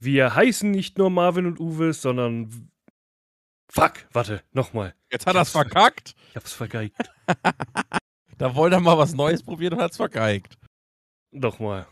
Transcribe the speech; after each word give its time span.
Wir 0.00 0.34
heißen 0.34 0.70
nicht 0.70 0.96
nur 0.96 1.10
Marvin 1.10 1.46
und 1.46 1.58
Uwe, 1.58 1.92
sondern. 1.92 2.70
Fuck, 3.70 4.06
warte, 4.12 4.42
nochmal. 4.52 4.94
Jetzt 5.10 5.26
hat 5.26 5.34
er 5.34 5.42
es 5.42 5.50
verkackt. 5.50 6.14
Ich 6.30 6.36
hab's 6.36 6.52
vergeigt. 6.52 6.96
da 8.38 8.54
wollte 8.54 8.76
er 8.76 8.80
mal 8.80 8.96
was 8.96 9.14
Neues 9.14 9.42
probieren 9.42 9.74
und 9.74 9.80
hat's 9.80 9.96
vergeigt. 9.96 10.56
Nochmal. 11.32 11.86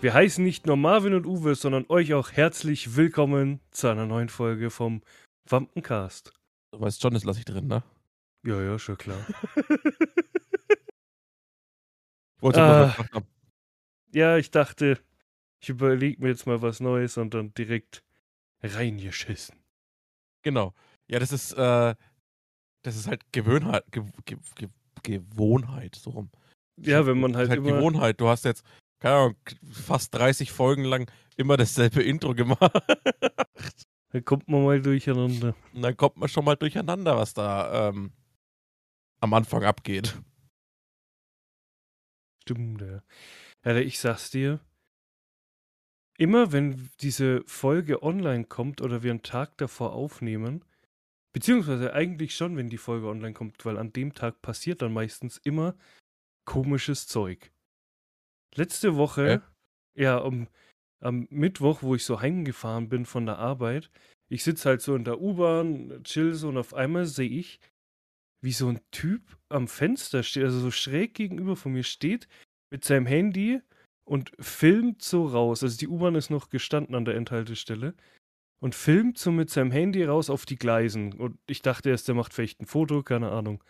Wir 0.00 0.14
heißen 0.14 0.44
nicht 0.44 0.66
nur 0.66 0.76
Marvin 0.76 1.14
und 1.14 1.26
Uwe, 1.26 1.56
sondern 1.56 1.84
euch 1.88 2.14
auch 2.14 2.30
herzlich 2.30 2.94
willkommen 2.94 3.60
zu 3.72 3.88
einer 3.88 4.06
neuen 4.06 4.28
Folge 4.28 4.70
vom 4.70 5.02
Wampencast. 5.48 6.32
Du 6.70 6.80
weißt 6.80 7.02
schon, 7.02 7.14
das 7.14 7.24
lasse 7.24 7.40
ich 7.40 7.44
drin, 7.44 7.66
ne? 7.66 7.82
Ja, 8.44 8.62
ja, 8.62 8.78
schon 8.78 8.96
klar. 8.96 9.18
Wollte 12.40 12.62
Ah. 12.62 12.94
mal 13.12 13.22
ja, 14.12 14.36
ich 14.38 14.50
dachte, 14.50 14.98
ich 15.60 15.68
überlege 15.68 16.22
mir 16.22 16.28
jetzt 16.28 16.46
mal 16.46 16.62
was 16.62 16.80
Neues 16.80 17.16
und 17.16 17.34
dann 17.34 17.52
direkt 17.54 18.02
reingeschissen. 18.62 19.56
Genau. 20.42 20.74
Ja, 21.08 21.18
das 21.18 21.32
ist, 21.32 21.52
äh, 21.52 21.94
das 22.82 22.96
ist 22.96 23.06
halt 23.08 23.32
Gewöhnheit, 23.32 23.84
Ge 23.90 24.04
Ge 24.24 24.38
Ge 24.54 24.68
Gewohnheit, 25.02 25.94
so 25.94 26.10
rum. 26.10 26.30
Ja, 26.80 27.06
wenn 27.06 27.20
man 27.20 27.32
Das 27.32 27.40
halt 27.40 27.46
ist 27.46 27.50
halt 27.50 27.66
immer. 27.66 27.78
Gewohnheit. 27.78 28.20
Du 28.20 28.28
hast 28.28 28.44
jetzt, 28.44 28.64
keine 29.00 29.14
Ahnung, 29.16 29.36
fast 29.70 30.14
30 30.14 30.50
Folgen 30.52 30.84
lang 30.84 31.10
immer 31.36 31.56
dasselbe 31.56 32.02
Intro 32.02 32.34
gemacht. 32.34 32.60
Dann 34.12 34.24
kommt 34.24 34.48
man 34.48 34.64
mal 34.64 34.80
durcheinander. 34.80 35.54
Und 35.74 35.82
dann 35.82 35.94
kommt 35.96 36.16
man 36.16 36.30
schon 36.30 36.44
mal 36.44 36.56
durcheinander, 36.56 37.16
was 37.18 37.34
da 37.34 37.90
ähm, 37.90 38.10
am 39.20 39.34
Anfang 39.34 39.64
abgeht. 39.64 40.18
Stimmt, 42.42 42.80
ja. 42.80 43.02
Ja, 43.66 43.76
ich 43.76 43.98
sag's 43.98 44.30
dir. 44.30 44.60
Immer 46.20 46.50
wenn 46.50 46.90
diese 47.00 47.44
Folge 47.46 48.02
online 48.02 48.44
kommt 48.44 48.82
oder 48.82 49.04
wir 49.04 49.12
einen 49.12 49.22
Tag 49.22 49.56
davor 49.58 49.92
aufnehmen, 49.92 50.64
beziehungsweise 51.32 51.92
eigentlich 51.92 52.34
schon, 52.34 52.56
wenn 52.56 52.68
die 52.68 52.76
Folge 52.76 53.06
online 53.06 53.34
kommt, 53.34 53.64
weil 53.64 53.78
an 53.78 53.92
dem 53.92 54.14
Tag 54.14 54.42
passiert 54.42 54.82
dann 54.82 54.92
meistens 54.92 55.38
immer 55.38 55.76
komisches 56.44 57.06
Zeug. 57.06 57.52
Letzte 58.56 58.96
Woche, 58.96 59.42
ja, 59.94 60.18
um, 60.18 60.48
am 61.00 61.28
Mittwoch, 61.30 61.82
wo 61.82 61.94
ich 61.94 62.04
so 62.04 62.20
heimgefahren 62.20 62.88
bin 62.88 63.06
von 63.06 63.26
der 63.26 63.38
Arbeit, 63.38 63.88
ich 64.28 64.42
sitze 64.42 64.70
halt 64.70 64.82
so 64.82 64.96
in 64.96 65.04
der 65.04 65.20
U-Bahn, 65.20 66.02
chill 66.02 66.34
so 66.34 66.48
und 66.48 66.58
auf 66.58 66.74
einmal 66.74 67.06
sehe 67.06 67.30
ich, 67.30 67.60
wie 68.42 68.52
so 68.52 68.68
ein 68.68 68.80
Typ 68.90 69.38
am 69.48 69.68
Fenster 69.68 70.24
steht, 70.24 70.44
also 70.44 70.58
so 70.58 70.70
schräg 70.72 71.14
gegenüber 71.14 71.54
von 71.54 71.72
mir 71.72 71.84
steht, 71.84 72.28
mit 72.70 72.84
seinem 72.84 73.06
Handy 73.06 73.60
und 74.08 74.32
filmt 74.40 75.02
so 75.02 75.26
raus. 75.26 75.62
Also 75.62 75.76
die 75.76 75.88
U-Bahn 75.88 76.14
ist 76.14 76.30
noch 76.30 76.48
gestanden 76.48 76.94
an 76.94 77.04
der 77.04 77.14
Endhaltestelle 77.14 77.94
und 78.58 78.74
filmt 78.74 79.18
so 79.18 79.30
mit 79.30 79.50
seinem 79.50 79.70
Handy 79.70 80.02
raus 80.04 80.30
auf 80.30 80.46
die 80.46 80.56
Gleisen. 80.56 81.12
Und 81.12 81.38
ich 81.46 81.60
dachte 81.60 81.90
erst, 81.90 82.08
der 82.08 82.14
macht 82.14 82.32
vielleicht 82.32 82.60
ein 82.60 82.66
Foto, 82.66 83.02
keine 83.02 83.30
Ahnung. 83.30 83.62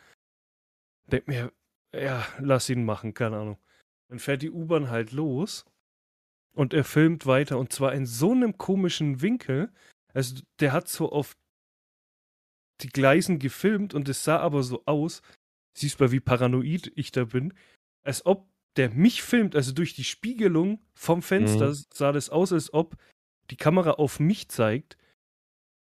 Denk 1.10 1.26
mir, 1.26 1.52
ja, 1.92 2.24
lass 2.38 2.68
ihn 2.70 2.84
machen, 2.84 3.14
keine 3.14 3.38
Ahnung. 3.38 3.58
Dann 4.08 4.20
fährt 4.20 4.42
die 4.42 4.50
U-Bahn 4.50 4.90
halt 4.90 5.10
los 5.10 5.64
und 6.54 6.72
er 6.72 6.84
filmt 6.84 7.26
weiter 7.26 7.58
und 7.58 7.72
zwar 7.72 7.92
in 7.92 8.06
so 8.06 8.30
einem 8.30 8.56
komischen 8.56 9.20
Winkel. 9.20 9.72
Also 10.14 10.40
der 10.60 10.72
hat 10.72 10.88
so 10.88 11.10
auf 11.10 11.36
die 12.80 12.88
Gleisen 12.88 13.40
gefilmt 13.40 13.92
und 13.92 14.08
es 14.08 14.22
sah 14.22 14.38
aber 14.38 14.62
so 14.62 14.84
aus, 14.86 15.20
siehst 15.76 15.98
mal, 15.98 16.12
wie 16.12 16.20
paranoid 16.20 16.92
ich 16.94 17.10
da 17.10 17.24
bin, 17.24 17.54
als 18.04 18.24
ob 18.24 18.48
der 18.78 18.90
mich 18.90 19.22
filmt, 19.22 19.54
also 19.56 19.72
durch 19.72 19.94
die 19.94 20.04
Spiegelung 20.04 20.80
vom 20.94 21.20
Fenster 21.22 21.70
Mhm. 21.70 21.84
sah 21.92 22.12
das 22.12 22.30
aus, 22.30 22.52
als 22.52 22.72
ob 22.72 22.96
die 23.50 23.56
Kamera 23.56 23.92
auf 23.92 24.20
mich 24.20 24.48
zeigt. 24.48 24.96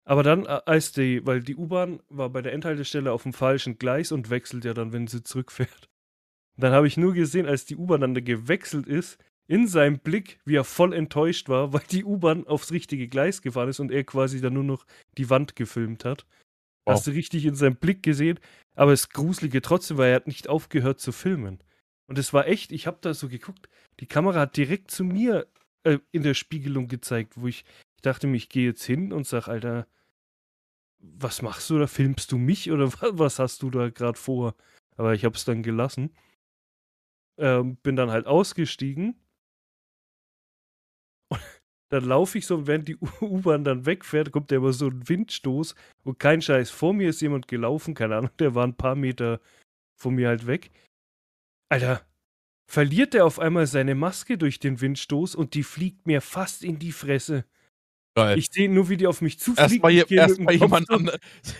Aber 0.06 0.24
dann, 0.24 0.46
äh, 0.46 0.60
als 0.66 0.92
die, 0.92 1.26
weil 1.26 1.42
die 1.42 1.56
U-Bahn 1.56 2.02
war 2.10 2.30
bei 2.30 2.42
der 2.42 2.54
Endhaltestelle 2.54 3.12
auf 3.12 3.24
dem 3.24 3.34
falschen 3.34 3.78
Gleis 3.80 4.12
und 4.12 4.30
wechselt 4.30 4.66
ja 4.66 4.74
dann, 4.74 4.92
wenn 4.92 5.08
sie 5.08 5.24
zurückfährt. 5.24 5.90
Dann 6.58 6.74
habe 6.74 6.88
ich 6.88 6.98
nur 6.98 7.14
gesehen, 7.14 7.48
als 7.48 7.66
die 7.66 7.78
U-Bahn 7.78 8.02
dann 8.02 8.14
da 8.14 8.22
gewechselt 8.22 8.86
ist, 8.86 9.18
in 9.48 9.68
seinem 9.68 10.00
Blick, 10.00 10.40
wie 10.46 10.56
er 10.56 10.64
voll 10.64 10.94
enttäuscht 10.94 11.50
war, 11.50 11.74
weil 11.74 11.84
die 11.90 12.04
U-Bahn 12.04 12.46
aufs 12.48 12.72
richtige 12.72 13.08
Gleis 13.08 13.42
gefahren 13.42 13.70
ist 13.70 13.80
und 13.80 13.92
er 13.92 14.04
quasi 14.04 14.42
dann 14.42 14.54
nur 14.54 14.64
noch 14.64 14.86
die 15.18 15.30
Wand 15.30 15.56
gefilmt 15.56 16.06
hat. 16.06 16.26
Wow. 16.86 16.96
Hast 16.96 17.08
du 17.08 17.12
richtig 17.12 17.46
in 17.46 17.56
seinem 17.56 17.78
Blick 17.78 18.04
gesehen, 18.04 18.40
aber 18.76 18.92
das 18.92 19.10
Gruselige 19.10 19.62
trotzdem, 19.62 19.98
weil 19.98 20.10
er 20.10 20.16
hat 20.18 20.28
nicht 20.28 20.50
aufgehört 20.50 21.00
zu 21.00 21.14
filmen. 21.14 21.60
Und 22.08 22.18
es 22.18 22.34
war 22.34 22.48
echt, 22.48 22.72
ich 22.72 22.88
habe 22.88 22.98
da 23.02 23.14
so 23.14 23.30
geguckt, 23.30 23.70
die 24.00 24.08
Kamera 24.08 24.42
hat 24.42 24.58
direkt 24.58 24.92
zu 24.92 25.04
mir 25.04 25.48
äh, 25.84 26.00
in 26.12 26.24
der 26.24 26.34
Spiegelung 26.34 26.88
gezeigt, 26.88 27.34
wo 27.38 27.48
ich, 27.48 27.64
ich 27.96 28.02
dachte 28.02 28.28
mir, 28.28 28.38
ich 28.38 28.50
gehe 28.50 28.68
jetzt 28.68 28.84
hin 28.84 29.14
und 29.14 29.26
sag, 29.28 29.48
Alter, 29.48 29.88
was 31.00 31.42
machst 31.42 31.70
du 31.70 31.78
da? 31.80 31.88
Filmst 31.88 32.32
du 32.32 32.38
mich 32.38 32.72
oder 32.72 32.92
wa- 33.02 33.10
was 33.14 33.40
hast 33.40 33.62
du 33.62 33.70
da 33.70 33.90
gerade 33.90 34.18
vor? 34.18 34.56
Aber 34.98 35.14
ich 35.14 35.26
habe 35.26 35.36
es 35.36 35.46
dann 35.46 35.64
gelassen. 35.64 36.12
Ähm, 37.38 37.78
bin 37.78 37.96
dann 37.96 38.12
halt 38.12 38.26
ausgestiegen. 38.28 39.16
Und 41.30 41.40
dann 41.90 42.06
laufe 42.06 42.38
ich 42.38 42.46
so, 42.46 42.68
während 42.68 42.88
die 42.88 42.98
U-Bahn 43.22 43.64
dann 43.64 43.86
wegfährt, 43.86 44.32
kommt 44.32 44.52
der 44.52 44.60
immer 44.60 44.74
so 44.74 44.88
ein 44.88 45.08
Windstoß 45.08 45.76
und 46.04 46.20
kein 46.20 46.42
Scheiß. 46.42 46.70
Vor 46.72 46.94
mir 46.94 47.10
ist 47.10 47.22
jemand 47.22 47.48
gelaufen, 47.48 47.94
keine 47.94 48.16
Ahnung, 48.18 48.32
der 48.40 48.56
war 48.56 48.66
ein 48.66 48.78
paar 48.78 48.96
Meter 48.96 49.40
von 50.00 50.16
mir 50.16 50.30
halt 50.30 50.48
weg. 50.48 50.72
Alter, 51.74 52.02
verliert 52.72 53.14
der 53.14 53.26
auf 53.26 53.40
einmal 53.40 53.68
seine 53.68 53.96
Maske 53.96 54.38
durch 54.38 54.60
den 54.60 54.80
Windstoß 54.82 55.36
und 55.36 55.54
die 55.54 55.64
fliegt 55.64 56.08
mir 56.08 56.22
fast 56.22 56.64
in 56.64 56.80
die 56.80 56.92
Fresse. 56.92 57.46
Geil. 58.16 58.38
Ich 58.38 58.50
sehe 58.52 58.70
nur, 58.70 58.90
wie 58.90 58.98
die 58.98 59.08
auf 59.08 59.22
mich 59.22 59.40
zufliegt. 59.40 59.84
Erstmal 59.84 59.94
erst 59.94 60.40
jemand 60.40 60.90
anderes. 60.90 61.20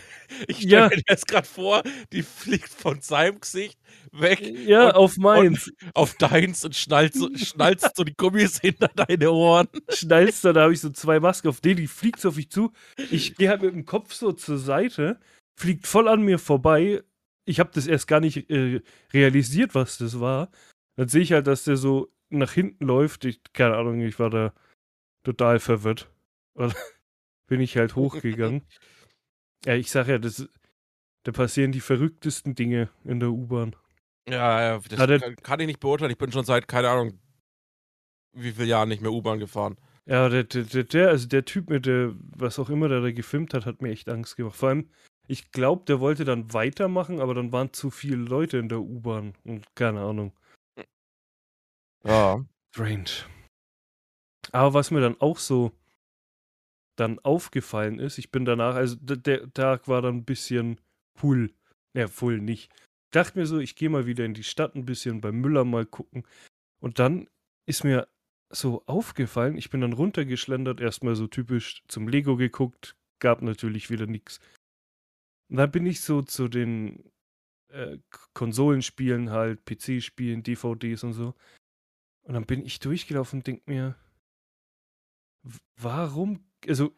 Ich 0.48 0.56
stelle 0.56 0.72
Ja. 0.72 0.88
mir 0.88 1.02
jetzt 1.06 1.28
gerade 1.28 1.46
vor, 1.46 1.82
die 2.12 2.22
fliegt 2.22 2.70
von 2.70 3.00
seinem 3.02 3.40
Gesicht 3.40 3.78
weg 4.10 4.40
Ja, 4.40 4.86
Und- 4.88 4.94
auf 4.94 5.16
meins. 5.18 5.70
auf 5.92 6.14
deins 6.14 6.64
und 6.64 6.74
schnallt 6.74 7.12
so, 7.12 7.28
schnallst 7.36 7.94
so 7.94 8.04
die 8.04 8.14
Gummis 8.16 8.58
hinter 8.58 8.88
deine 8.88 9.30
Ohren. 9.30 9.68
Schnallst 9.90 10.42
da, 10.44 10.52
da 10.54 10.62
habe 10.62 10.72
ich 10.72 10.80
so 10.80 10.88
zwei 10.90 11.20
Masken 11.20 11.48
auf 11.48 11.60
den, 11.60 11.76
die 11.76 11.86
fliegt 11.86 12.20
so 12.20 12.30
auf 12.30 12.36
mich 12.36 12.50
zu. 12.50 12.72
Ich 13.10 13.36
gehe 13.36 13.50
halt 13.50 13.60
mit 13.62 13.74
dem 13.74 13.84
Kopf 13.84 14.14
so 14.14 14.32
zur 14.32 14.58
Seite, 14.58 15.20
fliegt 15.60 15.86
voll 15.86 16.08
an 16.08 16.22
mir 16.22 16.38
vorbei. 16.38 17.02
Ich 17.44 17.60
habe 17.60 17.70
das 17.74 17.86
erst 17.86 18.06
gar 18.08 18.20
nicht 18.20 18.50
äh, 18.50 18.80
realisiert, 19.12 19.74
was 19.74 19.98
das 19.98 20.20
war. 20.20 20.50
Dann 20.96 21.08
sehe 21.08 21.22
ich 21.22 21.32
halt, 21.32 21.46
dass 21.46 21.64
der 21.64 21.76
so 21.76 22.12
nach 22.30 22.52
hinten 22.52 22.86
läuft. 22.86 23.24
Ich, 23.24 23.40
keine 23.52 23.76
Ahnung, 23.76 24.00
ich 24.00 24.18
war 24.18 24.30
da 24.30 24.54
total 25.24 25.60
verwirrt. 25.60 26.10
Und 26.54 26.74
bin 27.48 27.60
ich 27.60 27.76
halt 27.76 27.96
hochgegangen. 27.96 28.62
ja, 29.66 29.74
ich 29.74 29.90
sag 29.90 30.08
ja, 30.08 30.18
das, 30.18 30.48
da 31.24 31.32
passieren 31.32 31.72
die 31.72 31.80
verrücktesten 31.80 32.54
Dinge 32.54 32.88
in 33.04 33.20
der 33.20 33.30
U-Bahn. 33.30 33.76
Ja, 34.28 34.62
ja, 34.62 34.78
das 34.78 35.06
der- 35.06 35.20
kann, 35.20 35.36
kann 35.36 35.60
ich 35.60 35.66
nicht 35.66 35.80
beurteilen. 35.80 36.12
Ich 36.12 36.18
bin 36.18 36.32
schon 36.32 36.44
seit, 36.44 36.68
keine 36.68 36.88
Ahnung, 36.88 37.18
wie 38.32 38.52
viele 38.52 38.68
Jahren 38.68 38.88
nicht 38.88 39.02
mehr 39.02 39.12
U-Bahn 39.12 39.38
gefahren. 39.38 39.76
Ja, 40.06 40.28
der, 40.28 40.44
der, 40.44 40.64
der, 40.64 40.84
der, 40.84 41.08
also 41.08 41.26
der 41.28 41.44
Typ 41.44 41.70
mit 41.70 41.86
der, 41.86 42.14
was 42.36 42.58
auch 42.58 42.68
immer 42.68 42.88
der 42.88 43.00
da 43.00 43.10
gefilmt 43.10 43.54
hat, 43.54 43.64
hat 43.64 43.80
mir 43.80 43.90
echt 43.90 44.08
Angst 44.08 44.36
gemacht. 44.36 44.56
Vor 44.56 44.68
allem, 44.70 44.90
ich 45.26 45.52
glaube, 45.52 45.84
der 45.86 46.00
wollte 46.00 46.24
dann 46.24 46.52
weitermachen, 46.52 47.20
aber 47.20 47.34
dann 47.34 47.52
waren 47.52 47.72
zu 47.72 47.90
viele 47.90 48.16
Leute 48.16 48.58
in 48.58 48.68
der 48.68 48.80
U-Bahn 48.80 49.34
und 49.44 49.66
keine 49.74 50.00
Ahnung. 50.00 50.32
Ja. 52.04 52.44
Strange. 52.74 53.10
Aber 54.52 54.74
was 54.74 54.90
mir 54.90 55.00
dann 55.00 55.20
auch 55.20 55.38
so 55.38 55.72
dann 56.96 57.18
aufgefallen 57.20 57.98
ist, 57.98 58.18
ich 58.18 58.30
bin 58.30 58.44
danach, 58.44 58.76
also 58.76 58.96
der 59.00 59.52
Tag 59.52 59.88
war 59.88 60.02
dann 60.02 60.18
ein 60.18 60.24
bisschen 60.24 60.80
full. 61.18 61.52
Ja, 61.96 62.08
full 62.08 62.40
nicht. 62.40 62.70
Ich 62.74 63.10
dachte 63.12 63.38
mir 63.38 63.46
so, 63.46 63.58
ich 63.58 63.76
gehe 63.76 63.88
mal 63.88 64.06
wieder 64.06 64.24
in 64.24 64.34
die 64.34 64.44
Stadt 64.44 64.74
ein 64.74 64.84
bisschen 64.84 65.20
beim 65.20 65.40
Müller 65.40 65.64
mal 65.64 65.86
gucken. 65.86 66.26
Und 66.80 66.98
dann 66.98 67.28
ist 67.66 67.84
mir 67.84 68.08
so 68.50 68.82
aufgefallen, 68.86 69.56
ich 69.56 69.70
bin 69.70 69.80
dann 69.80 69.92
runtergeschlendert, 69.92 70.80
erstmal 70.80 71.16
so 71.16 71.26
typisch 71.26 71.82
zum 71.88 72.08
Lego 72.08 72.36
geguckt, 72.36 72.96
gab 73.20 73.42
natürlich 73.42 73.90
wieder 73.90 74.06
nichts. 74.06 74.40
Und 75.50 75.56
dann 75.56 75.70
bin 75.70 75.86
ich 75.86 76.00
so 76.00 76.22
zu 76.22 76.48
den 76.48 77.10
äh, 77.68 77.98
Konsolenspielen 78.34 79.30
halt, 79.30 79.64
PC-Spielen, 79.64 80.42
DVDs 80.42 81.04
und 81.04 81.12
so. 81.12 81.34
Und 82.22 82.34
dann 82.34 82.46
bin 82.46 82.64
ich 82.64 82.78
durchgelaufen 82.78 83.40
und 83.40 83.46
denk 83.46 83.66
mir, 83.66 83.96
warum, 85.76 86.44
also, 86.66 86.96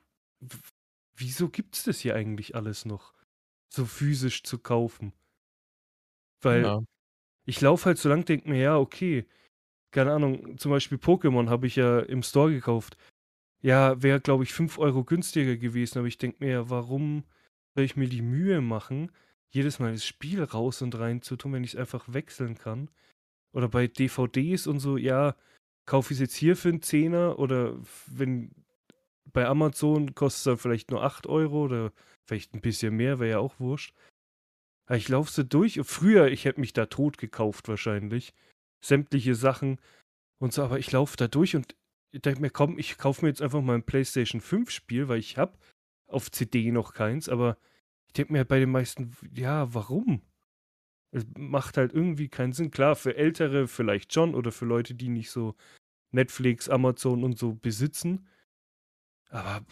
wieso 1.17 1.49
gibt's 1.49 1.85
das 1.85 2.01
hier 2.01 2.15
eigentlich 2.15 2.55
alles 2.55 2.85
noch? 2.85 3.15
So 3.73 3.85
physisch 3.85 4.43
zu 4.45 4.59
kaufen. 4.59 5.13
Weil 6.43 6.63
ja. 6.63 6.83
ich 7.47 7.61
laufe 7.61 7.87
halt 7.87 7.99
so 7.99 8.09
lang, 8.09 8.25
denk 8.25 8.47
mir, 8.47 8.61
ja, 8.61 8.79
okay, 8.79 9.27
keine 9.91 10.13
Ahnung, 10.13 10.59
zum 10.59 10.71
Beispiel 10.71 10.99
Pokémon 10.99 11.49
habe 11.49 11.67
ich 11.67 11.77
ja 11.77 12.01
im 12.01 12.23
Store 12.23 12.53
gekauft. 12.53 12.97
Ja, 13.63 14.01
wäre, 14.03 14.21
glaube 14.21 14.45
ich, 14.45 14.53
5 14.53 14.79
Euro 14.79 15.03
günstiger 15.03 15.57
gewesen, 15.57 15.99
aber 15.99 16.07
ich 16.07 16.19
denke 16.19 16.45
mir, 16.45 16.71
warum 16.71 17.25
soll 17.77 17.85
ich 17.85 17.97
mir 17.97 18.09
die 18.09 18.23
Mühe 18.23 18.61
machen, 18.63 19.13
jedes 19.51 19.79
Mal 19.79 19.93
das 19.93 20.05
Spiel 20.05 20.43
raus 20.43 20.81
und 20.83 20.99
rein 20.99 21.21
zu 21.21 21.37
tun, 21.37 21.53
wenn 21.53 21.63
ich 21.63 21.75
es 21.75 21.81
einfach 21.81 22.13
wechseln 22.13 22.57
kann? 22.57 22.91
Oder 23.53 23.69
bei 23.69 23.87
DVDs 23.87 24.67
und 24.67 24.81
so, 24.81 24.97
ja, 24.97 25.37
kaufe 25.87 26.13
ich 26.13 26.17
es 26.17 26.21
jetzt 26.23 26.37
hier 26.37 26.57
für 26.57 26.71
einen 26.71 26.83
Zehner 26.83 27.39
oder 27.39 27.77
wenn 28.07 28.51
bei 29.33 29.47
Amazon 29.47 30.15
kostet 30.15 30.55
es 30.55 30.63
vielleicht 30.63 30.91
nur 30.91 31.03
8 31.03 31.27
Euro 31.27 31.65
oder 31.65 31.93
vielleicht 32.27 32.55
ein 32.55 32.63
bisschen 32.63 32.97
mehr, 32.97 33.19
wäre 33.19 33.31
ja 33.31 33.39
auch 33.39 33.61
wurscht. 33.61 33.95
Aber 34.87 34.97
ich 34.97 35.09
laufe 35.09 35.31
so 35.31 35.43
durch. 35.43 35.81
Früher, 35.85 36.29
ich 36.29 36.45
hätte 36.45 36.61
mich 36.61 36.73
da 36.73 36.87
tot 36.87 37.19
gekauft 37.19 37.69
wahrscheinlich. 37.69 38.33
Sämtliche 38.83 39.35
Sachen 39.35 39.79
und 40.39 40.53
so, 40.53 40.63
aber 40.63 40.79
ich 40.79 40.91
laufe 40.93 41.17
da 41.17 41.29
durch 41.29 41.55
und 41.55 41.75
ich 42.13 42.23
denke 42.23 42.41
mir, 42.41 42.51
komm, 42.51 42.79
ich 42.79 42.97
kaufe 42.97 43.23
mir 43.23 43.29
jetzt 43.29 43.43
einfach 43.43 43.61
mal 43.61 43.75
ein 43.75 43.83
PlayStation 43.83 44.41
5 44.41 44.71
Spiel, 44.71 45.09
weil 45.09 45.19
ich 45.19 45.37
habe 45.37 45.59
auf 46.09 46.31
CD 46.31 46.71
noch 46.71 46.93
keins, 46.95 47.29
aber 47.29 47.57
ich 48.07 48.13
denke 48.15 48.33
mir 48.33 48.45
bei 48.45 48.59
den 48.59 48.71
meisten, 48.71 49.15
ja, 49.35 49.73
warum? 49.75 50.23
Es 51.11 51.25
macht 51.37 51.77
halt 51.77 51.93
irgendwie 51.93 52.29
keinen 52.29 52.53
Sinn. 52.53 52.71
Klar, 52.71 52.97
für 52.97 53.17
Ältere 53.17 53.69
vielleicht 53.69 54.13
schon 54.13 54.35
oder 54.35 54.53
für 54.53 54.65
Leute, 54.67 54.95
die 54.95 55.09
nicht 55.09 55.31
so 55.31 55.55
Netflix, 56.13 56.69
Amazon 56.69 57.25
und 57.25 57.39
so 57.39 57.55
besitzen. 57.55 58.27
Aber 59.31 59.65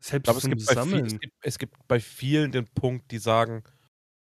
selbst 0.00 0.28
Aber 0.28 0.38
es 0.38 0.48
gibt, 0.48 0.66
bei 0.66 0.72
viel, 0.72 0.74
Sammeln. 0.74 1.06
es, 1.06 1.18
gibt, 1.20 1.34
es 1.42 1.58
gibt 1.58 1.88
bei 1.88 2.00
vielen 2.00 2.52
den 2.52 2.66
Punkt, 2.66 3.10
die 3.10 3.18
sagen, 3.18 3.64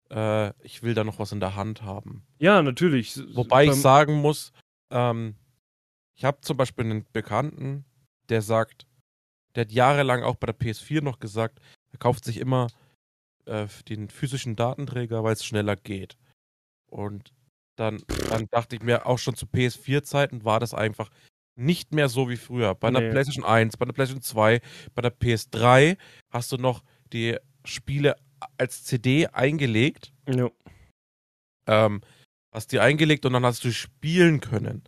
äh, 0.09 0.49
ich 0.63 0.83
will 0.83 0.93
da 0.93 1.03
noch 1.03 1.19
was 1.19 1.31
in 1.31 1.39
der 1.39 1.55
Hand 1.55 1.81
haben. 1.81 2.25
Ja, 2.39 2.61
natürlich. 2.61 3.17
Wobei 3.35 3.65
ich 3.65 3.71
beim- 3.71 3.79
sagen 3.79 4.15
muss, 4.15 4.53
ähm, 4.91 5.35
ich 6.15 6.23
habe 6.25 6.41
zum 6.41 6.57
Beispiel 6.57 6.85
einen 6.85 7.05
Bekannten, 7.11 7.85
der 8.29 8.41
sagt, 8.41 8.86
der 9.57 9.65
hat 9.65 9.71
jahrelang 9.71 10.23
auch 10.23 10.35
bei 10.35 10.45
der 10.45 10.55
PS4 10.57 11.01
noch 11.01 11.19
gesagt, 11.19 11.59
er 11.91 11.97
kauft 11.97 12.23
sich 12.23 12.37
immer 12.37 12.67
äh, 13.45 13.67
den 13.89 14.09
physischen 14.09 14.55
Datenträger, 14.55 15.23
weil 15.23 15.33
es 15.33 15.43
schneller 15.43 15.75
geht. 15.75 16.17
Und 16.89 17.33
dann, 17.75 18.03
dann 18.29 18.47
dachte 18.51 18.75
ich 18.75 18.83
mir, 18.83 19.05
auch 19.07 19.17
schon 19.19 19.35
zu 19.35 19.45
PS4-Zeiten 19.47 20.43
war 20.45 20.59
das 20.59 20.73
einfach 20.73 21.09
nicht 21.55 21.91
mehr 21.93 22.07
so 22.07 22.29
wie 22.29 22.37
früher. 22.37 22.75
Bei 22.75 22.91
der 22.91 23.01
Nee. 23.01 23.09
PlayStation 23.09 23.45
1, 23.45 23.77
bei 23.77 23.85
der 23.85 23.93
PlayStation 23.93 24.21
2, 24.21 24.61
bei 24.93 25.01
der 25.01 25.11
PS3 25.19 25.97
hast 26.31 26.51
du 26.51 26.57
noch 26.57 26.83
die 27.13 27.37
Spiele 27.65 28.15
als 28.59 28.83
CD 28.83 29.25
eingelegt 29.27 30.13
Ja. 30.29 30.49
ähm, 31.67 32.01
hast 32.53 32.71
die 32.71 32.79
eingelegt 32.79 33.25
und 33.25 33.33
dann 33.33 33.45
hast 33.45 33.63
du 33.63 33.71
spielen 33.71 34.39
können. 34.39 34.83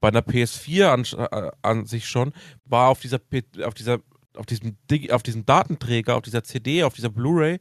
Bei 0.00 0.08
einer 0.08 0.20
PS4 0.22 0.86
an, 0.86 1.04
äh, 1.32 1.50
an 1.62 1.86
sich 1.86 2.06
schon 2.08 2.32
war 2.64 2.88
auf 2.88 3.00
dieser 3.00 3.20
auf 3.64 3.74
dieser 3.74 4.00
auf 4.36 4.46
diesem 4.46 4.76
Dig 4.90 5.10
auf 5.12 5.22
diesem 5.22 5.44
Datenträger, 5.46 6.16
auf 6.16 6.22
dieser 6.22 6.42
CD, 6.44 6.84
auf 6.84 6.94
dieser 6.94 7.10
Blu-ray 7.10 7.58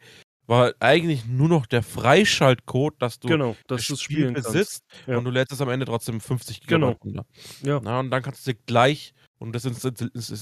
war 0.47 0.73
eigentlich 0.79 1.25
nur 1.25 1.47
noch 1.47 1.65
der 1.65 1.81
Freischaltcode, 1.83 2.95
dass 3.01 3.19
du 3.19 3.27
Genau, 3.29 3.55
dass 3.67 3.81
das 3.81 3.87
du 3.87 3.95
Spiel 4.03 4.31
besitzt 4.31 4.83
Ja. 5.07 5.17
und 5.17 5.23
du 5.23 5.31
lädst 5.31 5.53
es 5.53 5.61
am 5.61 5.69
Ende 5.69 5.85
trotzdem 5.85 6.19
50 6.19 6.61
Genau. 6.67 6.87
Gigabyte 6.95 7.03
runter. 7.05 7.25
Ja. 7.63 7.79
Na, 7.83 7.99
und 7.99 8.11
dann 8.11 8.21
kannst 8.21 8.45
du 8.45 8.51
dir 8.53 8.59
gleich 8.65 9.13
und 9.39 9.53
das 9.53 9.63
ist, 9.65 9.83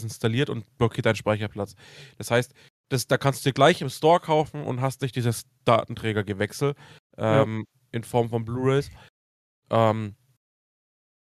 installiert 0.04 0.50
und 0.50 0.66
blockiert 0.78 1.06
deinen 1.06 1.16
Speicherplatz. 1.16 1.76
Das 2.18 2.32
heißt, 2.32 2.54
das, 2.90 3.06
da 3.08 3.18
kannst 3.18 3.46
du 3.46 3.50
dir 3.50 3.54
gleich 3.54 3.82
im 3.82 3.90
Store 3.90 4.20
kaufen 4.20 4.64
und 4.64 4.82
hast 4.82 5.02
nicht 5.04 5.16
dieses 5.16 5.44
Datenträgergewechsel 5.66 6.74
Ja. 7.18 7.44
ähm, 7.44 7.66
in 7.92 8.04
Form 8.04 8.30
von 8.30 8.46
Blu-rays. 8.46 8.90
Ähm, 9.70 10.16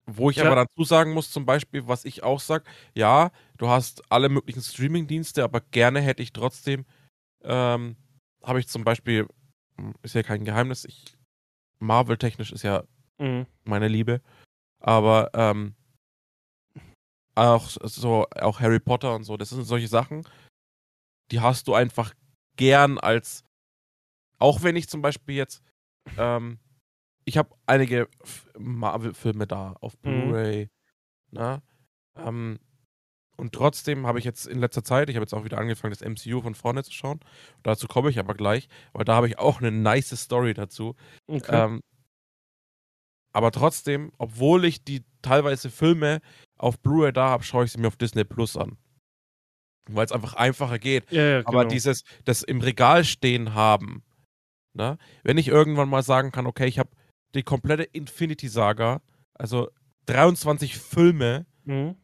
wo 0.08 0.30
ich 0.32 0.38
Ja. 0.38 0.46
aber 0.46 0.56
dazu 0.56 0.84
sagen 0.86 1.14
muss, 1.14 1.32
zum 1.32 1.46
Beispiel, 1.46 1.88
was 1.88 2.06
ich 2.06 2.24
auch 2.24 2.40
sag, 2.40 2.66
ja, 2.96 3.32
du 3.58 3.70
hast 3.70 4.04
alle 4.12 4.30
möglichen 4.30 4.62
Streaming-Dienste, 4.62 5.44
aber 5.44 5.62
gerne 5.62 6.02
hätte 6.02 6.24
ich 6.24 6.34
trotzdem, 6.34 6.86
ähm, 7.44 7.98
habe 8.44 8.60
ich 8.60 8.68
zum 8.70 8.84
Beispiel, 8.86 9.28
hm, 9.78 9.94
ist 10.04 10.16
ja 10.16 10.24
kein 10.24 10.46
Geheimnis, 10.46 10.86
ich 10.86 11.18
Marvel-technisch 11.80 12.52
ist 12.54 12.64
ja 12.64 12.84
Mhm. 13.20 13.48
meine 13.66 13.88
Liebe. 13.90 14.22
Aber 14.82 15.32
ähm, 15.34 15.76
auch 17.36 17.70
so, 17.70 18.26
auch 18.36 18.60
Harry 18.60 18.80
Potter 18.80 19.16
und 19.16 19.24
so, 19.24 19.38
das 19.38 19.50
sind 19.50 19.64
solche 19.64 19.88
Sachen, 19.88 20.26
die 21.32 21.40
hast 21.42 21.68
du 21.68 21.74
einfach 21.74 22.14
gern 22.56 22.98
als, 22.98 23.44
auch 24.40 24.64
wenn 24.64 24.76
ich 24.76 24.90
zum 24.90 25.02
Beispiel 25.02 25.36
jetzt, 25.36 25.62
ähm, 26.18 26.60
ich 27.28 27.38
habe 27.38 27.54
einige 27.66 28.08
Marvel-Filme 28.58 29.48
da 29.48 29.74
auf 29.82 29.96
Mhm. 29.96 30.00
Blu-ray, 30.02 30.70
ne? 31.32 31.62
Ähm, 32.16 32.58
und 33.36 33.54
trotzdem 33.54 34.08
habe 34.08 34.18
ich 34.18 34.26
jetzt 34.26 34.48
in 34.48 34.60
letzter 34.60 34.84
Zeit, 34.84 35.10
ich 35.10 35.16
habe 35.16 35.24
jetzt 35.24 35.34
auch 35.34 35.44
wieder 35.44 35.58
angefangen, 35.60 35.94
das 35.94 36.02
MCU 36.02 36.42
von 36.42 36.56
vorne 36.56 36.84
zu 36.84 36.92
schauen. 36.94 37.20
Dazu 37.64 37.88
komme 37.88 38.10
ich 38.10 38.18
aber 38.18 38.34
gleich, 38.34 38.70
weil 38.94 39.06
da 39.06 39.16
habe 39.16 39.28
ich 39.28 39.38
auch 39.38 39.60
eine 39.60 39.72
nice 39.72 40.16
Story 40.20 40.54
dazu. 40.54 40.96
Okay. 41.28 41.66
Ähm, 41.66 41.82
aber 43.34 43.52
trotzdem, 43.52 44.12
obwohl 44.18 44.64
ich 44.66 44.84
die 44.86 45.04
teilweise 45.22 45.70
Filme 45.70 46.22
auf 46.58 46.80
Blu-ray 46.80 47.12
da 47.12 47.30
habe, 47.30 47.44
schaue 47.44 47.66
ich 47.66 47.74
sie 47.74 47.80
mir 47.80 47.88
auf 47.88 47.98
Disney 47.98 48.24
Plus 48.24 48.56
an. 48.56 48.78
Weil 49.90 50.06
es 50.06 50.12
einfach 50.14 50.34
einfacher 50.34 50.80
geht. 50.80 51.12
ja, 51.12 51.24
ja, 51.24 51.40
Aber 51.46 51.60
genau. 51.60 51.70
dieses, 51.74 52.04
das 52.24 52.42
im 52.42 52.62
Regal 52.62 53.04
stehen 53.04 53.54
haben, 53.54 54.02
ne? 54.74 54.98
wenn 55.24 55.38
ich 55.38 55.50
irgendwann 55.50 55.90
mal 55.90 56.04
sagen 56.04 56.32
kann, 56.32 56.48
okay, 56.48 56.66
ich 56.66 56.80
habe 56.80 56.90
die 57.36 57.44
komplette 57.44 57.84
Infinity-Saga, 57.84 59.02
also 59.34 59.70
23 60.06 60.78
Filme 60.78 61.46
Mhm. 61.66 61.96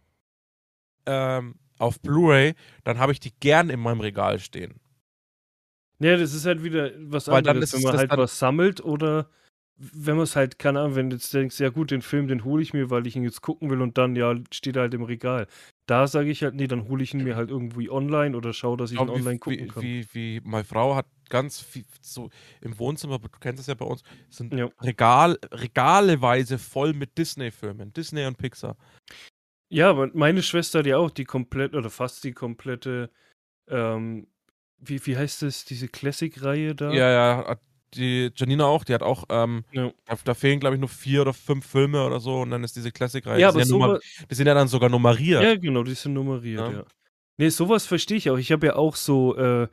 ähm, 1.05 1.55
auf 1.79 1.99
Blu-ray, 2.01 2.53
dann 2.83 2.97
habe 2.99 3.11
ich 3.11 3.19
die 3.19 3.33
gern 3.39 3.69
in 3.69 3.79
meinem 3.79 4.01
Regal 4.01 4.39
stehen. 4.39 4.79
Ja, 5.99 6.17
das 6.17 6.33
ist 6.33 6.45
halt 6.45 6.63
wieder 6.63 6.91
was 6.97 7.27
Weil 7.27 7.47
anderes, 7.47 7.73
wenn 7.73 7.81
man 7.81 7.97
halt 7.97 8.11
was 8.11 8.37
sammelt 8.39 8.83
oder 8.83 9.29
wenn 9.77 10.15
man 10.15 10.23
es 10.23 10.35
halt, 10.35 10.59
keine 10.59 10.81
Ahnung, 10.81 10.95
wenn 10.95 11.09
du 11.09 11.15
jetzt 11.15 11.33
denkst, 11.33 11.59
ja 11.59 11.69
gut, 11.69 11.91
den 11.91 12.01
Film, 12.01 12.27
den 12.27 12.43
hole 12.43 12.61
ich 12.61 12.73
mir, 12.73 12.89
weil 12.89 13.07
ich 13.07 13.15
ihn 13.15 13.23
jetzt 13.23 13.41
gucken 13.41 13.69
will 13.69 13.81
und 13.81 13.97
dann, 13.97 14.15
ja, 14.15 14.35
steht 14.51 14.75
er 14.75 14.83
halt 14.83 14.93
im 14.93 15.03
Regal. 15.03 15.47
Da 15.87 16.07
sage 16.07 16.29
ich 16.29 16.43
halt, 16.43 16.55
nee, 16.55 16.67
dann 16.67 16.87
hole 16.87 17.03
ich 17.03 17.13
ihn 17.13 17.23
mir 17.23 17.35
halt 17.35 17.49
irgendwie 17.49 17.89
online 17.89 18.37
oder 18.37 18.53
schaue, 18.53 18.77
dass 18.77 18.91
ich 18.91 18.99
ihn 18.99 19.07
Schau, 19.07 19.13
online 19.13 19.39
gucken 19.39 19.59
wie, 19.59 19.67
kann. 19.67 19.83
wie, 19.83 20.07
wie 20.13 20.41
meine 20.43 20.63
Frau 20.63 20.95
hat 20.95 21.07
ganz 21.33 21.59
viel 21.59 21.83
so 21.99 22.29
im 22.61 22.77
Wohnzimmer, 22.77 23.17
du 23.17 23.27
kennst 23.39 23.59
es 23.59 23.65
ja 23.65 23.73
bei 23.73 23.85
uns, 23.85 24.03
sind 24.29 24.53
Ja. 24.53 24.69
Regal, 24.81 25.39
regaleweise 25.51 26.59
voll 26.59 26.93
mit 26.93 27.17
Disney-Filmen, 27.17 27.91
Disney 27.91 28.23
und 28.27 28.37
Pixar. 28.37 28.77
Ja, 29.69 29.89
aber 29.89 30.11
meine 30.13 30.43
Schwester 30.43 30.79
hat 30.79 30.85
ja 30.85 30.97
auch 30.97 31.09
die 31.09 31.25
komplette, 31.25 31.75
oder 31.75 31.89
fast 31.89 32.23
die 32.23 32.33
komplette, 32.33 33.09
ähm, 33.67 34.27
wie, 34.77 35.03
wie 35.07 35.17
heißt 35.17 35.41
das, 35.41 35.65
diese 35.65 35.87
Classic-Reihe 35.87 36.75
da? 36.75 36.93
Ja, 36.93 37.09
ja, 37.09 37.55
die 37.95 38.29
Janina 38.35 38.65
auch, 38.65 38.83
die 38.83 38.93
hat 38.93 39.01
auch, 39.01 39.23
ähm, 39.29 39.63
Ja. 39.71 39.91
da, 40.05 40.15
da 40.23 40.33
fehlen 40.35 40.59
glaube 40.59 40.75
ich 40.75 40.79
nur 40.79 40.89
vier 40.89 41.21
oder 41.21 41.33
fünf 41.33 41.65
Filme 41.65 42.05
oder 42.05 42.19
so 42.19 42.41
und 42.41 42.51
dann 42.51 42.63
ist 42.63 42.75
diese 42.75 42.91
Classic-Reihe. 42.91 43.39
Ja, 43.41 43.51
die, 43.51 43.57
aber 43.57 43.65
sind 43.65 43.79
ja 43.79 44.25
die 44.29 44.35
sind 44.35 44.45
ja 44.45 44.53
dann 44.53 44.67
sogar 44.67 44.89
nummeriert. 44.89 45.41
Ja, 45.41 45.55
genau, 45.55 45.81
die 45.81 45.95
sind 45.95 46.13
nummeriert, 46.13 46.59
Ja. 46.59 46.71
ja. 46.71 46.83
Nee, 47.37 47.49
sowas 47.49 47.87
verstehe 47.87 48.17
ich 48.17 48.29
auch. 48.29 48.37
Ich 48.37 48.51
habe 48.51 48.67
ja 48.67 48.75
auch 48.75 48.95
so 48.95 49.35
äh, 49.35 49.67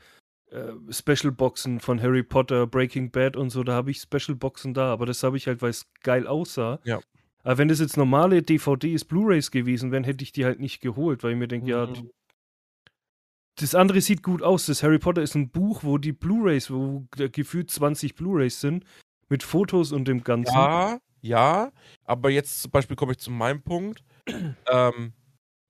äh, 0.50 0.72
Special-Boxen 0.92 1.80
von 1.80 2.00
Harry 2.00 2.22
Potter, 2.22 2.66
Breaking 2.66 3.10
Bad 3.10 3.36
und 3.36 3.50
so, 3.50 3.62
da 3.62 3.74
habe 3.74 3.90
ich 3.90 4.00
Special-Boxen 4.00 4.74
da, 4.74 4.92
aber 4.92 5.06
das 5.06 5.22
habe 5.22 5.36
ich 5.36 5.46
halt, 5.46 5.62
weil 5.62 5.70
es 5.70 5.86
geil 6.02 6.26
aussah. 6.26 6.80
Ja. 6.84 7.00
Aber 7.42 7.58
wenn 7.58 7.68
das 7.68 7.80
jetzt 7.80 7.96
normale 7.96 8.42
DVDs, 8.42 9.04
Blu-Rays 9.04 9.50
gewesen 9.50 9.92
wären, 9.92 10.04
hätte 10.04 10.22
ich 10.24 10.32
die 10.32 10.44
halt 10.44 10.60
nicht 10.60 10.80
geholt, 10.80 11.22
weil 11.22 11.32
ich 11.32 11.38
mir 11.38 11.48
denke, 11.48 11.70
ja, 11.70 11.86
Mhm. 11.86 11.94
die, 11.94 12.10
das 13.56 13.74
andere 13.74 14.00
sieht 14.00 14.22
gut 14.22 14.42
aus. 14.42 14.66
Das 14.66 14.82
Harry 14.82 14.98
Potter 14.98 15.22
ist 15.22 15.34
ein 15.34 15.50
Buch, 15.50 15.84
wo 15.84 15.98
die 15.98 16.12
Blu-Rays, 16.12 16.70
wo 16.70 17.06
gefühlt 17.10 17.70
20 17.70 18.14
Blu-Rays 18.14 18.60
sind, 18.60 18.84
mit 19.28 19.42
Fotos 19.42 19.92
und 19.92 20.06
dem 20.08 20.24
Ganzen. 20.24 20.54
Ja, 20.54 20.98
ja, 21.22 21.72
aber 22.04 22.30
jetzt 22.30 22.62
zum 22.62 22.70
Beispiel 22.70 22.96
komme 22.96 23.12
ich 23.12 23.18
zu 23.18 23.30
meinem 23.30 23.62
Punkt. 23.62 24.02
ähm, 24.70 25.12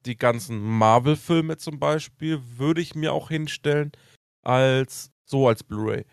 die 0.07 0.17
ganzen 0.17 0.61
Marvel-Filme 0.61 1.59
zum 1.59 1.79
Beispiel 1.79 2.41
würde 2.57 2.81
ich 2.81 2.95
mir 2.95 3.13
auch 3.13 3.29
hinstellen 3.29 3.93
als 4.43 5.13
so 5.27 5.49
als 5.49 5.63
Blu-ray. 5.63 6.05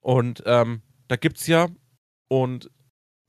Und 0.00 0.42
ähm, 0.46 0.82
da 1.08 1.16
gibt's 1.16 1.46
ja 1.46 1.68
und 2.28 2.70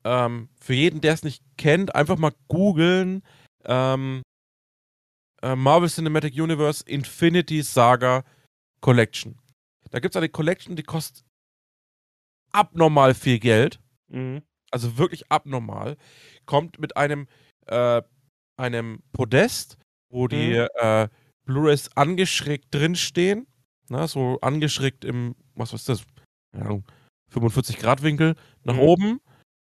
ähm, 0.03 0.49
für 0.59 0.73
jeden, 0.73 1.01
der 1.01 1.13
es 1.13 1.23
nicht 1.23 1.43
kennt, 1.57 1.95
einfach 1.95 2.17
mal 2.17 2.33
googeln 2.47 3.23
ähm, 3.65 4.21
äh, 5.41 5.55
Marvel 5.55 5.89
Cinematic 5.89 6.35
Universe 6.35 6.83
Infinity 6.87 7.61
Saga 7.63 8.23
Collection. 8.81 9.39
Da 9.91 9.99
gibt's 9.99 10.17
eine 10.17 10.29
Collection, 10.29 10.75
die 10.75 10.83
kostet 10.83 11.25
abnormal 12.51 13.13
viel 13.13 13.39
Geld 13.39 13.79
Mhm. 14.07 14.43
also 14.71 14.97
wirklich 14.97 15.31
abnormal, 15.31 15.97
kommt 16.45 16.79
mit 16.79 16.95
einem, 16.97 17.27
äh, 17.67 18.01
einem 18.57 19.01
Podest, 19.13 19.77
wo 20.09 20.27
die 20.27 20.51
Mhm. 20.53 20.67
äh, 20.75 21.09
Blu-rays 21.45 21.89
angeschrägt 21.95 22.73
drinstehen, 22.73 23.47
na, 23.89 24.07
so 24.07 24.39
angeschrägt 24.41 25.05
im, 25.05 25.35
was 25.55 25.73
ist 25.73 25.89
das, 25.89 26.03
Keine 26.51 26.65
Ahnung, 26.65 26.85
45 27.31 27.77
Grad 27.79 28.01
Winkel 28.03 28.35
nach 28.63 28.75
Mhm. 28.75 28.79
oben, 28.79 29.19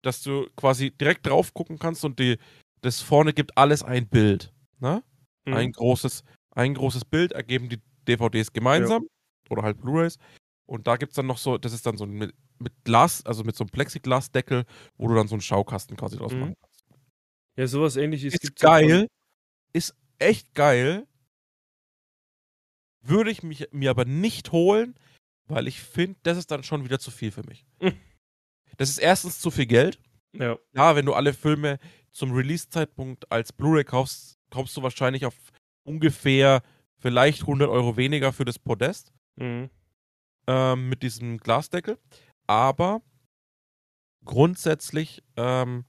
dass 0.03 0.23
du 0.23 0.47
quasi 0.57 0.91
direkt 0.93 1.27
drauf 1.27 1.53
gucken 1.55 1.79
kannst 1.79 2.05
und 2.05 2.19
die, 2.19 2.39
das 2.83 3.01
vorne 3.01 3.33
gibt 3.33 3.57
alles 3.59 3.83
ein 3.83 4.09
Bild, 4.09 4.53
na? 4.79 5.03
Mhm. 5.47 5.55
Ein 5.55 5.73
großes, 5.73 6.23
ein 6.55 6.75
großes 6.75 7.05
Bild 7.05 7.33
ergeben 7.33 7.69
die 7.69 7.81
DVDs 8.09 8.53
gemeinsam 8.53 9.07
oder 9.51 9.63
halt 9.63 9.81
Blu-rays. 9.81 10.19
Und 10.67 10.87
da 10.87 10.97
gibt 10.97 11.11
es 11.13 11.17
dann 11.17 11.27
noch 11.27 11.39
so, 11.39 11.59
das 11.59 11.73
ist 11.73 11.87
dann 11.87 11.97
so 11.97 12.07
mit, 12.07 12.35
mit 12.59 12.73
Glas, 12.85 13.25
also 13.27 13.45
mit 13.45 13.57
so 13.57 13.65
einem 13.65 13.71
Plexiglasdeckel, 13.71 14.65
wo 14.97 15.09
du 15.09 15.15
dann 15.15 15.29
so 15.29 15.35
einen 15.35 15.41
Schaukasten 15.43 15.97
quasi 15.97 16.17
draus 16.17 16.33
Mhm. 16.33 16.41
machen 16.41 16.55
kannst. 16.61 16.85
Ja, 17.57 17.67
sowas 17.67 17.97
ähnliches 17.97 18.35
Ist 18.35 18.41
gibt's 18.43 18.63
ja 18.63 18.69
geil, 18.69 19.07
ist 19.73 19.95
echt 20.19 20.55
geil. 20.55 21.07
Würde 23.09 23.31
ich 23.31 23.43
mich, 23.43 23.69
mir 23.73 23.91
aber 23.91 24.05
nicht 24.05 24.53
holen, 24.53 24.95
weil 25.49 25.69
ich 25.69 25.81
finde, 25.81 26.19
das 26.23 26.39
ist 26.39 26.51
dann 26.51 26.63
schon 26.63 26.85
wieder 26.85 26.99
zu 26.99 27.11
viel 27.11 27.31
für 27.31 27.45
mich. 27.47 27.67
Mhm. 27.81 27.97
Das 28.77 28.89
ist 28.91 28.99
erstens 28.99 29.41
zu 29.41 29.51
viel 29.51 29.67
Geld. 29.67 29.99
Ja. 30.35 30.59
Ja, 30.75 30.97
wenn 30.97 31.07
du 31.07 31.15
alle 31.15 31.33
Filme 31.33 31.79
zum 32.11 32.33
Release-Zeitpunkt 32.33 33.31
als 33.33 33.53
Blu-ray 33.53 33.85
kaufst, 33.85 34.39
kommst 34.51 34.77
du 34.77 34.83
wahrscheinlich 34.83 35.25
auf 35.25 35.35
ungefähr 35.85 36.63
vielleicht 36.99 37.43
100 37.43 37.69
Euro 37.69 37.97
weniger 37.97 38.33
für 38.33 38.45
das 38.45 38.59
Podest 38.59 39.13
Mhm. 39.37 39.71
ähm, 40.47 40.89
mit 40.89 41.03
diesem 41.03 41.39
Glasdeckel. 41.39 41.99
Aber 42.47 43.03
grundsätzlich 44.25 45.23
ähm, 45.37 45.85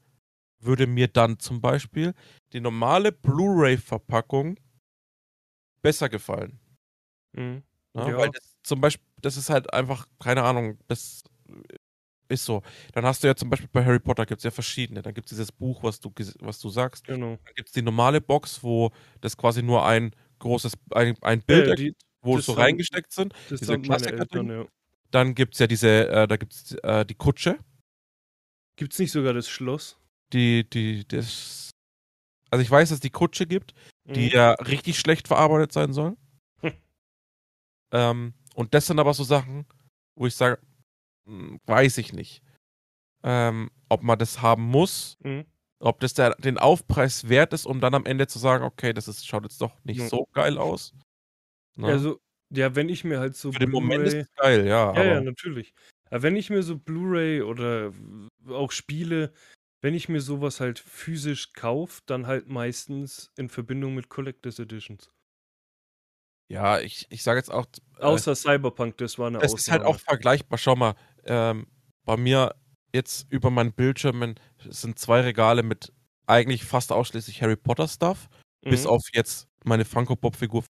würde 0.60 0.88
mir 0.88 1.08
dann 1.08 1.40
zum 1.40 1.62
Beispiel 1.62 2.14
die 2.54 2.60
normale 2.60 3.12
Blu-ray-Verpackung 3.12 4.60
besser 5.82 6.10
gefallen. 6.10 6.60
Mhm. 7.34 7.63
Ne? 7.93 8.10
Ja. 8.10 8.17
Weil 8.17 8.29
das 8.31 8.55
zum 8.63 8.81
Beispiel, 8.81 9.05
das 9.22 9.38
ist 9.38 9.50
halt 9.50 9.74
einfach, 9.74 10.07
keine 10.19 10.43
Ahnung, 10.43 10.77
das 10.88 11.24
ist 12.29 12.46
so. 12.46 12.62
Dann 12.93 13.05
hast 13.05 13.24
du 13.24 13.27
ja 13.27 13.36
zum 13.36 13.50
Beispiel 13.50 13.69
bei 13.72 13.84
Harry 13.86 14.00
Potter 14.00 14.25
gibt 14.25 14.39
es 14.39 14.43
ja 14.43 14.51
verschiedene. 14.51 15.01
Dann 15.01 15.13
gibt 15.13 15.27
es 15.27 15.29
dieses 15.31 15.51
Buch, 15.51 15.84
was 15.84 16.00
du, 16.00 16.12
was 16.39 16.60
du 16.60 16.69
sagst. 16.69 17.05
Genau. 17.05 17.38
Dann 17.43 17.53
gibt 17.55 17.69
es 17.69 17.74
die 17.74 17.81
normale 17.81 18.22
Box, 18.22 18.62
wo 18.63 18.91
das 19.22 19.38
quasi 19.38 19.63
nur 19.63 19.86
ein 19.86 20.12
großes, 20.39 20.74
ein, 20.91 21.15
ein 21.22 21.41
Bild 21.41 21.65
Ja, 21.67 21.72
ergibt, 21.72 22.01
die, 22.01 22.05
wo 22.22 22.36
das 22.36 22.46
so 22.46 22.53
reingesteckt 22.53 23.12
sind. 23.13 23.34
das 23.50 23.60
diese 23.62 23.79
Klassiker-Ding. 23.79 24.50
Eltern, 24.50 24.50
ja. 24.50 24.65
Dann 25.12 25.36
gibt 25.36 25.53
es 25.53 25.60
ja 25.60 25.67
diese, 25.67 26.10
äh, 26.10 26.27
da 26.27 26.36
gibt 26.36 26.53
es 26.53 26.72
äh, 26.84 27.05
die 27.05 27.15
Kutsche, 27.15 27.57
Gibt 28.75 28.93
es 28.93 29.00
nicht 29.00 29.12
sogar 29.12 29.34
das 29.34 29.50
Schloss? 29.50 29.98
die, 30.34 30.69
die, 30.69 31.07
das. 31.07 31.72
Also 32.51 32.62
ich 32.62 32.69
weiß, 32.69 32.89
dass 32.89 32.98
es 32.98 33.01
die 33.01 33.10
Kutsche 33.10 33.48
gibt, 33.48 33.74
die 34.05 34.25
Mhm. 34.27 34.31
ja 34.34 34.51
richtig 34.51 35.00
schlecht 35.00 35.27
verarbeitet 35.27 35.72
sein 35.72 35.93
soll. 35.93 36.15
Hm. 37.94 38.00
ähm, 38.00 38.34
und 38.56 38.74
das 38.74 38.88
sind 38.88 39.00
aber 39.00 39.13
so 39.13 39.24
Sachen, 39.24 39.65
wo 40.15 40.27
ich 40.27 40.36
sage, 40.36 40.60
hm, 41.27 41.60
weiß 41.67 41.98
ich 42.00 42.13
nicht. 42.13 42.44
Ähm, 43.24 43.72
ob 43.89 44.03
man 44.03 44.20
das 44.20 44.41
haben 44.41 44.63
muss, 44.63 45.17
Mhm. 45.24 45.48
ob 45.79 46.00
das 46.01 46.13
der, 46.15 46.36
den 46.38 46.58
Aufpreis 46.60 47.29
wert 47.29 47.53
ist, 47.53 47.65
um 47.67 47.82
dann 47.82 47.96
am 47.96 48.06
Ende 48.08 48.27
zu 48.27 48.39
sagen, 48.39 48.63
okay, 48.65 48.94
das 48.94 49.08
ist, 49.10 49.27
schaut 49.27 49.44
jetzt 49.44 49.62
doch 49.62 49.84
nicht 49.86 50.00
Ja. 50.00 50.10
so 50.10 50.27
geil 50.34 50.58
aus. 50.60 50.94
Ne? 51.77 51.88
Also, 51.89 52.20
ja, 52.50 52.75
wenn 52.75 52.89
ich 52.89 53.03
mir 53.03 53.20
halt 53.20 53.36
so 53.36 53.51
Für 53.51 53.60
den 53.60 53.72
Moment 53.72 54.08
ist 54.08 54.15
es 54.20 54.27
geil, 54.36 54.67
ja. 54.67 54.94
Ja, 54.96 55.03
ja, 55.06 55.22
natürlich. 55.22 55.74
Aber 56.10 56.24
wenn 56.24 56.36
ich 56.36 56.50
mir 56.50 56.63
so 56.63 56.77
Blu-ray 56.77 57.41
oder 57.44 57.94
auch 58.50 58.72
Spiele, 58.72 59.34
wenn 59.82 59.94
ich 59.94 60.10
mir 60.10 60.22
sowas 60.22 60.60
halt 60.62 60.79
physisch 60.79 61.53
kaufe, 61.53 62.01
dann 62.08 62.27
halt 62.27 62.48
meistens 62.50 63.32
in 63.38 63.50
Verbindung 63.50 63.96
mit 63.96 64.10
Collectors 64.10 64.60
Editions. 64.60 65.12
Ja, 66.50 66.80
ich, 66.80 67.08
ich 67.10 67.24
sage 67.24 67.39
jetzt 67.39 67.51
auch, 67.51 67.66
äh, 68.00 68.04
Außer 68.04 68.36
Cyberpunk, 68.36 68.98
das 68.98 69.18
war 69.20 69.27
eine 69.27 69.39
es 69.39 69.54
ist 69.54 69.72
halt 69.72 69.84
auch 69.84 69.96
Ausnahme. 69.96 70.00
vergleichbar. 70.00 70.58
Schau 70.58 70.75
mal, 70.75 70.96
ähm, 71.25 71.68
bei 72.06 72.18
mir 72.18 72.56
jetzt 72.94 73.32
über 73.32 73.50
meinen 73.51 73.74
Bildschirmen 73.74 74.36
sind 74.70 74.98
zwei 75.00 75.22
Regale 75.22 75.63
mit 75.63 75.94
eigentlich 76.25 76.63
fast 76.66 76.92
ausschließlich 76.92 77.42
Harry 77.42 77.56
Potter 77.56 77.88
Stuff, 77.88 78.30
bis 78.63 78.84
Mhm. 78.84 78.89
auf 78.89 79.04
jetzt 79.13 79.48
meine 79.63 79.86
Funko 79.86 80.16
Pop 80.16 80.36
Figur 80.36 80.63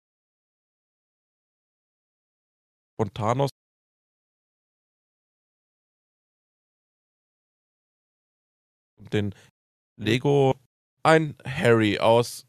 von 2.99 3.13
Thanos. 3.13 3.51
Und 8.99 9.13
den 9.13 9.35
Lego 9.97 10.55
ein 11.03 11.37
Harry 11.47 11.99
aus 11.99 12.47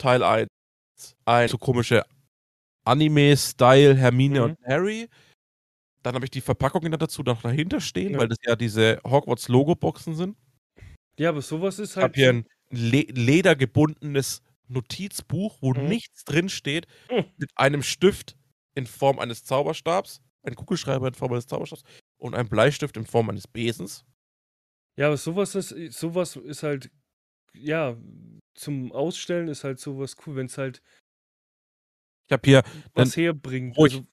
Teil 0.00 0.22
1 0.24 0.48
ein 1.24 1.48
so 1.48 1.58
komische 1.58 2.04
Anime-Style 2.84 3.94
Hermine 3.96 4.40
Mhm. 4.40 4.44
und 4.44 4.58
Harry. 4.66 5.08
Dann 6.02 6.14
habe 6.14 6.24
ich 6.24 6.30
die 6.30 6.40
Verpackungen 6.40 6.92
dazu 6.98 7.22
noch 7.22 7.42
dahinter 7.42 7.80
stehen, 7.80 8.12
Ja. 8.14 8.18
weil 8.18 8.28
das 8.28 8.38
ja 8.44 8.56
diese 8.56 9.00
Hogwarts-Logo-Boxen 9.06 10.14
sind. 10.14 10.36
Ja, 11.18 11.28
aber 11.30 11.42
sowas 11.42 11.78
ist 11.78 11.90
Ich 11.90 11.96
halt. 11.96 12.04
habe 12.04 12.14
hier 12.14 12.30
ein 12.30 12.46
Le 12.70 13.02
ledergebundenes 13.02 14.42
Notizbuch, 14.68 15.58
wo 15.60 15.72
Mhm. 15.74 15.88
nichts 15.88 16.24
drin 16.24 16.48
steht, 16.48 16.86
Mhm. 17.10 17.24
mit 17.36 17.50
einem 17.56 17.82
Stift 17.82 18.36
in 18.74 18.86
Form 18.86 19.18
eines 19.18 19.44
Zauberstabs, 19.44 20.20
ein 20.44 20.54
Kugelschreiber 20.54 21.08
in 21.08 21.14
Form 21.14 21.32
eines 21.32 21.46
Zauberstabs 21.46 21.82
und 22.18 22.34
ein 22.34 22.48
Bleistift 22.48 22.96
in 22.96 23.04
Form 23.06 23.28
eines 23.30 23.46
Besens. 23.48 24.04
Ja, 24.96 25.08
aber 25.08 25.16
sowas 25.16 25.54
ist, 25.54 25.70
sowas 25.98 26.36
ist 26.36 26.62
halt, 26.62 26.90
ja, 27.54 27.96
zum 28.54 28.92
Ausstellen 28.92 29.48
ist 29.48 29.64
halt 29.64 29.78
sowas 29.80 30.16
cool, 30.26 30.36
wenn 30.36 30.46
es 30.46 30.58
halt 30.58 30.82
Ich 32.26 32.32
habe 32.32 32.42
hier 32.48 32.62
was 32.94 33.16
herbringt. 33.16 33.76
ich- 33.76 33.82
Also, 33.82 34.06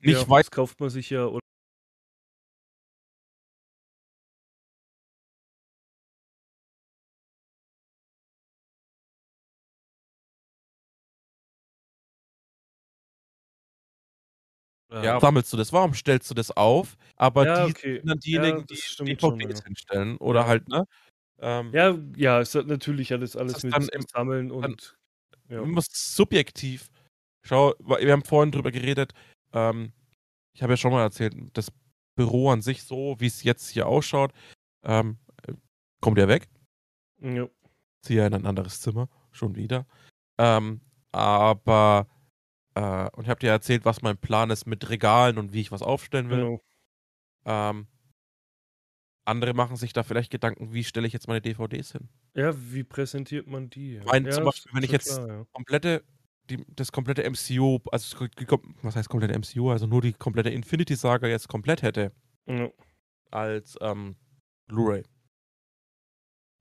nicht 0.00 0.22
ja, 0.22 0.28
weiß, 0.28 0.46
das 0.46 0.50
kauft 0.50 0.80
man 0.80 0.90
sich 0.90 1.10
ja. 1.10 1.26
Oder, 1.26 1.40
ja, 14.90 15.20
sammelst 15.20 15.52
du 15.52 15.56
das? 15.56 15.72
Warum 15.72 15.94
stellst 15.94 16.30
du 16.30 16.34
das 16.34 16.50
auf? 16.56 16.96
Aber 17.16 17.44
Ja, 17.46 17.66
die 17.66 17.72
okay. 17.72 17.96
sind 17.98 18.08
dann 18.08 18.18
diejenigen, 18.18 18.58
Ja, 18.60 18.64
die 18.66 18.76
schon, 18.76 19.06
DVDs 19.06 19.58
ja. 19.60 19.64
hinstellen. 19.64 20.16
Oder 20.18 20.40
Ja. 20.42 20.46
halt, 20.46 20.68
ne? 20.68 20.84
Ähm, 21.38 21.70
ja, 21.74 21.98
ja, 22.16 22.40
es 22.40 22.54
hat 22.54 22.66
natürlich 22.66 23.12
alles, 23.12 23.36
alles 23.36 23.62
mit 23.62 23.74
dann 23.74 23.88
im- 23.88 24.02
Sammeln 24.10 24.50
und. 24.50 24.96
Ja. 25.48 25.62
immer 25.62 25.80
subjektiv. 25.88 26.90
Schau, 27.42 27.74
wir 27.78 28.10
haben 28.12 28.24
vorhin 28.24 28.50
drüber 28.50 28.72
geredet. 28.72 29.12
Ähm, 29.52 29.92
ich 30.54 30.62
habe 30.62 30.72
ja 30.72 30.76
schon 30.76 30.90
mal 30.92 31.02
erzählt, 31.02 31.34
das 31.52 31.70
Büro 32.16 32.50
an 32.50 32.62
sich 32.62 32.82
so, 32.82 33.14
wie 33.20 33.26
es 33.26 33.42
jetzt 33.44 33.68
hier 33.70 33.86
ausschaut, 33.86 34.32
ähm, 34.82 35.18
äh, 35.46 35.52
kommt 36.00 36.18
ja 36.18 36.26
weg. 36.26 36.48
Ja. 37.20 37.48
Ziehe 38.02 38.26
in 38.26 38.34
ein 38.34 38.46
anderes 38.46 38.80
Zimmer, 38.80 39.08
schon 39.30 39.54
wieder. 39.54 39.86
Ähm, 40.38 40.80
aber, 41.12 42.08
äh, 42.76 43.08
und 43.16 43.24
ich 43.24 43.28
habe 43.30 43.40
dir 43.40 43.50
erzählt, 43.50 43.84
was 43.84 44.02
mein 44.02 44.16
Plan 44.18 44.50
ist 44.50 44.66
mit 44.66 44.88
Regalen 44.88 45.38
und 45.38 45.52
wie 45.52 45.60
ich 45.62 45.72
was 45.72 45.82
aufstellen 45.82 46.28
will. 46.30 46.38
Genau. 46.38 46.60
Ähm, 47.46 47.88
andere 49.24 49.54
machen 49.54 49.76
sich 49.76 49.92
da 49.92 50.02
vielleicht 50.04 50.30
Gedanken, 50.30 50.72
wie 50.72 50.84
stelle 50.84 51.06
ich 51.06 51.12
jetzt 51.12 51.26
meine 51.26 51.40
DVDs 51.40 51.92
hin? 51.92 52.08
Ja, 52.34 52.52
wie 52.72 52.84
präsentiert 52.84 53.46
man 53.48 53.70
die? 53.70 54.00
Mein- 54.04 54.24
ja, 54.26 54.30
zum 54.30 54.44
Beispiel, 54.44 54.72
wenn 54.74 54.82
ich 54.84 54.92
jetzt- 54.92 55.16
Klar, 55.16 55.28
ja. 55.28 55.44
komplette, 55.52 56.04
die, 56.48 56.64
das 56.68 56.92
komplette 56.92 57.24
MCU, 57.24 57.80
also 57.90 58.16
was 58.82 58.94
heißt 58.94 59.08
komplette 59.08 59.34
MCU, 59.34 59.70
also 59.70 59.86
nur 59.86 60.00
die 60.02 60.12
komplette 60.12 60.50
Infinity-Saga 60.50 61.26
jetzt 61.26 61.48
komplett 61.48 61.82
hätte 61.82 62.12
Ja. 62.46 62.70
als 63.32 63.76
ähm, 63.80 64.14
Blu-ray. 64.68 65.02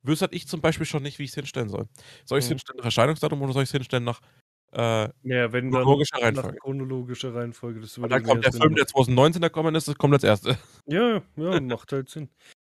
Wüsste 0.03 0.27
ich 0.31 0.47
zum 0.47 0.61
Beispiel 0.61 0.85
schon 0.85 1.03
nicht, 1.03 1.17
wie 1.19 1.23
ich 1.23 1.31
es 1.31 1.35
hinstellen 1.35 1.69
soll. 1.69 1.87
Soll 2.25 2.37
ich 2.39 2.45
es 2.45 2.49
Mhm. 2.49 2.53
hinstellen 2.53 2.77
nach 2.77 2.85
Erscheinungsdatum 2.85 3.41
oder 3.41 3.53
soll 3.53 3.63
ich 3.63 3.69
es 3.69 3.73
hinstellen 3.73 4.03
nach 4.03 4.21
äh, 4.75 5.09
Ja, 5.23 5.51
wenn 5.51 5.71
chronologischer 5.71 6.21
Reihenfolge? 6.21 6.57
chronologischer 6.59 7.33
Reihenfolge. 7.33 7.79
Das 7.79 7.97
würde 7.97 8.09
dann 8.09 8.23
kommt 8.23 8.43
der 8.43 8.51
Sinn 8.51 8.61
Film, 8.61 8.75
der 8.75 8.83
machen. 8.83 8.89
2019 8.89 9.41
gekommen 9.41 9.75
ist, 9.75 9.87
das 9.87 9.95
kommt 9.97 10.13
als 10.13 10.23
erste. 10.23 10.57
Ja, 10.87 11.23
ja, 11.35 11.59
macht 11.61 11.91
halt 11.91 12.09
Sinn. 12.09 12.29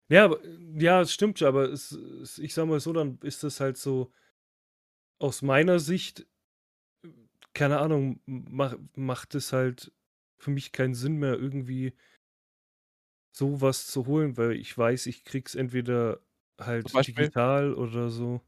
Ja, 0.10 0.25
aber, 0.25 0.39
ja, 0.77 1.01
es 1.01 1.13
stimmt 1.13 1.39
schon, 1.39 1.50
aber 1.50 1.70
es, 1.70 1.98
ich 2.38 2.54
sag 2.54 2.66
mal 2.68 2.80
so, 2.80 2.94
dann 2.94 3.20
ist 3.24 3.44
das 3.44 3.60
halt 3.60 3.77
so 3.77 4.13
aus 5.20 5.42
meiner 5.42 5.80
Sicht, 5.80 6.25
keine 7.54 7.80
Ahnung, 7.80 8.22
mach, 8.25 8.75
macht 8.96 9.36
es 9.36 9.51
halt 9.51 9.92
für 10.38 10.51
mich 10.51 10.72
keinen 10.72 10.94
Sinn 10.94 11.18
mehr, 11.18 11.34
irgendwie 11.34 11.94
sowas 13.36 13.88
zu 13.88 14.06
holen, 14.06 14.38
weil 14.38 14.54
ich 14.54 14.77
weiß, 14.77 15.08
ich 15.08 15.24
krieg's 15.24 15.56
entweder 15.56 16.22
halt 16.60 16.94
digital 17.08 17.74
oder 17.74 18.10
so. 18.10 18.42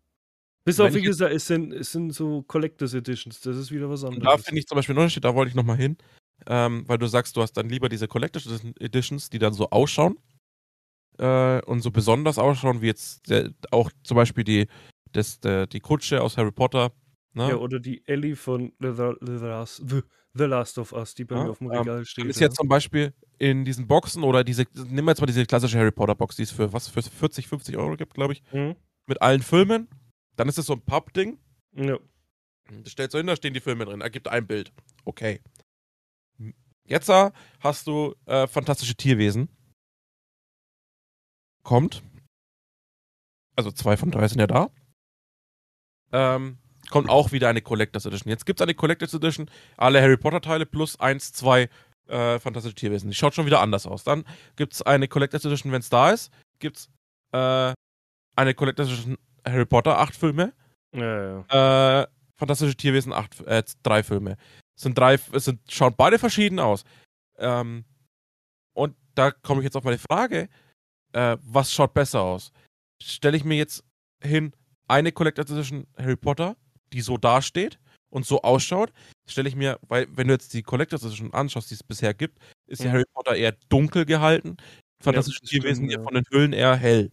Bis 0.70 0.80
auf, 0.80 0.94
wie 0.94 1.02
gesagt, 1.02 1.34
es 1.34 1.48
sind, 1.48 1.74
es 1.74 1.92
sind 1.92 2.12
so 2.12 2.44
Collectors 2.44 2.94
Editions. 2.94 3.42
Das 3.42 3.58
ist 3.58 3.72
wieder 3.72 3.90
was 3.90 4.04
anderes. 4.04 4.24
da 4.24 4.38
finde 4.38 4.60
ich 4.60 4.68
zum 4.68 4.76
Beispiel 4.76 4.94
einen 4.94 5.04
Unterschied, 5.04 5.24
da 5.26 5.34
wollte 5.36 5.50
ich 5.50 5.56
nochmal 5.56 5.78
hin, 5.78 5.98
ähm, 6.48 6.84
weil 6.88 6.98
du 6.98 7.08
sagst, 7.08 7.36
du 7.36 7.42
hast 7.42 7.54
dann 7.54 7.70
lieber 7.70 7.90
diese 7.90 8.08
Collector's 8.08 8.48
Editions, 8.80 9.30
die 9.30 9.40
dann 9.40 9.54
so 9.54 9.70
ausschauen 9.70 10.18
äh, 11.18 11.62
und 11.66 11.82
so 11.82 11.92
besonders 11.92 12.38
ausschauen, 12.38 12.82
wie 12.82 12.88
jetzt 12.88 13.30
der, 13.30 13.52
auch 13.72 13.92
zum 14.04 14.16
Beispiel 14.16 14.44
die, 14.44 14.68
das, 15.12 15.40
der, 15.40 15.68
die 15.68 15.80
Kutsche 15.80 16.22
aus 16.22 16.38
Harry 16.38 16.52
Potter. 16.52 16.92
Ne? 17.34 17.50
Ja, 17.50 17.56
oder 17.58 17.80
die 17.80 18.02
Ellie 18.08 18.36
von 18.36 18.74
The, 18.80 18.92
The, 18.96 19.12
The, 19.22 19.32
Last, 19.46 19.84
The, 19.88 20.02
The 20.34 20.46
Last 20.46 20.78
of 20.80 20.94
Us, 20.94 21.14
die 21.14 21.26
bei 21.26 21.36
Ja, 21.36 21.44
mir 21.44 21.52
auf 21.52 21.60
dem 21.60 21.72
ähm, 21.72 21.78
Regal 21.78 22.06
steht. 22.06 22.24
Dann 22.24 22.30
ist 22.30 22.40
ja. 22.40 22.48
jetzt 22.48 22.58
zum 22.58 22.68
Beispiel 22.68 23.14
in 23.38 23.66
diesen 23.66 23.88
Boxen 23.88 24.24
oder 24.24 24.44
diese, 24.44 24.66
nehmen 24.74 25.06
wir 25.06 25.12
jetzt 25.12 25.22
mal 25.22 25.28
diese 25.28 25.46
klassische 25.46 25.78
Harry 25.78 25.92
Potter 25.92 26.16
Box, 26.16 26.36
die 26.36 26.44
es 26.44 26.52
für 26.52 26.74
was, 26.74 26.88
für 26.88 27.02
40, 27.02 27.48
50 27.48 27.78
Euro 27.78 27.96
gibt, 27.96 28.14
glaube 28.14 28.34
ich, 28.34 28.44
Mhm. 28.52 28.76
mit 29.08 29.22
allen 29.22 29.42
Filmen. 29.42 29.88
Dann 30.40 30.48
ist 30.48 30.58
es 30.58 30.68
so 30.68 30.74
ein 30.74 30.82
Pappding. 30.82 31.38
Ja. 31.76 32.00
Das 32.72 32.94
stellst 32.94 33.14
du 33.14 33.18
hin, 33.18 33.28
da 33.28 33.36
stehen 33.36 33.54
die 33.54 33.60
Filme 33.60 33.84
drin, 33.84 34.00
ergibt 34.00 34.30
ein 34.30 34.48
Bild. 34.48 34.72
Okay. 35.04 35.42
Jetzt 36.86 37.10
äh, 37.10 37.32
hast 37.60 37.88
du 37.88 38.16
äh, 38.26 38.48
fantastische 38.48 38.96
Tierwesen. 38.96 39.50
Kommt. 41.62 42.04
Also 43.58 43.74
zwei 43.74 43.98
von 43.98 44.12
drei 44.12 44.30
sind 44.30 44.40
ja 44.40 44.48
da. 44.48 44.72
Ähm, 46.14 46.58
kommt 46.90 47.10
auch 47.10 47.34
wieder 47.34 47.50
eine 47.50 47.62
Collectors 47.62 48.06
Edition. 48.06 48.32
Jetzt 48.32 48.46
gibt 48.46 48.62
es 48.62 48.64
eine 48.64 48.76
Collectors 48.76 49.14
Edition, 49.14 49.52
alle 49.76 50.02
Harry 50.02 50.16
Potter 50.16 50.40
Teile 50.40 50.66
plus 50.66 50.98
eins, 51.02 51.34
zwei 51.34 51.70
äh, 52.08 52.40
fantastische 52.40 52.76
Tierwesen. 52.76 53.10
Die 53.10 53.16
schaut 53.16 53.36
schon 53.36 53.46
wieder 53.46 53.60
anders 53.60 53.86
aus. 53.86 54.06
Dann 54.06 54.24
gibt 54.56 54.72
es 54.72 54.82
eine 54.84 55.10
Collectors 55.10 55.44
Edition, 55.44 55.74
wenn 55.74 55.82
es 55.82 55.90
da 55.90 56.12
ist. 56.12 56.32
Gibt 56.60 56.78
es 56.78 56.90
äh, 57.34 57.74
eine 58.38 58.54
Collectors 58.54 58.88
Edition 58.88 59.18
Harry 59.46 59.66
Potter, 59.66 59.98
acht 59.98 60.16
Filme. 60.16 60.54
Ja, 60.96 61.44
ja. 61.50 62.02
Äh, 62.02 62.08
Fantastische 62.36 62.76
Tierwesen, 62.76 63.12
acht, 63.12 63.42
äh, 63.42 63.64
drei 63.84 64.02
Filme. 64.02 64.38
Es 64.78 64.84
sind 64.84 64.98
drei, 64.98 65.20
es 65.34 65.44
sind, 65.44 65.60
schauen 65.70 65.94
beide 65.98 66.18
verschieden 66.18 66.58
aus. 66.58 66.86
Ähm, 67.38 67.84
und 68.74 68.96
da 69.14 69.32
komme 69.32 69.60
ich 69.60 69.66
jetzt 69.66 69.76
auf 69.76 69.84
meine 69.84 69.98
Frage, 69.98 70.48
äh, 71.12 71.38
was 71.42 71.74
schaut 71.74 71.94
besser 71.94 72.22
aus? 72.22 72.54
Stelle 73.02 73.36
ich 73.36 73.44
mir 73.44 73.58
jetzt 73.58 73.84
hin, 74.24 74.54
eine 74.88 75.12
Collector's 75.12 75.52
Edition 75.52 75.86
Harry 75.98 76.16
Potter, 76.16 76.56
die 76.94 77.02
so 77.02 77.18
dasteht 77.18 77.78
und 78.10 78.26
so 78.26 78.42
ausschaut, 78.42 78.94
stelle 79.28 79.50
ich 79.50 79.56
mir, 79.56 79.78
weil 79.88 80.08
wenn 80.16 80.28
du 80.28 80.34
jetzt 80.34 80.54
die 80.54 80.64
Collector's 80.64 81.04
Edition 81.04 81.34
anschaust, 81.34 81.70
die 81.70 81.76
es 81.76 81.84
bisher 81.84 82.14
gibt, 82.14 82.40
ist 82.68 82.84
ja. 82.84 82.92
Harry 82.92 83.06
Potter 83.14 83.36
eher 83.36 83.56
dunkel 83.68 84.06
gehalten, 84.06 84.56
Fantastische 85.02 85.42
das 85.42 85.50
Tierwesen 85.50 85.90
stimmt, 85.90 85.92
hier 85.92 86.00
ja. 86.00 86.04
von 86.04 86.14
den 86.14 86.24
Hüllen 86.32 86.54
eher 86.54 86.76
hell. 86.76 87.12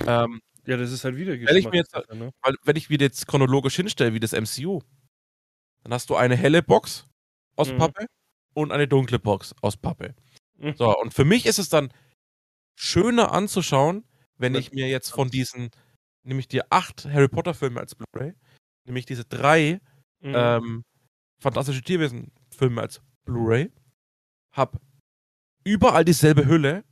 Ähm, 0.00 0.40
ja, 0.66 0.76
das 0.76 0.90
ist 0.92 1.04
halt 1.04 1.16
wieder 1.16 1.36
Stell 1.36 1.56
ich 1.56 1.68
mir 1.70 1.76
jetzt- 1.78 1.94
ne? 2.12 2.30
weil 2.42 2.54
wenn 2.64 2.76
ich 2.76 2.90
wieder 2.90 3.04
jetzt 3.04 3.26
chronologisch 3.26 3.76
hinstelle, 3.76 4.14
wie 4.14 4.20
das 4.20 4.32
MCU, 4.32 4.80
dann 5.82 5.92
hast 5.92 6.08
du 6.10 6.16
eine 6.16 6.36
helle 6.36 6.62
Box 6.62 7.06
aus 7.56 7.70
Mhm. 7.72 7.78
Pappe 7.78 8.06
und 8.54 8.72
eine 8.72 8.88
dunkle 8.88 9.18
Box 9.18 9.54
aus 9.62 9.76
Pappe. 9.76 10.14
Mhm. 10.56 10.74
So, 10.76 10.96
und 10.98 11.12
für 11.12 11.24
mich 11.24 11.46
ist 11.46 11.58
es 11.58 11.68
dann 11.68 11.92
schöner 12.76 13.32
anzuschauen, 13.32 14.04
wenn 14.36 14.54
Wenn- 14.54 14.60
ich 14.60 14.72
mir 14.72 14.88
jetzt 14.88 15.10
von 15.10 15.28
diesen, 15.30 15.70
nämlich 16.24 16.48
die 16.48 16.62
acht 16.72 17.04
Harry 17.04 17.28
Potter 17.28 17.54
Filme 17.54 17.80
als 17.80 17.94
Blu-ray, 17.94 18.34
nämlich 18.86 19.06
diese 19.06 19.24
drei 19.24 19.80
Mhm. 20.20 20.32
ähm, 20.34 20.82
Fantastische 21.40 21.82
Tierwesen 21.82 22.32
Filme 22.50 22.80
als 22.80 23.02
Blu-ray, 23.26 23.70
hab 24.52 24.80
überall 25.64 26.04
dieselbe 26.04 26.46
Hülle 26.46 26.84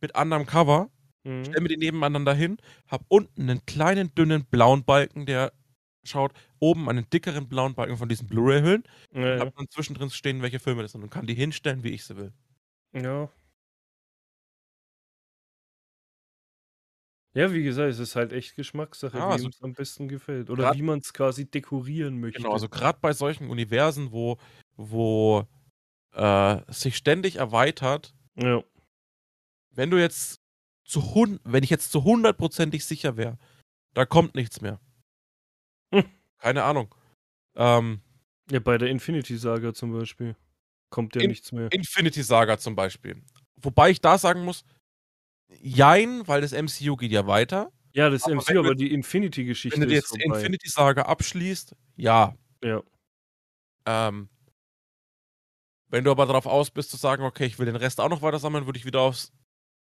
mit 0.00 0.16
anderem 0.16 0.46
Cover 0.46 0.90
Mhm. 1.24 1.44
stell 1.44 1.60
mir 1.62 1.68
die 1.68 1.76
nebeneinander 1.76 2.34
hin, 2.34 2.58
hab 2.88 3.04
unten 3.08 3.42
einen 3.42 3.64
kleinen, 3.66 4.14
dünnen 4.14 4.44
blauen 4.46 4.84
Balken, 4.84 5.26
der 5.26 5.52
schaut, 6.04 6.32
oben 6.60 6.88
einen 6.88 7.08
dickeren 7.10 7.48
blauen 7.48 7.74
Balken 7.74 7.96
von 7.98 8.08
diesen 8.08 8.28
Blu-ray-Hüllen 8.28 8.84
Ja, 9.12 9.34
und 9.34 9.40
hab 9.40 9.54
dann 9.56 9.68
zwischendrin 9.70 10.10
stehen, 10.10 10.42
welche 10.42 10.58
Filme 10.60 10.82
das 10.82 10.92
sind 10.92 11.02
und 11.02 11.10
kann 11.10 11.26
die 11.26 11.34
hinstellen, 11.34 11.82
wie 11.84 11.90
ich 11.90 12.04
sie 12.04 12.16
will. 12.16 12.32
Ja. 12.92 13.30
Ja, 17.34 17.52
wie 17.52 17.62
gesagt, 17.62 17.90
es 17.90 17.98
ist 17.98 18.16
halt 18.16 18.32
echt 18.32 18.56
Geschmackssache, 18.56 19.18
Ja, 19.18 19.28
wie 19.28 19.32
also 19.32 19.44
ihm 19.44 19.50
es 19.50 19.62
am 19.62 19.74
besten 19.74 20.08
gefällt. 20.08 20.50
Oder 20.50 20.64
grad- 20.64 20.76
wie 20.76 20.82
man 20.82 20.98
es 21.00 21.12
quasi 21.12 21.48
dekorieren 21.50 22.18
möchte. 22.20 22.40
Genau, 22.42 22.52
also 22.54 22.68
gerade 22.68 22.98
bei 23.00 23.12
solchen 23.12 23.50
Universen, 23.50 24.12
wo, 24.12 24.38
wo 24.76 25.46
äh, 26.14 26.60
sich 26.72 26.96
ständig 26.96 27.36
erweitert, 27.36 28.14
ja. 28.36 28.62
wenn 29.74 29.90
du 29.90 29.98
jetzt 29.98 30.40
zu 30.88 31.14
hun 31.14 31.38
wenn 31.44 31.62
ich 31.62 31.70
jetzt 31.70 31.92
zu 31.92 32.02
hundertprozentig 32.04 32.84
sicher 32.84 33.16
wäre, 33.16 33.38
da 33.94 34.06
kommt 34.06 34.34
nichts 34.34 34.60
mehr. 34.60 34.80
Hm. 35.94 36.04
Keine 36.38 36.64
Ahnung. 36.64 36.94
Ähm, 37.56 38.00
ja, 38.50 38.60
bei 38.60 38.78
der 38.78 38.88
Infinity 38.88 39.36
Saga 39.36 39.74
zum 39.74 39.92
Beispiel 39.92 40.36
kommt 40.90 41.14
ja 41.16 41.22
In- 41.22 41.28
nichts 41.28 41.52
mehr. 41.52 41.70
Infinity 41.72 42.22
Saga 42.22 42.58
zum 42.58 42.74
Beispiel. 42.74 43.22
Wobei 43.60 43.90
ich 43.90 44.00
da 44.00 44.16
sagen 44.18 44.44
muss, 44.44 44.64
jein, 45.60 46.26
weil 46.26 46.40
das 46.40 46.52
MCU 46.52 46.96
geht 46.96 47.12
ja 47.12 47.26
weiter. 47.26 47.72
Ja, 47.92 48.10
das 48.10 48.24
aber 48.24 48.34
MCU, 48.36 48.52
du 48.52 48.60
aber 48.60 48.74
die 48.74 48.92
Infinity-Geschichte 48.92 49.80
Wenn 49.80 49.88
du 49.88 49.94
jetzt 49.94 50.14
die. 50.14 50.22
Infinity 50.22 50.68
Saga 50.68 51.02
abschließt, 51.02 51.74
ja. 51.96 52.34
Ja. 52.62 52.82
Ähm, 53.86 54.28
wenn 55.88 56.04
du 56.04 56.10
aber 56.10 56.26
darauf 56.26 56.46
aus 56.46 56.70
bist 56.70 56.90
zu 56.90 56.96
sagen, 56.96 57.24
okay, 57.24 57.46
ich 57.46 57.58
will 57.58 57.66
den 57.66 57.76
Rest 57.76 58.00
auch 58.00 58.08
noch 58.10 58.22
weiter 58.22 58.38
sammeln, 58.38 58.66
würde 58.66 58.78
ich 58.78 58.84
wieder 58.84 59.00
aufs, 59.00 59.32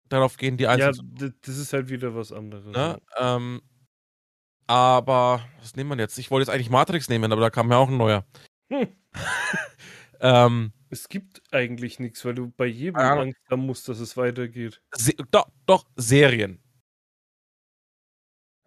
darauf 0.09 0.37
gehen, 0.37 0.57
die 0.57 0.63
Ja, 0.65 0.71
einzelnen. 0.71 1.15
d- 1.15 1.31
das 1.41 1.57
ist 1.57 1.73
halt 1.73 1.89
wieder 1.89 2.15
was 2.15 2.31
anderes. 2.31 2.65
ne? 2.65 2.99
ähm, 3.17 3.61
aber, 4.67 5.45
was 5.59 5.75
nimmt 5.75 5.89
man 5.89 5.99
jetzt? 5.99 6.17
Ich 6.17 6.31
wollte 6.31 6.49
jetzt 6.49 6.55
eigentlich 6.55 6.69
Matrix 6.71 7.07
nehmen, 7.09 7.31
aber 7.31 7.41
da 7.41 7.49
kam 7.49 7.69
ja 7.71 7.77
auch 7.77 7.89
ein 7.89 7.97
neuer. 7.97 8.25
Hm. 8.71 8.87
ähm, 10.21 10.73
Es 10.89 11.07
gibt 11.09 11.41
eigentlich 11.51 11.99
nichts, 11.99 12.23
weil 12.25 12.33
du 12.35 12.49
bei 12.49 12.65
jedem 12.65 12.99
Ja. 12.99 13.19
Angst 13.19 13.39
haben 13.49 13.65
musst, 13.65 13.87
dass 13.89 13.99
es 13.99 14.17
weitergeht. 14.17 14.81
se 14.95 15.13
doch, 15.31 15.47
doch, 15.65 15.85
Serien. 15.95 16.61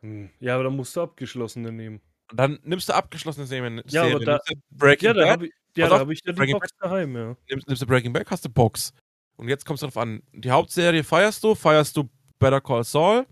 Hm. 0.01 0.31
Ja, 0.38 0.55
aber 0.55 0.64
dann 0.64 0.77
musst 0.77 0.94
du 0.96 1.01
abgeschlossene 1.01 1.72
nehmen. 1.72 2.01
Dann 2.33 2.59
nimmst 2.62 2.88
du 2.88 2.92
abgeschlossene 2.94 3.46
Serien. 3.46 3.83
Ja, 3.88 4.03
aber 4.05 4.20
da- 4.24 4.40
Breaking 4.70 5.07
Ja, 5.07 5.12
da 5.14 5.29
habe 5.31 5.46
ich, 5.46 5.53
ja, 5.77 5.90
hab 5.90 6.09
ich 6.11 6.20
ja 6.24 6.33
die 6.33 6.37
Breaking 6.37 6.55
Box 6.59 6.68
daheim, 6.79 7.16
ja. 7.16 7.37
nimmst, 7.51 7.66
nimmst 7.66 7.83
du 7.83 7.87
Breaking 7.87 8.12
Bad, 8.12 8.31
hast 8.31 8.44
du 8.44 8.48
Box. 8.51 8.92
Und 9.38 9.48
jetzt 9.48 9.64
kommt 9.64 9.77
es 9.77 9.81
darauf 9.81 9.96
an, 9.96 10.22
die 10.33 10.51
Hauptserie 10.51 11.05
feierst 11.05 11.42
du, 11.44 11.55
feierst 11.55 11.96
du 11.96 12.11
Better 12.38 12.61
Call 12.61 12.85
Saul? 12.85 13.27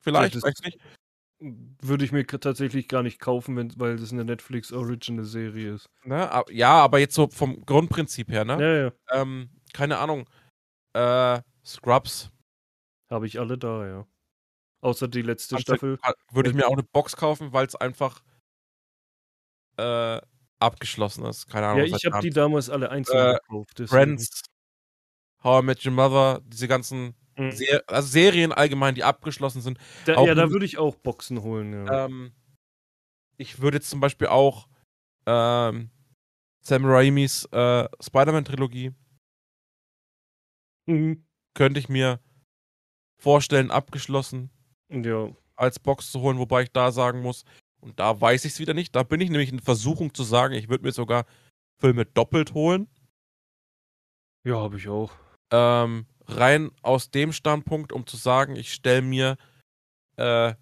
Vielleicht, 0.00 0.34
das- 0.36 0.42
vielleicht 0.42 0.64
nicht. 0.64 0.78
Würde 1.80 2.04
ich 2.04 2.10
mir 2.10 2.26
tatsächlich 2.26 2.88
gar 2.88 3.04
nicht 3.04 3.20
kaufen, 3.20 3.56
wenn, 3.56 3.72
weil 3.78 3.96
das 3.96 4.12
eine 4.12 4.24
Netflix 4.24 4.72
Original 4.72 5.24
Serie 5.24 5.74
ist. 5.74 5.86
Ne? 6.02 6.28
Ja, 6.50 6.72
aber 6.82 6.98
jetzt 6.98 7.14
so 7.14 7.28
vom 7.28 7.64
Grundprinzip 7.64 8.28
her, 8.30 8.44
ne? 8.44 8.54
Ja, 8.60 8.84
ja. 8.86 8.92
Ähm, 9.22 9.48
keine 9.72 9.98
Ahnung. 9.98 10.28
Äh, 10.94 11.40
Scrubs. 11.64 12.30
Habe 13.08 13.26
ich 13.28 13.38
alle 13.38 13.56
da, 13.56 13.86
ja. 13.86 14.06
Außer 14.80 15.06
die 15.06 15.22
letzte 15.22 15.54
du- 15.56 15.60
Staffel. 15.60 15.98
Würde 16.32 16.50
ich 16.50 16.56
mir 16.56 16.66
auch 16.66 16.72
eine 16.72 16.82
Box 16.82 17.14
kaufen, 17.16 17.52
weil 17.52 17.66
es 17.66 17.76
einfach 17.76 18.20
äh, 19.76 20.20
abgeschlossen 20.58 21.24
ist. 21.26 21.46
Keine 21.48 21.68
Ahnung. 21.68 21.86
Ja, 21.86 21.96
ich 21.96 22.04
habe 22.04 22.20
die 22.20 22.30
damals 22.30 22.68
alle 22.68 22.90
einzeln 22.90 23.34
Äh, 23.36 23.38
gekauft. 23.38 23.80
Friends, 23.86 24.42
How 25.42 25.62
I 25.62 25.64
Met 25.64 25.84
Your 25.84 25.92
Mother, 25.92 26.40
diese 26.46 26.68
ganzen 26.68 27.14
Mhm. 27.36 27.52
Ser 27.52 27.84
also 27.86 28.08
Serien 28.08 28.52
allgemein, 28.52 28.96
die 28.96 29.04
abgeschlossen 29.04 29.62
sind. 29.62 29.78
Da, 30.06 30.20
ja, 30.24 30.34
da 30.34 30.50
würde 30.50 30.64
ich 30.66 30.76
auch 30.76 30.96
Boxen 30.96 31.42
holen, 31.42 31.72
ja. 31.72 32.06
Ähm, 32.06 32.32
ich 33.36 33.60
würde 33.60 33.76
jetzt 33.76 33.90
zum 33.90 34.00
Beispiel 34.00 34.26
auch 34.26 34.68
ähm, 35.26 35.90
Sam 36.62 36.84
Raimis 36.84 37.44
äh, 37.52 37.88
Spider-Man-Trilogie 38.00 38.92
Mhm. 40.86 41.24
könnte 41.54 41.78
ich 41.78 41.88
mir 41.88 42.18
vorstellen, 43.20 43.70
abgeschlossen 43.70 44.50
Ja. 44.90 45.28
als 45.54 45.78
Box 45.78 46.10
zu 46.10 46.20
holen, 46.20 46.38
wobei 46.38 46.62
ich 46.62 46.72
da 46.72 46.90
sagen 46.90 47.20
muss, 47.20 47.44
und 47.80 48.00
da 48.00 48.20
weiß 48.20 48.44
ich 48.46 48.52
es 48.54 48.58
wieder 48.58 48.74
nicht, 48.74 48.96
da 48.96 49.02
bin 49.04 49.20
ich 49.20 49.30
nämlich 49.30 49.52
in 49.52 49.60
Versuchung 49.60 50.12
zu 50.14 50.24
sagen, 50.24 50.54
ich 50.54 50.68
würde 50.68 50.84
mir 50.84 50.92
sogar 50.92 51.24
Filme 51.80 52.04
doppelt 52.06 52.54
holen. 52.54 52.88
Ja, 54.44 54.56
habe 54.56 54.76
ich 54.78 54.88
auch. 54.88 55.12
Ähm, 55.50 56.06
rein 56.26 56.70
aus 56.82 57.10
dem 57.10 57.32
Standpunkt, 57.32 57.92
um 57.92 58.06
zu 58.06 58.16
sagen, 58.16 58.56
ich 58.56 58.72
stelle 58.72 59.02
mir 59.02 59.36
äh, 60.16 60.54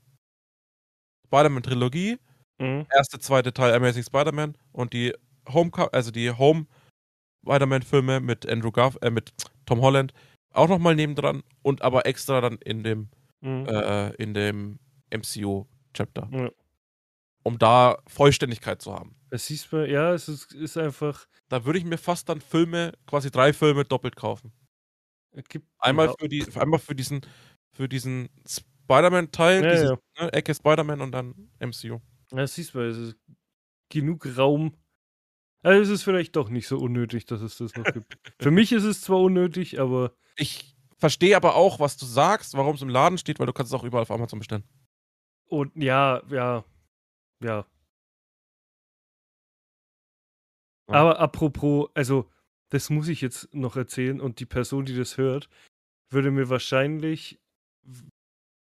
Spider-Man-Trilogie, 1.26 2.18
Mhm. 2.58 2.86
erste, 2.94 3.18
zweite 3.18 3.52
Teil 3.52 3.74
Amazing 3.74 4.04
Spider-Man 4.04 4.56
und 4.72 4.92
die 4.92 5.12
Home, 5.48 5.70
also 5.92 6.10
die 6.10 6.30
Home 6.30 6.66
Spider-Man-Filme 7.44 8.20
mit 8.20 8.48
Andrew 8.48 8.70
Garf, 8.72 8.96
äh, 9.02 9.10
mit 9.10 9.32
Tom 9.66 9.80
Holland 9.80 10.12
auch 10.52 10.68
nochmal 10.68 10.94
nebendran 10.94 11.42
und 11.62 11.82
aber 11.82 12.06
extra 12.06 12.40
dann 12.40 12.56
in 12.58 12.82
dem, 12.82 13.08
Mhm. 13.42 13.66
äh, 13.66 14.10
in 14.14 14.34
dem 14.34 14.78
MCU-Chapter. 15.10 16.28
Ja. 16.32 16.50
Um 17.44 17.58
da 17.58 17.98
Vollständigkeit 18.08 18.80
zu 18.82 18.94
haben. 18.94 19.14
Es 19.30 19.46
siehst 19.46 19.70
du, 19.72 19.88
ja, 19.88 20.12
es 20.14 20.28
ist, 20.28 20.52
ist 20.52 20.76
einfach. 20.76 21.26
Da 21.48 21.64
würde 21.64 21.78
ich 21.78 21.84
mir 21.84 21.98
fast 21.98 22.28
dann 22.28 22.40
Filme, 22.40 22.92
quasi 23.06 23.30
drei 23.30 23.52
Filme 23.52 23.84
doppelt 23.84 24.16
kaufen. 24.16 24.52
Es 25.36 25.44
gibt, 25.48 25.68
Einmal 25.78 26.06
ja, 26.06 26.14
für 26.18 26.28
die, 26.28 26.44
einmal 26.56 26.80
für 26.80 26.94
diesen, 26.94 27.20
für 27.72 27.88
diesen 27.88 28.28
Spider-Man-Teil, 28.48 29.62
Ja, 29.64 29.70
dieses 29.70 29.90
ja. 29.90 29.98
ne, 30.24 30.32
Ecke 30.32 30.54
Spider-Man 30.54 31.00
und 31.00 31.12
dann 31.12 31.50
MCU. 31.60 32.00
Ja, 32.32 32.46
siehst 32.46 32.74
du, 32.74 32.80
es 32.80 32.96
ist 32.96 33.16
genug 33.90 34.26
Raum. 34.36 34.76
Also 35.62 35.82
es 35.82 35.88
ist 35.88 36.02
vielleicht 36.04 36.36
doch 36.36 36.48
nicht 36.48 36.68
so 36.68 36.78
unnötig, 36.78 37.26
dass 37.26 37.40
es 37.42 37.58
das 37.58 37.74
noch 37.76 37.84
gibt. 37.84 38.18
Für 38.40 38.50
mich 38.50 38.72
ist 38.72 38.84
es 38.84 39.00
zwar 39.02 39.20
unnötig, 39.20 39.78
aber 39.80 40.12
Ich 40.36 40.76
verstehe 40.98 41.36
aber 41.36 41.54
auch, 41.54 41.80
was 41.80 41.96
du 41.96 42.06
sagst, 42.06 42.54
warum 42.54 42.76
es 42.76 42.82
im 42.82 42.88
Laden 42.88 43.18
steht, 43.18 43.38
weil 43.38 43.46
du 43.46 43.52
kannst 43.52 43.72
es 43.72 43.78
auch 43.78 43.84
überall 43.84 44.02
auf 44.02 44.10
Amazon 44.10 44.38
bestellen. 44.38 44.64
und 45.48 45.76
ja, 45.76 46.22
ja, 46.30 46.64
ja. 47.42 47.66
Ja. 50.88 50.94
Aber 51.00 51.18
apropos, 51.18 51.90
also 51.94 52.30
das 52.76 52.90
muss 52.90 53.08
ich 53.08 53.22
jetzt 53.22 53.54
noch 53.54 53.74
erzählen 53.76 54.20
und 54.20 54.38
die 54.38 54.44
Person, 54.44 54.84
die 54.84 54.94
das 54.94 55.16
hört, 55.16 55.48
würde 56.10 56.30
mir 56.30 56.50
wahrscheinlich, 56.50 57.40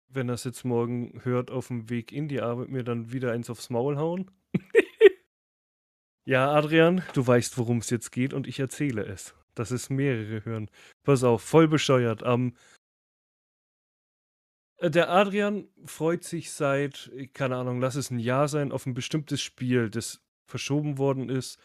wenn 0.08 0.30
er 0.30 0.34
es 0.34 0.46
jetzt 0.46 0.66
morgen 0.66 1.22
hört, 1.24 1.52
auf 1.52 1.68
dem 1.68 1.92
Weg 1.92 2.12
in 2.12 2.28
die 2.28 2.42
Arbeit 2.42 2.70
mir 2.70 2.84
dann 2.84 3.12
wieder 3.12 3.32
eins 3.32 3.52
aufs 3.52 3.70
Maul 3.70 3.98
hauen. 3.98 4.32
ja, 6.26 6.52
Adrian, 6.52 7.04
du 7.14 7.28
weißt, 7.28 7.60
worum 7.60 7.78
es 7.78 7.92
jetzt 7.92 8.12
geht 8.12 8.34
und 8.34 8.48
ich 8.48 8.60
erzähle 8.60 9.06
es. 9.06 9.36
Dass 9.54 9.70
es 9.70 9.92
mehrere 9.92 10.44
hören. 10.44 10.72
Pass 11.04 11.24
auf, 11.24 11.44
voll 11.44 11.68
bescheuert. 11.68 12.24
Am 12.24 12.56
äh, 14.78 14.90
der 14.90 15.12
Adrian 15.12 15.70
freut 15.86 16.24
sich 16.24 16.52
seit, 16.52 17.12
keine 17.34 17.58
Ahnung, 17.58 17.80
lass 17.80 17.94
es 17.94 18.10
ein 18.10 18.18
Jahr 18.18 18.48
sein, 18.48 18.72
auf 18.72 18.88
ein 18.88 18.96
bestimmtes 18.96 19.40
Spiel, 19.40 19.92
das 19.92 20.20
verschoben 20.48 20.98
worden 20.98 21.30
ist, 21.30 21.60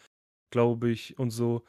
glaube 0.51 0.91
ich, 0.91 1.17
und 1.17 1.31
so. 1.31 1.65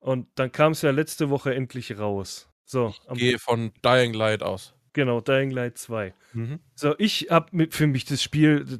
Und 0.00 0.26
dann 0.34 0.50
kam 0.52 0.72
es 0.72 0.82
ja 0.82 0.90
letzte 0.90 1.30
Woche 1.30 1.54
endlich 1.54 1.98
raus. 1.98 2.48
So, 2.64 2.94
am, 3.06 3.16
Gehe 3.18 3.38
von 3.38 3.72
Dying 3.84 4.14
Light 4.14 4.42
aus. 4.42 4.74
genau, 4.92 5.20
Dying 5.20 5.50
Light 5.50 5.76
2. 5.78 6.14
Mhm. 6.32 6.60
So, 6.74 6.94
ich 6.98 7.28
hab 7.30 7.52
mit, 7.52 7.74
für 7.74 7.86
mich 7.86 8.04
das 8.04 8.22
Spiel, 8.22 8.78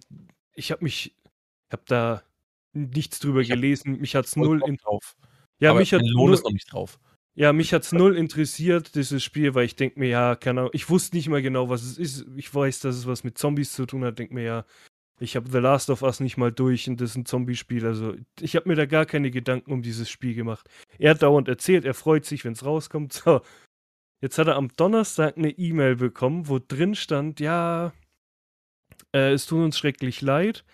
ich 0.54 0.72
hab 0.72 0.80
mich, 0.82 1.14
hab 1.70 1.86
da 1.86 2.22
nichts 2.72 3.18
drüber 3.18 3.40
Ich 3.42 3.48
gelesen, 3.48 3.98
mich 4.00 4.14
hat's 4.16 4.34
Voll 4.34 4.58
null, 4.58 4.62
in, 4.68 4.76
drauf. 4.76 5.16
ja, 5.58 5.70
aber 5.70 5.80
mich 5.80 5.92
hat 5.92 6.02
Lohn 6.02 6.26
null, 6.26 6.34
ist 6.34 6.44
noch 6.44 6.52
nicht 6.52 6.72
drauf. 6.72 6.98
Ja, 7.34 7.52
mich 7.52 7.72
hat's 7.74 7.92
null 7.92 8.16
interessiert, 8.16 8.94
dieses 8.94 9.22
Spiel, 9.24 9.54
weil 9.54 9.64
ich 9.64 9.76
denke 9.76 9.98
mir, 9.98 10.08
ja, 10.08 10.36
keine 10.36 10.60
Ahnung, 10.60 10.70
ich 10.74 10.88
wusste 10.90 11.16
nicht 11.16 11.28
mal 11.28 11.42
genau, 11.42 11.68
was 11.68 11.82
es 11.82 11.96
ist. 11.98 12.26
Ich 12.36 12.52
weiß, 12.54 12.80
dass 12.80 12.96
es 12.96 13.06
was 13.06 13.24
mit 13.24 13.38
Zombies 13.38 13.72
zu 13.72 13.86
tun 13.86 14.04
hat, 14.04 14.18
denke 14.18 14.34
mir, 14.34 14.42
ja, 14.44 14.64
ich 15.20 15.36
habe 15.36 15.50
The 15.50 15.58
Last 15.58 15.90
of 15.90 16.02
Us 16.02 16.18
nicht 16.18 16.38
mal 16.38 16.50
durch 16.50 16.88
und 16.88 17.00
das 17.00 17.10
ist 17.10 17.16
ein 17.16 17.26
Zombie-Spiel. 17.26 17.86
Also, 17.86 18.14
ich 18.40 18.56
habe 18.56 18.68
mir 18.68 18.74
da 18.74 18.86
gar 18.86 19.04
keine 19.04 19.30
Gedanken 19.30 19.70
um 19.70 19.82
dieses 19.82 20.08
Spiel 20.08 20.34
gemacht. 20.34 20.68
Er 20.98 21.10
hat 21.10 21.22
dauernd 21.22 21.46
erzählt, 21.46 21.84
er 21.84 21.92
freut 21.92 22.24
sich, 22.24 22.44
wenn 22.44 22.54
es 22.54 22.64
rauskommt. 22.64 23.12
So, 23.24 23.42
jetzt 24.22 24.38
hat 24.38 24.48
er 24.48 24.56
am 24.56 24.74
Donnerstag 24.76 25.36
eine 25.36 25.50
E-Mail 25.50 25.96
bekommen, 25.96 26.48
wo 26.48 26.58
drin 26.58 26.94
stand, 26.94 27.38
ja, 27.38 27.92
äh, 29.14 29.32
es 29.32 29.46
tut 29.46 29.62
uns 29.62 29.78
schrecklich 29.78 30.22
leid, 30.22 30.64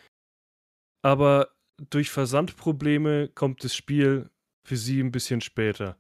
aber 1.03 1.51
durch 1.91 2.11
Versandprobleme 2.11 3.29
kommt 3.29 3.65
das 3.65 3.75
Spiel 3.75 4.31
für 4.65 4.77
sie 4.77 5.01
ein 5.01 5.13
bisschen 5.13 5.41
später. 5.41 5.97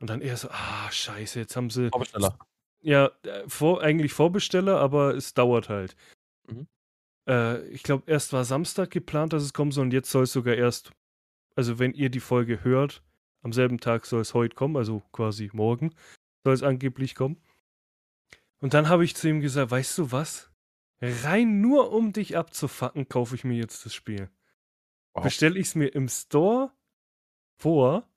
Und 0.00 0.10
dann 0.10 0.20
eher 0.20 0.36
so, 0.36 0.48
ah, 0.50 0.90
scheiße, 0.90 1.40
jetzt 1.40 1.56
haben 1.56 1.70
sie. 1.70 1.88
Vorbesteller. 1.88 2.38
Ja, 2.80 3.10
äh, 3.22 3.48
vor, 3.48 3.82
eigentlich 3.82 4.12
Vorbesteller, 4.12 4.78
aber 4.78 5.14
es 5.14 5.34
dauert 5.34 5.68
halt. 5.68 5.96
Mhm. 6.46 6.68
Äh, 7.28 7.68
ich 7.68 7.82
glaube, 7.82 8.04
erst 8.06 8.32
war 8.32 8.44
Samstag 8.44 8.90
geplant, 8.90 9.32
dass 9.32 9.42
es 9.42 9.52
kommen 9.52 9.70
soll 9.70 9.86
und 9.86 9.92
jetzt 9.92 10.10
soll 10.10 10.24
es 10.24 10.32
sogar 10.32 10.54
erst, 10.54 10.92
also 11.54 11.78
wenn 11.78 11.92
ihr 11.92 12.08
die 12.08 12.20
Folge 12.20 12.64
hört, 12.64 13.02
am 13.42 13.52
selben 13.52 13.78
Tag 13.78 14.06
soll 14.06 14.22
es 14.22 14.34
heute 14.34 14.56
kommen, 14.56 14.76
also 14.76 15.02
quasi 15.12 15.50
morgen 15.52 15.94
soll 16.44 16.54
es 16.54 16.62
angeblich 16.62 17.14
kommen. 17.14 17.40
Und 18.60 18.74
dann 18.74 18.88
habe 18.88 19.04
ich 19.04 19.14
zu 19.14 19.28
ihm 19.28 19.40
gesagt, 19.40 19.70
weißt 19.70 19.98
du 19.98 20.10
was? 20.10 20.50
Rein 21.00 21.60
nur 21.60 21.92
um 21.92 22.12
dich 22.12 22.36
abzufacken, 22.36 23.08
kaufe 23.08 23.36
ich 23.36 23.44
mir 23.44 23.56
jetzt 23.56 23.86
das 23.86 23.94
Spiel. 23.94 24.30
Wow. 25.14 25.22
Bestelle 25.22 25.58
ich 25.58 25.68
es 25.68 25.74
mir 25.76 25.88
im 25.88 26.08
Store 26.08 26.72
vor, 27.60 28.08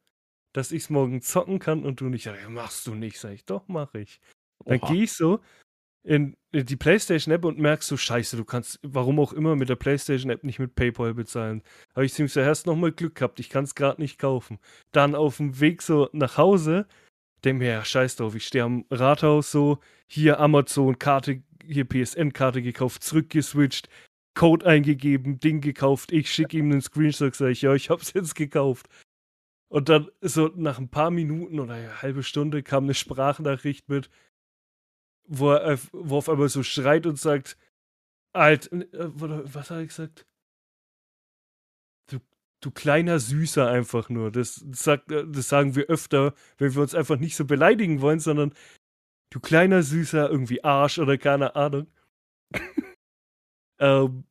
dass 0.54 0.72
ich 0.72 0.84
es 0.84 0.90
morgen 0.90 1.22
zocken 1.22 1.60
kann 1.60 1.86
und 1.86 2.02
du 2.02 2.06
nicht, 2.06 2.26
ja, 2.26 2.50
machst 2.50 2.88
du 2.88 2.96
nicht, 2.96 3.20
sag 3.20 3.34
ich, 3.34 3.46
doch, 3.46 3.68
mach 3.68 3.94
ich. 3.94 4.20
Dann 4.66 4.80
gehe 4.80 5.04
ich 5.04 5.14
so 5.14 5.42
in, 6.04 6.36
in 6.52 6.66
die 6.66 6.76
PlayStation-App 6.76 7.46
und 7.46 7.60
merkst 7.60 7.88
so, 7.88 7.98
scheiße, 7.98 8.38
du 8.38 8.46
kannst, 8.46 8.80
warum 8.82 9.20
auch 9.20 9.34
immer, 9.34 9.56
mit 9.56 9.70
der 9.70 9.76
PlayStation-App 9.76 10.44
nicht 10.44 10.60
mit 10.60 10.76
PayPal 10.76 11.14
bezahlen. 11.14 11.62
Habe 11.96 12.06
ich 12.06 12.14
ziemlich 12.14 12.34
zuerst 12.34 12.66
nochmal 12.66 12.92
Glück 12.92 13.16
gehabt, 13.16 13.40
ich 13.40 13.50
kann 13.50 13.66
es 13.66 13.76
gerade 13.76 14.02
nicht 14.02 14.18
kaufen. 14.18 14.60
Dann 14.92 15.16
auf 15.16 15.38
dem 15.38 15.60
Weg 15.60 15.82
so 15.82 16.10
nach 16.12 16.38
Hause, 16.38 16.88
denk 17.44 17.60
mir, 17.60 17.86
scheiß 17.86 18.16
drauf, 18.16 18.36
ich 18.36 18.48
stehe 18.48 18.64
am 18.64 18.86
Rathaus 18.90 19.52
so, 19.52 19.80
hier 20.08 20.40
Amazon, 20.40 20.98
Karte, 20.98 21.44
hier 21.64 21.86
PSN-Karte 21.86 22.62
gekauft, 22.62 23.04
zurückgeswitcht, 23.04 23.88
Code 24.34 24.66
eingegeben, 24.66 25.40
Ding 25.40 25.62
gekauft, 25.62 26.12
ich 26.12 26.32
schicke 26.32 26.58
ihm 26.58 26.72
einen 26.72 26.82
Screenshot, 26.82 27.36
sag 27.36 27.50
ich, 27.50 27.62
ja, 27.62 27.74
ich 27.76 27.90
hab's 27.90 28.14
jetzt 28.14 28.36
gekauft. 28.36 28.88
Und 29.70 29.88
dann 29.88 30.10
so 30.20 30.52
nach 30.56 30.80
ein 30.80 30.90
paar 30.90 31.12
Minuten 31.12 31.60
oder 31.60 31.76
eine 31.76 32.02
halbe 32.02 32.24
Stunde 32.24 32.64
kam 32.64 32.86
eine 32.86 32.94
Sprachnachricht 32.94 33.88
mit, 33.88 34.10
wo 35.32 35.52
er, 35.54 35.74
auf- 35.76 35.90
wo 35.94 36.18
auf 36.18 36.30
einmal 36.30 36.50
so 36.50 36.64
schreit 36.64 37.06
und 37.06 37.18
sagt, 37.18 37.58
Alt, 38.34 38.72
äh, 38.72 38.88
was 38.94 39.70
hat 39.72 39.78
er 39.78 39.86
gesagt? 39.86 40.26
Du, 42.10 42.20
du 42.62 42.72
kleiner 42.72 43.20
Süßer 43.20 43.68
einfach 43.70 44.10
nur. 44.10 44.32
Das, 44.32 44.56
sagt, 44.72 45.12
äh, 45.12 45.26
das 45.28 45.50
sagen 45.50 45.76
wir 45.76 45.86
öfter, 45.88 46.34
wenn 46.58 46.74
wir 46.76 46.82
uns 46.82 46.96
einfach 46.96 47.18
nicht 47.18 47.36
so 47.36 47.46
beleidigen 47.46 48.02
wollen, 48.02 48.20
sondern 48.20 48.54
du 49.32 49.40
kleiner 49.40 49.84
Süßer, 49.84 50.30
irgendwie 50.30 50.64
Arsch 50.64 51.00
oder 51.00 51.18
keine 51.18 51.56
Ahnung. 51.56 51.88
ähm, 53.80 54.26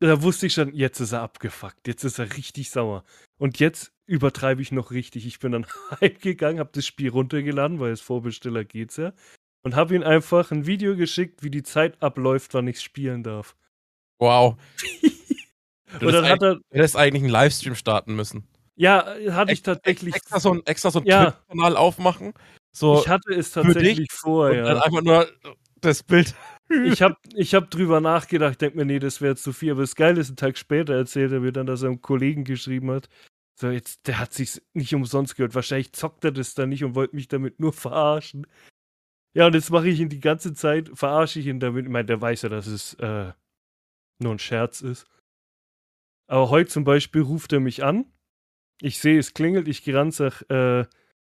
da 0.00 0.22
wusste 0.22 0.46
ich 0.46 0.54
schon, 0.54 0.72
jetzt 0.74 1.00
ist 1.00 1.12
er 1.12 1.22
abgefuckt, 1.22 1.86
jetzt 1.86 2.04
ist 2.04 2.18
er 2.18 2.36
richtig 2.36 2.70
sauer. 2.70 3.04
Und 3.38 3.58
jetzt 3.58 3.92
übertreibe 4.06 4.62
ich 4.62 4.72
noch 4.72 4.90
richtig. 4.90 5.26
Ich 5.26 5.38
bin 5.38 5.52
dann 5.52 5.66
heimgegangen, 6.00 6.60
habe 6.60 6.70
das 6.72 6.86
Spiel 6.86 7.10
runtergeladen, 7.10 7.80
weil 7.80 7.90
als 7.90 8.00
Vorbesteller 8.00 8.64
geht's 8.64 8.96
ja. 8.96 9.12
Und 9.62 9.74
habe 9.76 9.94
ihm 9.96 10.02
einfach 10.02 10.50
ein 10.52 10.66
Video 10.66 10.96
geschickt, 10.96 11.42
wie 11.42 11.50
die 11.50 11.62
Zeit 11.64 12.00
abläuft, 12.02 12.54
wann 12.54 12.68
ich 12.68 12.80
spielen 12.80 13.22
darf. 13.22 13.56
Wow. 14.20 14.56
Du 16.00 16.06
Und 16.06 16.12
dann 16.12 16.28
hat 16.28 16.42
er, 16.42 16.54
Du 16.56 16.62
hättest 16.72 16.96
eigentlich 16.96 17.22
einen 17.22 17.32
Livestream 17.32 17.74
starten 17.74 18.14
müssen. 18.14 18.46
ja, 18.76 19.04
hatte 19.30 19.52
ich 19.52 19.62
tatsächlich, 19.62 20.14
Extra 20.14 20.38
so 20.40 20.52
ein, 20.52 20.64
extra 20.66 20.90
so 20.90 21.00
ein 21.00 21.06
Ja. 21.06 21.32
Twitch-Kanal 21.32 21.76
aufmachen. 21.76 22.34
So, 22.72 23.00
ich 23.00 23.08
hatte 23.08 23.34
es 23.34 23.48
für 23.52 23.62
dich 23.62 23.74
tatsächlich 23.74 24.12
vor, 24.12 24.50
und 24.50 24.56
dann 24.58 24.76
ja. 24.76 24.82
einfach 24.82 25.02
nur 25.02 25.28
das 25.80 26.02
Bild. 26.02 26.34
Ich 26.70 27.02
habe 27.02 27.16
ich 27.34 27.54
hab 27.54 27.70
drüber 27.70 28.00
nachgedacht, 28.00 28.60
denk 28.60 28.74
mir, 28.74 28.84
nee, 28.84 28.98
das 28.98 29.20
wäre 29.20 29.36
zu 29.36 29.52
viel. 29.52 29.72
Aber 29.72 29.80
das 29.80 29.94
Geile 29.94 30.20
ist, 30.20 30.28
einen 30.28 30.36
Tag 30.36 30.58
später 30.58 30.94
erzählt 30.94 31.32
er 31.32 31.40
mir 31.40 31.52
dann, 31.52 31.66
dass 31.66 31.82
er 31.82 31.88
einem 31.88 32.02
Kollegen 32.02 32.44
geschrieben 32.44 32.90
hat. 32.90 33.08
So, 33.58 33.70
jetzt, 33.70 34.06
der 34.06 34.18
hat 34.18 34.32
sich's 34.34 34.62
nicht 34.74 34.94
umsonst 34.94 35.36
gehört. 35.36 35.54
Wahrscheinlich 35.54 35.92
zockt 35.92 36.24
er 36.24 36.32
das 36.32 36.54
dann 36.54 36.68
nicht 36.68 36.84
und 36.84 36.94
wollte 36.94 37.16
mich 37.16 37.28
damit 37.28 37.58
nur 37.58 37.72
verarschen. 37.74 38.46
Ja, 39.34 39.46
und 39.46 39.54
jetzt 39.54 39.70
mache 39.70 39.88
ich 39.88 40.00
ihn 40.00 40.08
die 40.08 40.20
ganze 40.20 40.52
Zeit, 40.54 40.90
verarsche 40.94 41.40
ich 41.40 41.46
ihn 41.46 41.60
damit. 41.60 41.86
Ich 41.86 41.90
meine, 41.90 42.06
der 42.06 42.20
weiß 42.20 42.42
ja, 42.42 42.48
dass 42.48 42.66
es 42.66 42.94
äh, 42.94 43.32
nur 44.20 44.32
ein 44.32 44.38
Scherz 44.38 44.80
ist. 44.80 45.06
Aber 46.28 46.50
heute 46.50 46.70
zum 46.70 46.84
Beispiel 46.84 47.22
ruft 47.22 47.52
er 47.52 47.60
mich 47.60 47.82
an. 47.84 48.04
Ich 48.80 48.98
sehe, 48.98 49.18
es 49.18 49.34
klingelt, 49.34 49.68
ich 49.68 49.82
gehe 49.82 49.96
ran, 49.96 50.10
sag, 50.12 50.42
äh, 50.50 50.84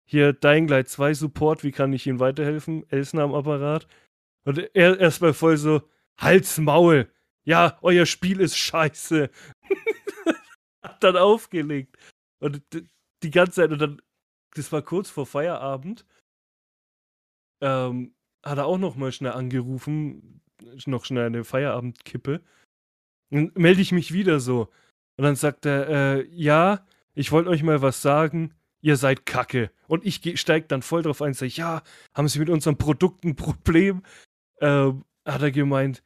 hier 0.05 0.33
Dying 0.33 0.67
Light 0.67 0.89
2 0.89 1.13
Support, 1.13 1.63
wie 1.63 1.71
kann 1.71 1.93
ich 1.93 2.07
Ihnen 2.07 2.19
weiterhelfen? 2.19 2.83
Elsner 2.89 3.23
am 3.23 3.33
Apparat. 3.35 3.87
Und 4.45 4.57
er 4.75 4.99
erstmal 4.99 5.33
voll 5.33 5.57
so, 5.57 5.81
Hals, 6.17 6.57
Maul. 6.57 7.11
Ja, 7.45 7.77
euer 7.81 8.05
Spiel 8.05 8.41
ist 8.41 8.57
scheiße. 8.57 9.29
Hat 10.83 11.03
dann 11.03 11.17
aufgelegt. 11.17 11.97
Und 12.39 12.61
die 13.23 13.31
ganze 13.31 13.53
Zeit, 13.53 13.71
und 13.71 13.79
dann, 13.79 14.01
das 14.55 14.71
war 14.71 14.81
kurz 14.81 15.09
vor 15.09 15.25
Feierabend, 15.25 16.05
ähm, 17.61 18.13
hat 18.43 18.57
er 18.57 18.65
auch 18.65 18.77
noch 18.77 18.95
mal 18.95 19.11
schnell 19.11 19.33
angerufen, 19.33 20.41
noch 20.85 21.05
schnell 21.05 21.25
eine 21.25 21.43
Feierabendkippe. 21.43 22.41
Dann 23.31 23.51
melde 23.55 23.81
ich 23.81 23.91
mich 23.91 24.13
wieder 24.13 24.39
so. 24.39 24.69
Und 25.17 25.23
dann 25.25 25.35
sagt 25.35 25.65
er, 25.65 25.89
äh, 25.89 26.27
ja, 26.31 26.85
ich 27.13 27.31
wollte 27.31 27.49
euch 27.49 27.63
mal 27.63 27.81
was 27.81 28.01
sagen, 28.01 28.53
ihr 28.81 28.95
seid 28.95 29.25
kacke. 29.25 29.71
Und 29.87 30.05
ich 30.05 30.21
geh- 30.21 30.37
steig 30.37 30.69
dann 30.69 30.81
voll 30.81 31.01
drauf 31.01 31.21
ein, 31.21 31.33
sag 31.33 31.47
ich, 31.47 31.57
ja, 31.57 31.83
haben 32.15 32.29
Sie 32.29 32.39
mit 32.39 32.49
unserem 32.49 32.77
Produkt 32.77 33.25
ein 33.25 33.35
Problem? 33.35 34.03
Ähm, 34.61 35.05
hat 35.25 35.41
er 35.41 35.51
gemeint, 35.51 36.03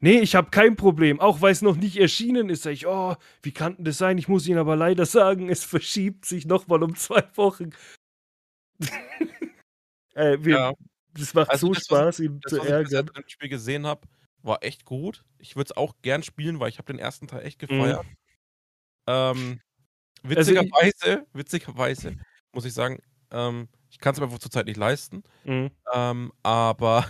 nee, 0.00 0.18
ich 0.20 0.34
habe 0.34 0.50
kein 0.50 0.76
Problem, 0.76 1.20
auch 1.20 1.40
weil 1.40 1.52
es 1.52 1.62
noch 1.62 1.76
nicht 1.76 1.96
erschienen 1.98 2.48
ist. 2.50 2.62
Sag 2.64 2.72
ich, 2.72 2.86
oh, 2.86 3.16
wie 3.42 3.52
kann 3.52 3.76
denn 3.76 3.84
das 3.84 3.98
sein? 3.98 4.18
Ich 4.18 4.28
muss 4.28 4.46
Ihnen 4.46 4.58
aber 4.58 4.76
leider 4.76 5.06
sagen, 5.06 5.48
es 5.48 5.64
verschiebt 5.64 6.24
sich 6.24 6.46
nochmal 6.46 6.82
um 6.82 6.94
zwei 6.96 7.24
Wochen. 7.36 7.70
äh, 10.14 10.38
wir, 10.40 10.54
Ja. 10.56 10.72
Das 11.18 11.32
macht 11.32 11.50
Also 11.50 11.68
so 11.68 11.72
das, 11.72 11.84
Spaß, 11.84 12.20
ihn 12.20 12.40
Das, 12.42 12.50
zu 12.52 12.58
was 12.58 12.66
ich 12.66 12.70
ärgern. 12.72 13.10
im 13.16 13.24
Spiel 13.26 13.48
gesehen 13.48 13.86
habe, 13.86 14.06
war 14.42 14.62
echt 14.62 14.84
gut. 14.84 15.24
Ich 15.38 15.56
würde 15.56 15.68
es 15.70 15.76
auch 15.76 15.94
gern 16.02 16.22
spielen, 16.22 16.60
weil 16.60 16.68
ich 16.68 16.76
habe 16.76 16.92
den 16.92 16.98
ersten 16.98 17.26
Teil 17.26 17.42
echt 17.46 17.62
Mhm. 17.62 17.66
gefeiert. 17.68 18.06
Ähm, 19.06 19.60
Also 20.24 20.52
ich- 20.52 20.58
witzigerweise, 20.60 21.26
witzigerweise 21.32 22.16
muss 22.52 22.64
ich 22.66 22.74
sagen, 22.74 23.00
ähm, 23.30 23.68
Ich 23.88 23.98
kann 23.98 24.12
es 24.12 24.20
mir 24.20 24.26
einfach 24.26 24.40
zurzeit 24.40 24.66
nicht 24.66 24.76
leisten. 24.76 25.22
Mhm. 25.44 25.70
Ähm, 25.94 26.32
aber 26.42 27.06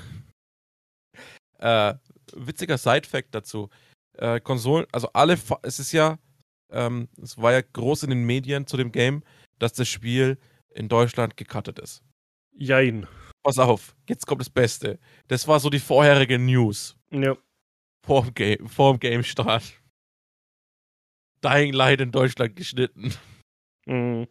äh, 1.59 1.95
witziger 2.35 2.79
Side-Fact 2.79 3.35
dazu. 3.35 3.69
Äh, 4.15 4.41
Konsolen, 4.41 4.87
also 4.93 5.09
alle, 5.13 5.39
es 5.63 5.79
ist 5.79 5.93
ja, 5.93 6.19
ähm, 6.71 7.09
es 7.23 7.37
war 7.39 7.53
ja 7.53 7.61
groß 7.61 8.05
in 8.05 8.11
den 8.11 8.25
Medien 8.25 8.67
zu 8.67 8.77
dem 8.77 8.91
Game, 8.93 9.23
dass 9.59 9.73
das 9.75 9.89
Spiel 9.89 10.39
in 10.71 10.89
Deutschland 10.89 11.37
gecuttet 11.37 11.79
ist. 11.79 12.03
Jein. 12.53 13.07
Pass 13.43 13.59
auf, 13.59 13.95
jetzt 14.09 14.27
kommt 14.27 14.41
das 14.41 14.51
Beste. 14.51 14.99
Das 15.29 15.47
war 15.47 15.61
so 15.61 15.71
die 15.71 15.79
vorherige 15.79 16.39
News 16.39 16.97
Ja. 17.11 17.37
vor 18.05 18.25
dem 18.25 18.35
Game, 18.35 18.69
vor 18.69 18.95
dem 18.95 19.01
Game-Start. 19.01 19.63
Dying 21.45 21.73
Light 21.73 22.01
in 22.01 22.11
Deutschland 22.11 22.57
geschnitten. 22.57 23.13
Mhm. 23.87 24.27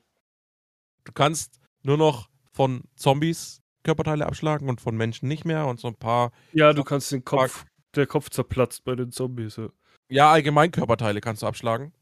Du 1.03 1.11
kannst 1.13 1.59
nur 1.83 1.97
noch 1.97 2.29
von 2.51 2.83
Zombies 2.95 3.61
Körperteile 3.85 4.25
abschlagen 4.25 4.67
und 4.67 4.81
von 4.81 4.97
Menschen 4.97 5.29
nicht 5.29 5.45
mehr 5.45 5.65
und 5.67 5.79
so 5.79 5.87
ein 5.87 5.95
paar, 5.95 6.33
Ja, 6.51 6.73
du 6.73 6.83
kannst 6.83 7.11
den 7.13 7.23
Kopf, 7.23 7.65
der 7.95 8.07
Kopf 8.07 8.29
zerplatzt 8.29 8.83
bei 8.83 8.95
den 8.95 9.11
Zombies. 9.11 9.55
Ja, 9.55 9.69
ja, 10.09 10.31
allgemein 10.31 10.71
Körperteile 10.71 11.21
kannst 11.21 11.41
du 11.41 11.47
abschlagen. 11.47 11.93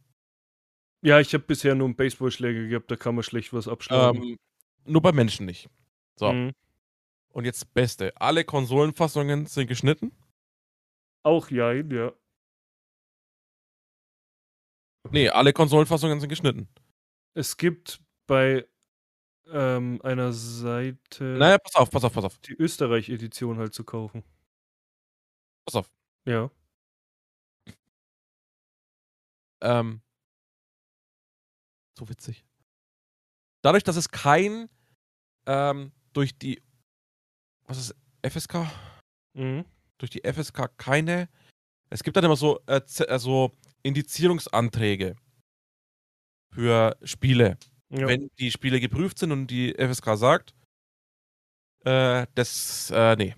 ja 1.02 1.20
ich 1.20 1.34
habe 1.36 1.44
bisher 1.44 1.76
nur 1.76 1.86
einen 1.86 1.96
Baseballschläger 1.96 2.68
gehabt, 2.68 2.90
da 2.90 2.96
kann 2.96 3.14
man 3.14 3.24
schlecht 3.24 3.54
was 3.54 3.68
abschlagen. 3.68 4.24
Ähm, 4.24 4.38
nur 4.86 5.02
bei 5.02 5.12
Menschen 5.12 5.46
nicht. 5.46 5.70
So. 6.20 6.32
Mhm. 6.34 6.52
Und 7.30 7.46
jetzt 7.46 7.74
Beste. 7.74 8.14
Alle 8.20 8.44
Konsolenfassungen 8.44 9.46
sind 9.46 9.68
geschnitten. 9.68 10.12
Auch 11.24 11.50
jein, 11.50 11.90
ja. 11.90 12.14
Nee, 15.12 15.30
alle 15.30 15.54
Konsolenfassungen 15.54 16.20
sind 16.20 16.30
geschnitten. 16.30 16.68
Es 17.34 17.58
gibt 17.58 18.02
bei 18.28 18.66
ähm, 19.52 20.00
einer 20.04 20.34
Seite 20.34 21.24
Naja, 21.24 21.58
pass 21.58 21.76
auf, 21.76 21.90
pass 21.92 22.04
auf, 22.04 22.14
pass 22.14 22.24
auf. 22.26 22.38
die 22.40 22.54
Österreich-Edition 22.54 23.58
halt 23.58 23.74
zu 23.74 23.84
kaufen. 23.84 24.24
Pass 25.66 25.76
auf. 25.76 25.92
Ja. 26.26 26.50
Ähm, 29.62 30.02
so 31.98 32.08
witzig. 32.10 32.44
Dadurch, 33.62 33.84
dass 33.84 33.96
es 33.96 34.10
kein 34.10 34.70
ähm, 35.46 35.92
durch 36.14 36.38
die 36.38 36.62
was 37.66 37.78
ist 37.78 37.96
FSK? 38.24 38.66
Mhm. 39.34 39.66
Durch 40.00 40.10
die 40.12 40.22
FSK 40.24 40.78
keine. 40.78 41.30
Es 41.90 42.04
gibt 42.04 42.18
dann 42.18 42.26
immer 42.26 42.36
so 42.36 42.60
äh, 42.68 42.82
Z- 42.86 43.08
also 43.10 43.52
Indizierungsanträge 43.84 45.16
für 46.54 46.98
Spiele. 47.04 47.58
Ja. 47.94 48.08
Wenn 48.08 48.32
die 48.40 48.50
Spiele 48.50 48.80
geprüft 48.80 49.20
sind 49.20 49.32
und 49.32 49.48
die 49.48 49.74
FSK 49.74 50.18
sagt, 50.18 50.56
äh, 51.86 52.26
das, 52.34 52.90
äh, 52.92 53.16
nee. 53.16 53.36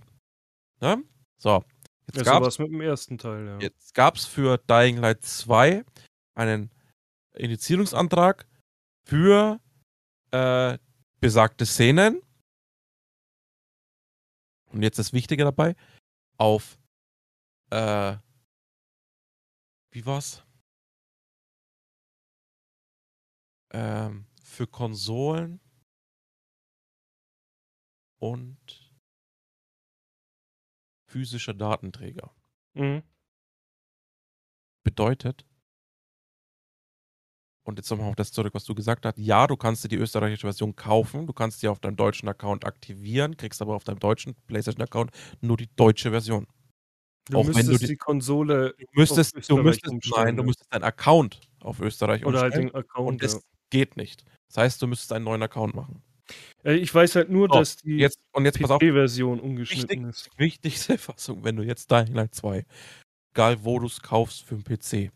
Ne? 0.80 1.04
So. 1.38 1.64
Jetzt 2.08 2.26
ja, 2.26 2.40
gab's 2.40 2.60
mit 2.60 2.70
dem 2.70 2.82
ersten 2.82 3.18
Teil, 3.18 3.46
ja. 3.46 3.60
Jetzt 3.60 3.94
gab 3.94 4.16
es 4.16 4.26
für 4.26 4.58
Dying 4.58 4.98
Light 4.98 5.24
2 5.24 5.84
einen 6.36 6.72
Indizierungsantrag 7.34 8.48
für 9.04 9.60
äh, 10.32 10.78
besagte 11.20 11.66
Szenen. 11.66 12.22
Und 14.72 14.84
jetzt 14.84 15.00
das 15.00 15.12
Wichtige 15.12 15.44
dabei, 15.44 15.76
auf 16.38 16.78
äh, 17.72 18.16
wie 19.92 20.06
war's? 20.06 20.44
Ähm, 23.72 24.26
für 24.56 24.68
Konsolen 24.68 25.60
und 28.20 28.94
physische 31.08 31.54
Datenträger 31.54 32.34
Mhm. 32.74 33.04
bedeutet, 34.84 35.46
und 37.68 37.80
jetzt 37.80 37.90
nochmal 37.90 38.10
auf 38.10 38.16
das 38.16 38.32
zurück, 38.32 38.54
was 38.54 38.64
du 38.64 38.76
gesagt 38.76 39.06
hast, 39.06 39.18
ja, 39.18 39.48
du 39.48 39.58
kannst 39.58 39.84
dir 39.84 39.88
die 39.88 39.96
österreichische 39.98 40.46
Version 40.48 40.76
kaufen, 40.76 41.26
du 41.26 41.34
kannst 41.34 41.60
sie 41.62 41.68
auf 41.68 41.80
deinem 41.80 41.96
deutschen 41.96 42.30
Account 42.30 42.64
aktivieren, 42.64 43.38
kriegst 43.38 43.62
aber 43.62 43.76
auf 43.76 43.84
deinem 43.84 44.00
deutschen 44.00 44.36
PlayStation-Account 44.48 45.12
nur 45.42 45.58
die 45.58 45.68
deutsche 45.76 46.12
Version. 46.12 46.48
Du 47.30 47.40
Auch 47.40 47.44
müsstest 47.46 47.68
du 47.70 47.78
die- 47.80 47.88
die 47.88 47.98
Konsole 47.98 48.76
Du 48.78 48.86
müsstest, 48.94 49.36
du 49.50 49.58
müsstest, 49.58 49.94
nein, 50.16 50.38
du 50.38 50.44
müsstest 50.44 50.72
deinen 50.72 50.84
Account 50.84 51.42
auf 51.60 51.80
Österreich 51.80 52.24
oder 52.26 52.42
halt 52.42 52.56
den 52.56 52.74
Account. 52.76 53.08
und 53.10 53.24
das 53.24 53.34
ja. 53.34 53.40
Geht 53.70 53.98
nicht. 53.98 54.24
Das 54.48 54.58
heißt, 54.58 54.82
du 54.82 54.88
müsstest 54.88 55.12
einen 55.14 55.26
neuen 55.26 55.44
Account 55.44 55.76
machen. 55.76 56.02
Äh, 56.64 56.74
Ich 56.76 56.94
weiß 56.94 57.16
halt 57.16 57.30
nur, 57.30 57.48
So, 57.50 57.60
dass 57.60 57.78
die 57.78 57.98
Jetzt, 57.98 58.20
und 58.34 58.46
jetzt 58.46 58.60
PC-Version 58.60 59.40
umgeschnitten 59.40 60.08
wichtig, 60.08 60.28
ist. 60.28 60.40
wichtigste 60.40 60.98
Fassung, 60.98 61.44
wenn 61.44 61.56
du 61.56 61.64
jetzt 61.64 61.90
Dying 61.92 62.14
Light 62.14 62.34
2, 62.36 62.66
egal 63.34 63.64
wo 63.64 63.80
du 63.80 63.88
es 63.88 64.02
kaufst 64.02 64.44
für 64.44 64.56
den 64.56 64.64
PC, 64.64 65.12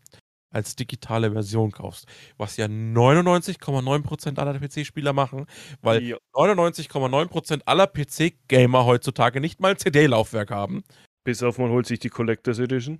als 0.52 0.74
digitale 0.74 1.30
Version 1.30 1.70
kaufst, 1.70 2.06
was 2.36 2.56
ja 2.56 2.66
99,9% 2.66 4.38
aller 4.38 4.58
PC-Spieler 4.58 5.12
machen, 5.12 5.46
weil 5.80 6.02
Ja. 6.02 6.16
99,9% 6.34 7.62
aller 7.66 7.86
PC-Gamer 7.86 8.84
heutzutage 8.84 9.40
nicht 9.40 9.60
mal 9.60 9.72
ein 9.72 9.78
CD-Laufwerk 9.78 10.50
haben. 10.50 10.82
Bis 11.24 11.42
auf 11.42 11.58
man 11.58 11.70
holt 11.70 11.86
sich 11.86 11.98
die 12.00 12.08
Collectors 12.08 12.58
Edition, 12.58 12.98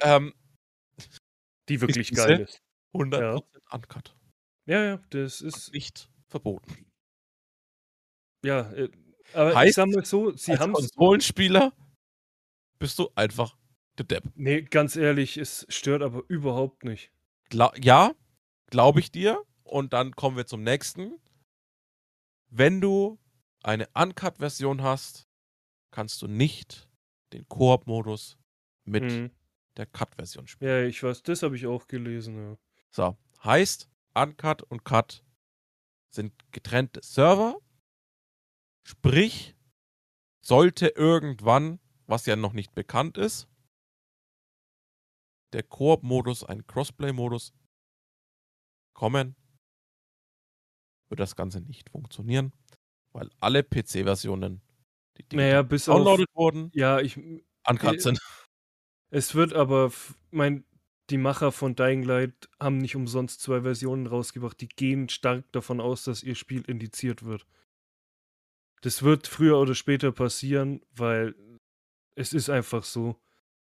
Ähm, 0.00 0.34
die 1.68 1.80
wirklich 1.80 2.12
geil 2.12 2.40
ist. 2.40 2.60
100% 2.92 3.42
Uncut. 3.70 4.14
Ja, 4.70 4.84
ja, 4.84 5.00
das 5.10 5.40
ist. 5.40 5.72
Nicht 5.74 6.08
verboten. 6.28 6.86
Ja, 8.44 8.70
äh, 8.72 8.88
aber 9.34 9.50
ich 9.50 9.56
Heißt, 9.56 9.74
sag 9.74 9.88
mal 9.88 10.04
so, 10.04 10.30
sie 10.36 10.56
haben 10.56 10.72
es. 10.76 10.92
Konsolenspieler 10.94 11.72
bist 12.78 12.96
du 13.00 13.10
einfach 13.16 13.56
der 13.98 14.06
Depp. 14.06 14.24
Nee, 14.36 14.62
ganz 14.62 14.94
ehrlich, 14.94 15.36
es 15.38 15.66
stört 15.68 16.02
aber 16.02 16.22
überhaupt 16.28 16.84
nicht. 16.84 17.10
Gla 17.48 17.72
ja, 17.82 18.12
glaube 18.66 19.00
ich 19.00 19.10
dir. 19.10 19.42
Und 19.64 19.92
dann 19.92 20.14
kommen 20.14 20.36
wir 20.36 20.46
zum 20.46 20.62
nächsten. 20.62 21.18
Wenn 22.48 22.80
du 22.80 23.18
eine 23.64 23.88
Uncut-Version 23.94 24.82
hast, 24.82 25.26
kannst 25.90 26.22
du 26.22 26.28
nicht 26.28 26.88
den 27.32 27.48
Koop-Modus 27.48 28.38
mit 28.84 29.02
Mhm. 29.02 29.30
der 29.76 29.86
Cut-Version 29.86 30.46
spielen. 30.46 30.70
Ja, 30.70 30.82
ich 30.84 31.02
weiß, 31.02 31.24
das 31.24 31.42
habe 31.42 31.56
ich 31.56 31.66
auch 31.66 31.88
gelesen, 31.88 32.36
ja. 32.36 32.56
So, 32.90 33.16
heißt, 33.44 33.89
Uncut 34.14 34.62
und 34.62 34.84
Cut 34.84 35.24
sind 36.12 36.32
getrennte 36.52 37.00
Server. 37.02 37.58
Sprich, 38.86 39.56
sollte 40.44 40.88
irgendwann, 40.88 41.78
was 42.06 42.26
ja 42.26 42.36
noch 42.36 42.52
nicht 42.52 42.74
bekannt 42.74 43.18
ist, 43.18 43.48
der 45.52 45.62
Koop-Modus, 45.62 46.44
ein 46.44 46.66
Crossplay-Modus 46.66 47.52
kommen, 48.94 49.36
wird 51.08 51.20
das 51.20 51.36
Ganze 51.36 51.60
nicht 51.60 51.90
funktionieren, 51.90 52.52
weil 53.12 53.30
alle 53.40 53.62
PC-Versionen, 53.62 54.62
die 55.18 55.36
Naja, 55.36 55.62
bis 55.62 55.88
auf. 55.88 55.96
downloadet 55.96 56.28
wurden, 56.34 56.70
Ja, 56.74 57.00
ich. 57.00 57.16
uncut 57.68 57.96
äh, 57.96 57.98
sind. 58.00 58.18
Es 59.10 59.34
wird 59.34 59.52
aber, 59.52 59.92
mein, 60.30 60.64
die 61.10 61.18
Macher 61.18 61.52
von 61.52 61.74
Dying 61.74 62.02
Light 62.02 62.48
haben 62.58 62.78
nicht 62.78 62.96
umsonst 62.96 63.40
zwei 63.40 63.62
Versionen 63.62 64.06
rausgebracht. 64.06 64.60
Die 64.60 64.68
gehen 64.68 65.08
stark 65.08 65.44
davon 65.52 65.80
aus, 65.80 66.04
dass 66.04 66.22
ihr 66.22 66.34
Spiel 66.34 66.62
indiziert 66.62 67.24
wird. 67.24 67.46
Das 68.82 69.02
wird 69.02 69.26
früher 69.26 69.58
oder 69.58 69.74
später 69.74 70.12
passieren, 70.12 70.80
weil 70.94 71.34
es 72.14 72.32
ist 72.32 72.48
einfach 72.48 72.84
so. 72.84 73.16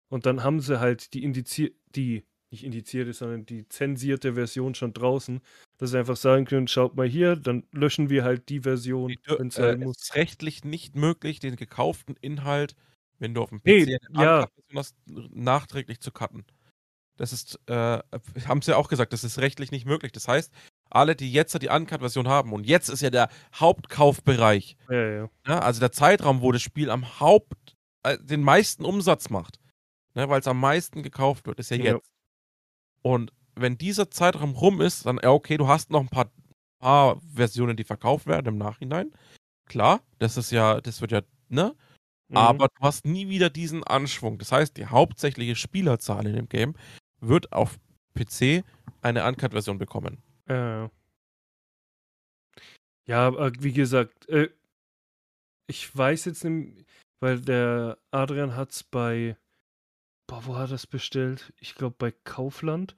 Und 0.10 0.26
dann 0.26 0.44
haben 0.44 0.60
sie 0.60 0.80
halt 0.80 1.14
die 1.14 1.24
indiziert, 1.24 1.76
die, 1.96 2.24
nicht 2.52 2.64
indizierte, 2.64 3.14
sondern 3.14 3.46
die 3.46 3.68
zensierte 3.68 4.36
Version 4.36 4.76
schon 4.76 4.94
draußen, 4.94 5.42
dass 5.78 5.92
sie 5.92 6.00
einfach 6.00 6.16
sagen 6.16 6.46
können, 6.46 6.68
schaut 6.68 6.96
mal 6.96 7.08
hier, 7.08 7.36
dann 7.36 7.68
löschen 7.72 8.10
wir 8.10 8.24
halt 8.24 8.50
die 8.50 8.62
Version, 8.62 9.16
wenn 9.26 9.48
es 9.48 9.58
äh, 9.58 9.62
sein 9.62 9.82
es 9.82 9.86
muss. 9.86 9.98
ist 9.98 10.16
rechtlich 10.16 10.64
nicht 10.64 10.96
möglich, 10.96 11.40
den 11.40 11.56
gekauften 11.56 12.16
Inhalt, 12.22 12.76
wenn 13.20 13.34
du 13.34 13.42
auf 13.42 13.50
dem 13.50 13.60
PC 13.60 13.66
Nee, 13.66 13.98
ja. 14.12 14.48
Hast, 14.76 14.96
nachträglich 15.08 16.00
zu 16.00 16.12
cutten. 16.12 16.46
Das 17.18 17.34
ist, 17.34 17.60
äh, 17.68 18.00
haben 18.48 18.62
sie 18.62 18.72
ja 18.72 18.78
auch 18.78 18.90
gesagt, 18.90 19.12
das 19.14 19.24
ist 19.24 19.40
rechtlich 19.40 19.72
nicht 19.72 19.86
möglich. 19.86 20.12
Das 20.12 20.28
heißt, 20.28 20.52
alle, 20.90 21.16
die 21.16 21.32
jetzt 21.32 21.60
die 21.62 21.68
Uncut-Version 21.70 22.28
haben, 22.28 22.54
und 22.54 22.66
jetzt 22.66 22.90
ist 22.90 23.02
ja 23.02 23.10
der 23.10 23.30
Hauptkaufbereich, 23.56 24.78
Ja, 24.90 25.10
ja. 25.10 25.30
ne, 25.48 25.62
also 25.62 25.80
der 25.80 25.92
Zeitraum, 25.92 26.42
wo 26.42 26.52
das 26.52 26.62
Spiel 26.62 26.90
am 26.90 27.20
Haupt, 27.20 27.76
äh, 28.04 28.18
den 28.20 28.42
meisten 28.44 28.86
Umsatz 28.86 29.30
macht, 29.30 29.60
ne, 30.14 30.30
weil 30.30 30.40
es 30.40 30.48
am 30.48 30.60
meisten 30.60 31.04
gekauft 31.04 31.48
wird, 31.48 31.60
ist 31.60 31.72
ja 31.72 31.78
Ja. 31.78 31.96
jetzt. 31.96 32.12
Und 33.02 33.34
wenn 33.56 33.78
dieser 33.78 34.12
Zeitraum 34.12 34.52
rum 34.52 34.82
ist, 34.82 35.06
dann, 35.06 35.20
ja, 35.22 35.32
okay, 35.32 35.58
du 35.58 35.68
hast 35.68 35.90
noch 35.90 36.02
ein 36.02 36.10
paar, 36.10 36.32
paar 36.80 37.20
Versionen, 37.34 37.76
die 37.76 37.84
verkauft 37.84 38.28
werden 38.28 38.48
im 38.48 38.58
Nachhinein. 38.58 39.12
Klar, 39.66 40.02
das 40.20 40.38
ist 40.38 40.52
ja, 40.52 40.80
das 40.82 41.02
wird 41.02 41.12
ja, 41.12 41.22
ne? 41.50 41.76
Mhm. 42.30 42.38
Aber 42.38 42.68
du 42.68 42.82
hast 42.82 43.06
nie 43.06 43.30
wieder 43.30 43.50
diesen 43.50 43.84
Anschwung. 43.84 44.38
Das 44.38 44.52
heißt, 44.52 44.78
die 44.78 44.86
hauptsächliche 44.86 45.56
Spielerzahl 45.56 46.28
in 46.28 46.36
dem 46.36 46.50
Game 46.50 46.76
wird 47.22 47.52
auf 47.52 47.80
PC 48.16 48.64
eine 49.02 49.26
Uncut-Version 49.26 49.78
bekommen. 49.78 50.22
Ja, 50.48 50.90
ja. 53.06 53.28
Aber 53.28 53.52
wie 53.60 53.74
gesagt, 53.74 54.28
äh, 54.30 54.50
ich 55.68 55.96
weiß 55.96 56.26
jetzt 56.26 56.44
nicht, 56.44 56.86
weil 57.20 57.42
der 57.42 57.98
Adrian 58.12 58.56
hat 58.56 58.72
es 58.72 58.84
bei, 58.84 59.38
boah, 60.28 60.46
wo 60.46 60.56
hat 60.56 60.72
er 60.72 60.76
es 60.76 60.88
bestellt? 60.88 61.54
Ich 61.60 61.76
glaube 61.76 61.96
bei 61.98 62.12
Kaufland. 62.12 62.96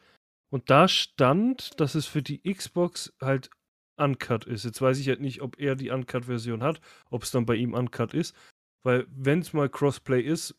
Und 0.51 0.69
da 0.69 0.88
stand, 0.88 1.79
dass 1.79 1.95
es 1.95 2.05
für 2.08 2.23
die 2.23 2.41
Xbox 2.41 3.13
halt 3.21 3.49
uncut 3.97 4.45
ist. 4.45 4.65
Jetzt 4.65 4.82
weiß 4.82 4.99
ich 4.99 5.08
halt 5.10 5.21
nicht, 5.21 5.41
ob 5.41 5.60
er 5.60 5.75
die 5.75 5.89
Uncut-Version 5.89 6.63
hat, 6.63 6.82
ob 7.10 7.23
es 7.23 7.32
dann 7.32 7.45
bei 7.45 7.55
ihm 7.55 7.73
uncut 7.73 8.13
ist. 8.13 8.36
Weil 8.84 9.05
wenn 9.10 9.39
es 9.39 9.53
mal 9.53 9.69
Crossplay 9.69 10.21
ist, 10.21 10.55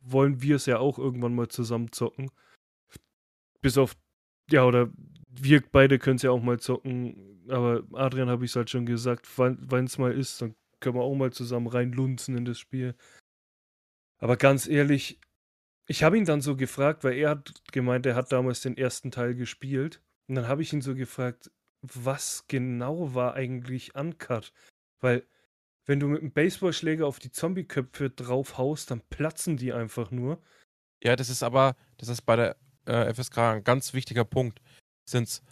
wollen 0.00 0.42
wir 0.42 0.56
es 0.56 0.66
ja 0.66 0.78
auch 0.78 0.98
irgendwann 0.98 1.34
mal 1.34 1.48
zusammen 1.48 1.92
zocken. 1.92 2.30
Bis 3.60 3.78
auf, 3.78 3.96
ja, 4.50 4.64
oder 4.64 4.90
wir 5.28 5.62
beide 5.70 5.98
können 5.98 6.16
es 6.16 6.22
ja 6.22 6.30
auch 6.30 6.42
mal 6.42 6.58
zocken. 6.60 7.44
Aber 7.48 7.82
Adrian 7.92 8.28
habe 8.28 8.44
ich 8.44 8.52
es 8.52 8.56
halt 8.56 8.70
schon 8.70 8.86
gesagt, 8.86 9.26
wenn 9.38 9.84
es 9.84 9.98
mal 9.98 10.12
ist, 10.12 10.40
dann 10.42 10.54
können 10.80 10.96
wir 10.96 11.02
auch 11.02 11.14
mal 11.14 11.32
zusammen 11.32 11.66
reinlunzen 11.66 12.36
in 12.36 12.44
das 12.44 12.58
Spiel. 12.58 12.94
Aber 14.18 14.36
ganz 14.36 14.68
ehrlich, 14.68 15.20
ich 15.86 16.02
habe 16.02 16.18
ihn 16.18 16.24
dann 16.24 16.40
so 16.40 16.56
gefragt, 16.56 17.04
weil 17.04 17.14
er 17.14 17.30
hat 17.30 17.54
gemeint, 17.72 18.04
er 18.06 18.14
hat 18.14 18.32
damals 18.32 18.60
den 18.60 18.76
ersten 18.76 19.10
Teil 19.10 19.34
gespielt. 19.34 20.02
Und 20.28 20.34
dann 20.34 20.48
habe 20.48 20.62
ich 20.62 20.72
ihn 20.72 20.82
so 20.82 20.94
gefragt, 20.94 21.50
was 21.80 22.46
genau 22.48 23.14
war 23.14 23.34
eigentlich 23.34 23.94
Uncut? 23.94 24.52
Weil, 25.00 25.26
wenn 25.86 26.00
du 26.00 26.08
mit 26.08 26.20
einem 26.20 26.32
Baseballschläger 26.32 27.06
auf 27.06 27.18
die 27.18 27.30
Zombieköpfe 27.30 28.10
draufhaust, 28.10 28.90
dann 28.90 29.00
platzen 29.08 29.56
die 29.56 29.72
einfach 29.72 30.10
nur. 30.10 30.42
Ja, 31.02 31.16
das 31.16 31.30
ist 31.30 31.42
aber, 31.42 31.76
das 31.96 32.08
ist 32.08 32.22
bei 32.22 32.36
der 32.36 32.56
äh, 32.88 33.12
FSK 33.12 33.38
ein 33.38 33.64
ganz 33.64 33.94
wichtiger 33.94 34.24
Punkt. 34.24 34.60
Sind's 35.08 35.42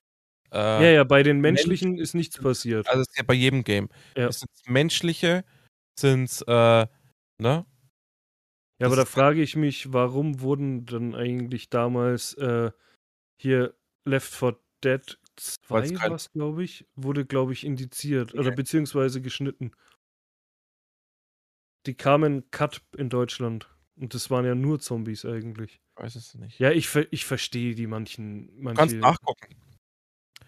äh, 0.53 0.59
ja, 0.59 0.91
ja, 0.91 1.05
bei 1.05 1.23
den 1.23 1.41
menschlichen 1.41 1.93
Mensch 1.93 2.03
ist 2.03 2.15
nichts 2.15 2.39
passiert. 2.39 2.87
Also, 2.89 3.01
das 3.01 3.09
ist 3.09 3.19
ja 3.19 3.25
bei 3.25 3.35
jedem 3.35 3.65
Game. 3.65 3.89
Ja. 4.17 4.29
Es 4.29 4.41
sind 4.41 4.51
menschliche, 4.67 5.45
sind 5.99 6.31
äh, 6.47 6.87
ne? 7.39 7.67
Ja, 8.79 8.87
aber 8.87 8.97
da 8.97 9.05
frage 9.07 9.43
ich 9.43 9.57
mich, 9.57 9.93
warum 9.93 10.41
wurden 10.41 10.85
dann 10.85 11.15
eigentlich 11.15 11.71
damals 11.71 12.35
äh, 12.35 12.71
hier 13.41 13.75
Left 14.07 14.33
4 14.33 14.59
Dead 14.85 15.19
2, 15.37 16.11
was 16.11 16.33
glaube 16.33 16.63
ich, 16.63 16.87
wurde 16.95 17.25
glaube 17.25 17.53
ich 17.53 17.65
indiziert 17.65 18.31
okay. 18.31 18.41
oder 18.41 18.51
beziehungsweise 18.53 19.21
geschnitten. 19.21 19.73
Die 21.87 21.95
kamen 21.95 22.51
Cut 22.51 22.83
in 22.97 23.09
Deutschland 23.09 23.69
und 23.99 24.15
das 24.15 24.31
waren 24.31 24.45
ja 24.45 24.55
nur 24.55 24.81
Zombies 24.81 25.25
eigentlich. 25.25 25.81
Ich 25.97 26.03
weiß 26.03 26.17
es 26.17 26.35
nicht. 26.35 26.59
Ja, 26.59 26.71
ich, 26.71 26.95
ich 27.11 27.25
verstehe 27.25 27.75
die 27.75 27.87
manchen. 27.87 28.51
Manche, 28.59 28.79
kannst 28.79 28.97
nachgucken. 28.97 29.55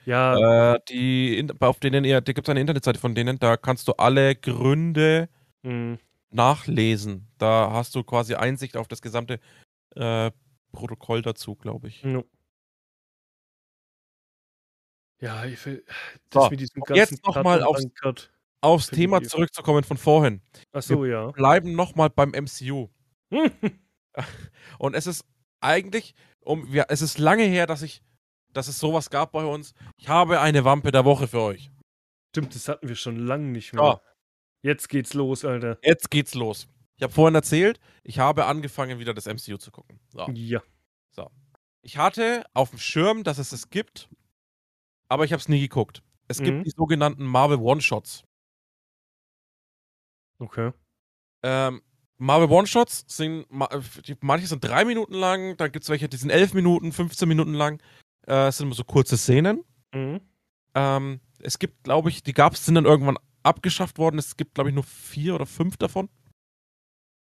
Ja. 0.04 0.74
Äh, 0.74 0.80
die, 0.88 1.46
auf 1.60 1.80
denen, 1.80 2.04
da 2.04 2.20
gibt 2.20 2.46
es 2.46 2.50
eine 2.50 2.60
Internetseite 2.60 2.98
von 2.98 3.14
denen, 3.14 3.38
da 3.38 3.56
kannst 3.56 3.88
du 3.88 3.92
alle 3.92 4.34
Gründe 4.34 5.28
mhm 5.62 5.98
nachlesen. 6.30 7.28
Da 7.38 7.70
hast 7.72 7.94
du 7.94 8.04
quasi 8.04 8.34
Einsicht 8.34 8.76
auf 8.76 8.88
das 8.88 9.02
gesamte 9.02 9.40
äh, 9.94 10.30
Protokoll 10.72 11.22
dazu, 11.22 11.54
glaube 11.54 11.88
ich. 11.88 12.04
No. 12.04 12.24
Ja, 15.20 15.44
ich 15.44 15.64
will. 15.66 15.84
So, 16.32 16.48
jetzt 16.94 17.24
nochmal 17.26 17.62
aufs, 17.62 17.86
aufs 18.60 18.88
Thema 18.88 19.20
zurückzukommen 19.22 19.82
von 19.82 19.96
vorhin. 19.96 20.42
Ach 20.72 20.82
so, 20.82 21.02
Wir 21.02 21.10
ja. 21.10 21.30
bleiben 21.32 21.72
nochmal 21.72 22.08
beim 22.10 22.30
MCU. 22.30 22.88
Und 24.78 24.94
es 24.94 25.06
ist 25.06 25.24
eigentlich, 25.60 26.14
um, 26.40 26.72
ja, 26.72 26.84
es 26.88 27.02
ist 27.02 27.18
lange 27.18 27.44
her, 27.44 27.66
dass 27.66 27.82
ich, 27.82 28.02
dass 28.52 28.68
es 28.68 28.78
sowas 28.78 29.10
gab 29.10 29.32
bei 29.32 29.44
uns. 29.44 29.74
Ich 29.96 30.08
habe 30.08 30.40
eine 30.40 30.64
Wampe 30.64 30.90
der 30.90 31.04
Woche 31.04 31.28
für 31.28 31.40
euch. 31.40 31.70
Stimmt, 32.30 32.54
das 32.54 32.68
hatten 32.68 32.88
wir 32.88 32.96
schon 32.96 33.16
lange 33.16 33.48
nicht 33.48 33.72
mehr. 33.72 33.82
Ja. 33.82 34.00
Jetzt 34.62 34.88
geht's 34.88 35.14
los, 35.14 35.44
Alter. 35.44 35.78
Jetzt 35.82 36.10
geht's 36.10 36.34
los. 36.34 36.68
Ich 36.96 37.02
habe 37.02 37.12
vorhin 37.12 37.34
erzählt, 37.34 37.78
ich 38.02 38.18
habe 38.18 38.46
angefangen, 38.46 38.98
wieder 38.98 39.14
das 39.14 39.26
MCU 39.26 39.56
zu 39.56 39.70
gucken. 39.70 40.00
So. 40.08 40.26
Ja. 40.32 40.62
So. 41.10 41.30
Ich 41.82 41.96
hatte 41.96 42.44
auf 42.54 42.70
dem 42.70 42.78
Schirm, 42.78 43.22
dass 43.22 43.38
es 43.38 43.52
es 43.52 43.70
gibt, 43.70 44.08
aber 45.08 45.24
ich 45.24 45.32
habe 45.32 45.40
es 45.40 45.48
nie 45.48 45.60
geguckt. 45.60 46.02
Es 46.26 46.40
mhm. 46.40 46.44
gibt 46.44 46.66
die 46.66 46.70
sogenannten 46.70 47.24
Marvel 47.24 47.58
One-Shots. 47.58 48.24
Okay. 50.40 50.72
Ähm, 51.42 51.82
Marvel 52.18 52.50
One-Shots 52.50 53.04
sind, 53.06 53.46
manche 53.50 54.46
sind 54.46 54.64
drei 54.64 54.84
Minuten 54.84 55.14
lang, 55.14 55.56
dann 55.56 55.70
gibt 55.70 55.84
es 55.84 55.88
welche, 55.88 56.08
die 56.08 56.16
sind 56.16 56.30
elf 56.30 56.52
Minuten, 56.52 56.92
15 56.92 57.28
Minuten 57.28 57.54
lang. 57.54 57.80
Äh, 58.26 58.48
es 58.48 58.58
sind 58.58 58.66
immer 58.66 58.74
so 58.74 58.84
kurze 58.84 59.16
Szenen. 59.16 59.64
Mhm. 59.94 60.20
Ähm, 60.74 61.20
es 61.40 61.58
gibt, 61.60 61.84
glaube 61.84 62.10
ich, 62.10 62.24
die 62.24 62.32
gab 62.32 62.54
es, 62.54 62.64
sind 62.64 62.74
dann 62.74 62.84
irgendwann 62.86 63.18
abgeschafft 63.44 63.98
worden. 63.98 64.18
Es 64.18 64.36
gibt, 64.36 64.54
glaube 64.54 64.70
ich, 64.70 64.74
nur 64.74 64.84
vier 64.84 65.36
oder 65.36 65.46
fünf 65.46 65.76
davon. 65.76 66.08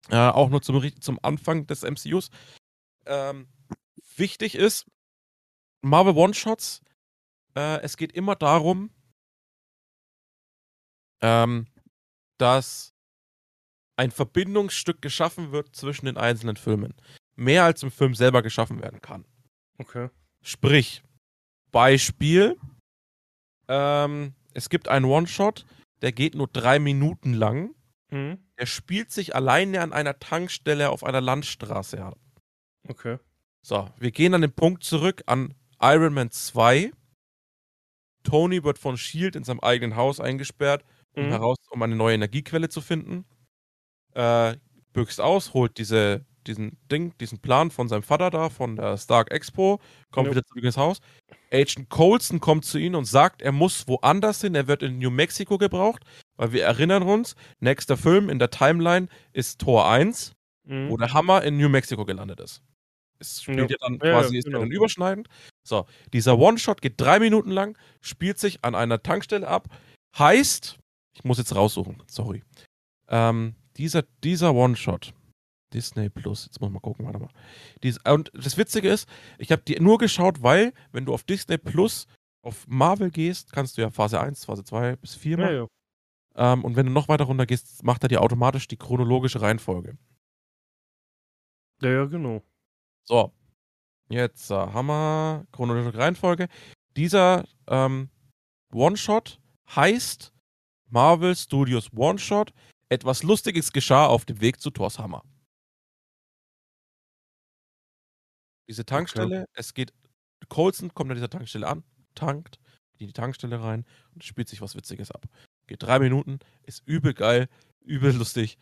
Äh, 0.08 0.16
auch 0.16 0.48
nur 0.48 0.62
zum, 0.62 1.00
zum 1.00 1.18
Anfang 1.22 1.66
des 1.66 1.82
MCUs. 1.82 2.30
Ähm, 3.04 3.48
wichtig 4.16 4.54
ist, 4.54 4.86
Marvel 5.82 6.16
One-Shots, 6.16 6.80
äh, 7.54 7.80
es 7.82 7.96
geht 7.96 8.12
immer 8.12 8.34
darum, 8.34 8.90
ähm, 11.20 11.66
dass 12.38 12.95
ein 13.96 14.10
Verbindungsstück 14.10 15.02
geschaffen 15.02 15.52
wird 15.52 15.74
zwischen 15.74 16.06
den 16.06 16.16
einzelnen 16.16 16.56
Filmen. 16.56 16.94
Mehr 17.34 17.64
als 17.64 17.82
im 17.82 17.90
Film 17.90 18.14
selber 18.14 18.42
geschaffen 18.42 18.80
werden 18.80 19.00
kann. 19.00 19.24
Okay. 19.78 20.08
Sprich, 20.42 21.02
Beispiel, 21.72 22.56
ähm, 23.68 24.34
es 24.54 24.68
gibt 24.68 24.88
einen 24.88 25.04
One-Shot, 25.04 25.66
der 26.02 26.12
geht 26.12 26.34
nur 26.34 26.48
drei 26.48 26.78
Minuten 26.78 27.34
lang. 27.34 27.74
Mhm. 28.10 28.38
Der 28.58 28.66
spielt 28.66 29.10
sich 29.10 29.34
alleine 29.34 29.80
an 29.80 29.92
einer 29.92 30.18
Tankstelle 30.18 30.90
auf 30.90 31.04
einer 31.04 31.20
Landstraße 31.20 32.02
ab. 32.02 32.18
Okay. 32.88 33.18
So, 33.62 33.90
wir 33.98 34.12
gehen 34.12 34.32
an 34.32 34.42
den 34.42 34.52
Punkt 34.52 34.84
zurück 34.84 35.22
an 35.26 35.54
Iron 35.80 36.14
Man 36.14 36.30
2. 36.30 36.92
Tony 38.22 38.64
wird 38.64 38.78
von 38.78 38.96
Shield 38.96 39.36
in 39.36 39.44
seinem 39.44 39.60
eigenen 39.60 39.96
Haus 39.96 40.20
eingesperrt, 40.20 40.84
um 41.14 41.26
mhm. 41.26 41.30
heraus, 41.30 41.58
um 41.70 41.82
eine 41.82 41.96
neue 41.96 42.14
Energiequelle 42.14 42.68
zu 42.68 42.80
finden. 42.80 43.24
Äh, 44.16 44.56
büchst 44.94 45.20
aus, 45.20 45.52
holt 45.52 45.76
diese, 45.76 46.24
diesen 46.46 46.78
Ding, 46.90 47.12
diesen 47.18 47.38
Plan 47.38 47.70
von 47.70 47.86
seinem 47.86 48.02
Vater 48.02 48.30
da, 48.30 48.48
von 48.48 48.76
der 48.76 48.96
Stark 48.96 49.30
Expo, 49.30 49.78
kommt 50.10 50.28
ja. 50.28 50.32
wieder 50.32 50.44
zurück 50.44 50.64
ins 50.64 50.78
Haus. 50.78 51.00
Agent 51.52 51.90
Colson 51.90 52.40
kommt 52.40 52.64
zu 52.64 52.78
ihnen 52.78 52.94
und 52.94 53.04
sagt, 53.04 53.42
er 53.42 53.52
muss 53.52 53.86
woanders 53.88 54.40
hin, 54.40 54.54
er 54.54 54.68
wird 54.68 54.82
in 54.82 54.98
New 54.98 55.10
Mexico 55.10 55.58
gebraucht, 55.58 56.02
weil 56.36 56.52
wir 56.52 56.64
erinnern 56.64 57.02
uns, 57.02 57.36
nächster 57.60 57.98
Film 57.98 58.30
in 58.30 58.38
der 58.38 58.48
Timeline 58.48 59.08
ist 59.34 59.60
Tor 59.60 59.86
1, 59.86 60.32
mhm. 60.64 60.88
wo 60.88 60.96
der 60.96 61.12
Hammer 61.12 61.42
in 61.42 61.58
New 61.58 61.68
Mexico 61.68 62.06
gelandet 62.06 62.40
ist. 62.40 62.62
Es 63.18 63.42
spielt 63.42 63.70
ja, 63.70 63.76
ja 63.78 63.88
dann 63.88 63.98
quasi, 63.98 64.34
ja, 64.34 64.38
ist 64.38 64.44
genau. 64.46 64.60
dann 64.60 64.70
überschneidend. 64.70 65.28
So, 65.62 65.84
dieser 66.14 66.38
One-Shot 66.38 66.80
geht 66.80 66.98
drei 66.98 67.18
Minuten 67.18 67.50
lang, 67.50 67.76
spielt 68.00 68.38
sich 68.38 68.64
an 68.64 68.74
einer 68.74 69.02
Tankstelle 69.02 69.46
ab, 69.46 69.68
heißt, 70.16 70.78
ich 71.12 71.24
muss 71.24 71.36
jetzt 71.36 71.54
raussuchen, 71.54 72.02
sorry. 72.06 72.42
Ähm, 73.08 73.54
dieser, 73.78 74.02
dieser 74.22 74.54
One-Shot 74.54 75.14
Disney 75.72 76.08
Plus. 76.08 76.46
Jetzt 76.46 76.60
muss 76.60 76.70
man 76.70 76.80
gucken, 76.80 77.04
warte 77.06 77.18
mal. 77.18 77.30
Dies, 77.82 77.98
und 78.08 78.30
das 78.34 78.56
Witzige 78.56 78.88
ist, 78.88 79.08
ich 79.38 79.52
habe 79.52 79.62
die 79.62 79.78
nur 79.80 79.98
geschaut, 79.98 80.42
weil, 80.42 80.72
wenn 80.92 81.04
du 81.04 81.14
auf 81.14 81.24
Disney 81.24 81.58
Plus 81.58 82.06
auf 82.42 82.66
Marvel 82.68 83.10
gehst, 83.10 83.52
kannst 83.52 83.76
du 83.76 83.82
ja 83.82 83.90
Phase 83.90 84.20
1, 84.20 84.44
Phase 84.44 84.64
2 84.64 84.96
bis 84.96 85.14
4 85.14 85.36
machen. 85.36 85.54
Ja, 85.54 85.54
ja. 85.62 85.66
Ähm, 86.52 86.64
und 86.64 86.76
wenn 86.76 86.86
du 86.86 86.92
noch 86.92 87.08
weiter 87.08 87.24
runter 87.24 87.46
gehst, 87.46 87.82
macht 87.82 88.02
er 88.04 88.08
dir 88.08 88.22
automatisch 88.22 88.68
die 88.68 88.76
chronologische 88.76 89.40
Reihenfolge. 89.40 89.98
Ja, 91.82 91.90
ja, 91.90 92.04
genau. 92.04 92.42
So. 93.04 93.32
Jetzt 94.08 94.50
äh, 94.50 94.54
haben 94.54 94.86
wir 94.86 95.46
chronologische 95.50 95.98
Reihenfolge. 95.98 96.48
Dieser 96.96 97.44
ähm, 97.66 98.10
One-Shot 98.72 99.40
heißt 99.74 100.32
Marvel 100.88 101.34
Studios 101.34 101.90
One-Shot. 101.92 102.52
Etwas 102.88 103.22
Lustiges 103.22 103.72
geschah 103.72 104.06
auf 104.06 104.24
dem 104.24 104.40
Weg 104.40 104.60
zu 104.60 104.70
Thors 104.70 104.98
Hammer. 104.98 105.24
Diese 108.68 108.84
Tankstelle, 108.84 109.42
okay. 109.42 109.50
es 109.54 109.74
geht, 109.74 109.92
Colson 110.48 110.92
kommt 110.94 111.10
an 111.10 111.16
dieser 111.16 111.30
Tankstelle 111.30 111.66
an, 111.66 111.84
tankt, 112.14 112.58
geht 112.92 113.02
in 113.02 113.06
die 113.08 113.12
Tankstelle 113.12 113.62
rein 113.62 113.84
und 114.14 114.24
spielt 114.24 114.48
sich 114.48 114.60
was 114.60 114.74
Witziges 114.74 115.10
ab. 115.10 115.26
Geht 115.66 115.82
drei 115.82 115.98
Minuten, 115.98 116.38
ist 116.62 116.86
übel 116.86 117.14
geil, 117.14 117.48
übel 117.80 118.14
lustig, 118.14 118.58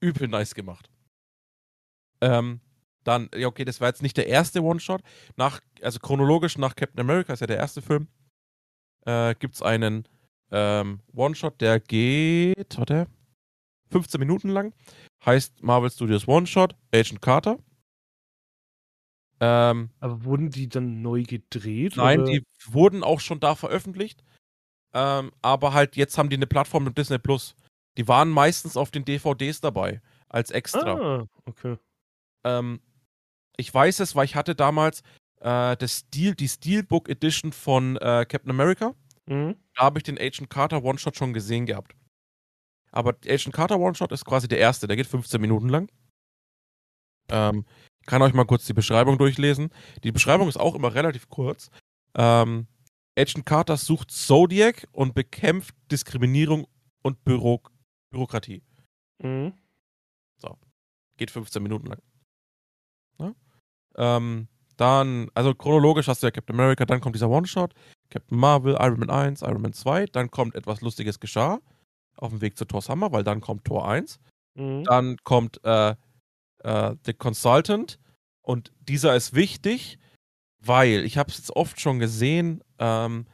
übel 0.00 0.28
nice 0.28 0.54
gemacht. 0.54 0.90
Ähm, 2.20 2.60
dann, 3.04 3.28
ja, 3.34 3.48
okay, 3.48 3.64
das 3.64 3.80
war 3.80 3.88
jetzt 3.88 4.02
nicht 4.02 4.16
der 4.16 4.28
erste 4.28 4.62
One-Shot. 4.62 5.02
Nach, 5.36 5.60
also 5.82 5.98
chronologisch 5.98 6.56
nach 6.58 6.74
Captain 6.74 7.00
America 7.00 7.32
ist 7.32 7.40
ja 7.40 7.46
der 7.46 7.58
erste 7.58 7.82
Film. 7.82 8.08
Äh, 9.06 9.34
gibt 9.34 9.54
es 9.54 9.62
einen 9.62 10.08
ähm, 10.50 11.00
One-Shot, 11.12 11.60
der 11.60 11.80
geht, 11.80 12.78
warte, 12.78 13.06
15 13.94 14.18
Minuten 14.18 14.48
lang. 14.48 14.74
Heißt 15.24 15.62
Marvel 15.62 15.88
Studios 15.88 16.26
One-Shot, 16.26 16.74
Agent 16.92 17.22
Carter. 17.22 17.58
Ähm, 19.38 19.90
Aber 20.00 20.24
wurden 20.24 20.50
die 20.50 20.68
dann 20.68 21.00
neu 21.00 21.22
gedreht? 21.22 21.96
Nein, 21.96 22.22
oder? 22.22 22.32
die 22.32 22.42
wurden 22.66 23.04
auch 23.04 23.20
schon 23.20 23.38
da 23.38 23.54
veröffentlicht. 23.54 24.24
Ähm, 24.94 25.30
aber 25.42 25.72
halt 25.74 25.94
jetzt 25.94 26.18
haben 26.18 26.28
die 26.28 26.34
eine 26.34 26.48
Plattform 26.48 26.82
mit 26.82 26.98
Disney 26.98 27.18
Plus. 27.18 27.54
Die 27.96 28.08
waren 28.08 28.30
meistens 28.30 28.76
auf 28.76 28.90
den 28.90 29.04
DVDs 29.04 29.60
dabei, 29.60 30.02
als 30.28 30.50
extra. 30.50 30.94
Ah, 30.94 31.26
okay. 31.44 31.76
Ähm, 32.42 32.80
ich 33.56 33.72
weiß 33.72 34.00
es, 34.00 34.16
weil 34.16 34.24
ich 34.24 34.34
hatte 34.34 34.56
damals 34.56 35.02
äh, 35.40 35.76
das 35.76 36.00
Steel, 36.00 36.34
die 36.34 36.48
Steelbook 36.48 37.08
Edition 37.08 37.52
von 37.52 37.96
äh, 37.98 38.26
Captain 38.28 38.50
America. 38.50 38.96
Mhm. 39.26 39.54
Da 39.76 39.84
habe 39.84 40.00
ich 40.00 40.02
den 40.02 40.18
Agent 40.18 40.50
Carter 40.50 40.82
One-Shot 40.82 41.16
schon 41.16 41.32
gesehen 41.32 41.66
gehabt. 41.66 41.94
Aber 42.94 43.16
Agent 43.26 43.52
Carter 43.52 43.80
One-Shot 43.80 44.12
ist 44.12 44.24
quasi 44.24 44.46
der 44.46 44.58
erste, 44.58 44.86
der 44.86 44.96
geht 44.96 45.08
15 45.08 45.40
Minuten 45.40 45.68
lang. 45.68 45.90
Ähm, 47.28 47.64
ich 48.00 48.06
kann 48.06 48.22
euch 48.22 48.34
mal 48.34 48.44
kurz 48.44 48.66
die 48.66 48.72
Beschreibung 48.72 49.18
durchlesen. 49.18 49.70
Die 50.04 50.12
Beschreibung 50.12 50.48
ist 50.48 50.58
auch 50.58 50.76
immer 50.76 50.94
relativ 50.94 51.28
kurz. 51.28 51.70
Ähm, 52.14 52.68
Agent 53.18 53.46
Carter 53.46 53.76
sucht 53.76 54.12
Zodiac 54.12 54.86
und 54.92 55.14
bekämpft 55.14 55.74
Diskriminierung 55.90 56.68
und 57.02 57.24
Büro 57.24 57.62
Bürokratie. 58.10 58.62
Mhm. 59.20 59.54
Geht 61.16 61.32
15 61.32 61.62
Minuten 61.62 61.86
lang. 61.86 62.02
Ja? 63.18 63.34
Ähm, 63.96 64.46
dann, 64.76 65.30
also 65.34 65.54
chronologisch 65.54 66.06
hast 66.06 66.22
du 66.22 66.28
ja 66.28 66.30
Captain 66.30 66.54
America, 66.54 66.84
dann 66.84 67.00
kommt 67.00 67.16
dieser 67.16 67.30
One-Shot, 67.30 67.74
Captain 68.10 68.38
Marvel, 68.38 68.76
Iron 68.80 69.00
Man 69.00 69.10
1, 69.10 69.42
Iron 69.42 69.62
Man 69.62 69.72
2, 69.72 70.06
dann 70.06 70.30
kommt 70.30 70.54
etwas 70.54 70.80
Lustiges 70.80 71.18
geschah 71.18 71.60
auf 72.16 72.30
dem 72.30 72.40
Weg 72.40 72.56
zu 72.56 72.64
Thor's 72.64 72.88
Hammer, 72.88 73.12
weil 73.12 73.24
dann 73.24 73.40
kommt 73.40 73.64
Tor 73.64 73.88
1. 73.88 74.18
Mhm. 74.54 74.84
Dann 74.84 75.16
kommt 75.24 75.60
äh, 75.64 75.94
äh, 76.60 76.96
The 77.04 77.14
Consultant 77.14 77.98
und 78.42 78.72
dieser 78.80 79.16
ist 79.16 79.34
wichtig, 79.34 79.98
weil 80.60 81.04
ich 81.04 81.18
habe 81.18 81.30
es 81.30 81.38
jetzt 81.38 81.54
oft 81.56 81.80
schon 81.80 81.98
gesehen, 81.98 82.62
ähm, 82.78 83.26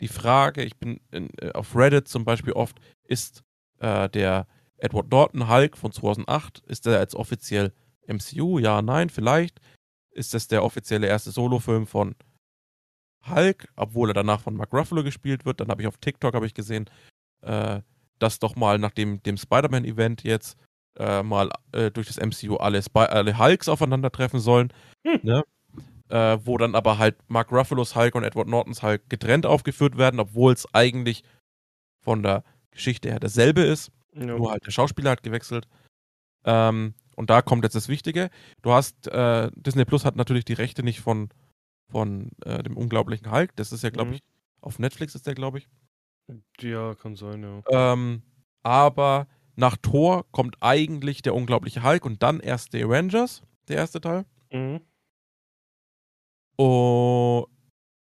die 0.00 0.08
Frage, 0.08 0.62
ich 0.62 0.76
bin 0.76 1.00
in, 1.10 1.30
äh, 1.40 1.52
auf 1.52 1.74
Reddit 1.74 2.08
zum 2.08 2.24
Beispiel 2.24 2.52
oft, 2.52 2.78
ist 3.04 3.42
äh, 3.78 4.08
der 4.10 4.46
Edward 4.78 5.10
Norton 5.10 5.48
Hulk 5.48 5.76
von 5.76 5.92
2008, 5.92 6.62
ist 6.66 6.86
der 6.86 7.00
jetzt 7.00 7.14
offiziell 7.14 7.72
MCU? 8.06 8.58
Ja, 8.58 8.82
nein, 8.82 9.10
vielleicht. 9.10 9.60
Ist 10.10 10.34
das 10.34 10.48
der 10.48 10.64
offizielle 10.64 11.06
erste 11.06 11.30
Solofilm 11.30 11.86
von 11.86 12.14
Hulk, 13.28 13.68
obwohl 13.76 14.10
er 14.10 14.14
danach 14.14 14.40
von 14.40 14.54
Mark 14.54 14.72
Ruffalo 14.72 15.02
gespielt 15.02 15.44
wird. 15.44 15.60
Dann 15.60 15.68
habe 15.68 15.82
ich 15.82 15.88
auf 15.88 15.98
TikTok 15.98 16.34
habe 16.34 16.46
ich 16.46 16.54
gesehen, 16.54 16.88
äh, 17.42 17.80
dass 18.18 18.38
doch 18.38 18.56
mal 18.56 18.78
nach 18.78 18.92
dem, 18.92 19.22
dem 19.22 19.36
Spider-Man-Event 19.36 20.22
jetzt 20.24 20.56
äh, 20.98 21.22
mal 21.22 21.50
äh, 21.72 21.90
durch 21.90 22.06
das 22.06 22.16
MCU 22.18 22.56
alle, 22.56 22.82
Spy 22.82 23.00
alle 23.00 23.38
Hulks 23.38 23.68
aufeinandertreffen 23.68 24.40
sollen. 24.40 24.72
Hm. 25.06 25.20
Ne? 25.22 25.44
Äh, 26.08 26.38
wo 26.44 26.56
dann 26.56 26.74
aber 26.74 26.98
halt 26.98 27.16
Mark 27.28 27.50
Ruffalos 27.50 27.96
Hulk 27.96 28.14
und 28.14 28.24
Edward 28.24 28.48
Nortons 28.48 28.82
Hulk 28.82 29.08
getrennt 29.10 29.44
aufgeführt 29.44 29.98
werden, 29.98 30.20
obwohl 30.20 30.52
es 30.52 30.72
eigentlich 30.72 31.24
von 32.04 32.22
der 32.22 32.44
Geschichte 32.70 33.10
her 33.10 33.18
dasselbe 33.20 33.62
ist. 33.62 33.90
Ja. 34.14 34.26
Nur 34.26 34.52
halt 34.52 34.64
der 34.64 34.70
Schauspieler 34.70 35.10
hat 35.10 35.22
gewechselt. 35.22 35.66
Ähm, 36.44 36.94
und 37.16 37.28
da 37.30 37.42
kommt 37.42 37.64
jetzt 37.64 37.74
das 37.74 37.88
Wichtige. 37.88 38.30
Du 38.62 38.72
hast, 38.72 39.08
äh, 39.08 39.50
Disney 39.56 39.84
Plus 39.84 40.04
hat 40.04 40.16
natürlich 40.16 40.44
die 40.44 40.52
Rechte 40.52 40.82
nicht 40.82 41.00
von, 41.00 41.30
von 41.90 42.30
äh, 42.44 42.62
dem 42.62 42.76
unglaublichen 42.76 43.30
Hulk. 43.32 43.56
Das 43.56 43.72
ist 43.72 43.82
ja, 43.82 43.90
glaube 43.90 44.10
Mhm. 44.10 44.16
ich, 44.16 44.22
auf 44.60 44.78
Netflix 44.78 45.14
ist 45.14 45.26
der, 45.26 45.34
glaube 45.34 45.58
ich. 45.58 45.68
Ja, 46.60 46.94
kann 46.94 47.16
sein, 47.16 47.42
ja. 47.42 47.92
Ähm, 47.92 48.22
aber 48.62 49.26
nach 49.54 49.76
Thor 49.76 50.24
kommt 50.32 50.56
eigentlich 50.60 51.22
der 51.22 51.34
unglaubliche 51.34 51.82
Hulk 51.82 52.04
und 52.04 52.22
dann 52.22 52.40
erst 52.40 52.72
die 52.72 52.82
Avengers, 52.82 53.42
der 53.68 53.76
erste 53.76 54.00
Teil. 54.00 54.24
Mhm. 54.50 54.80
Oh, 56.58 57.46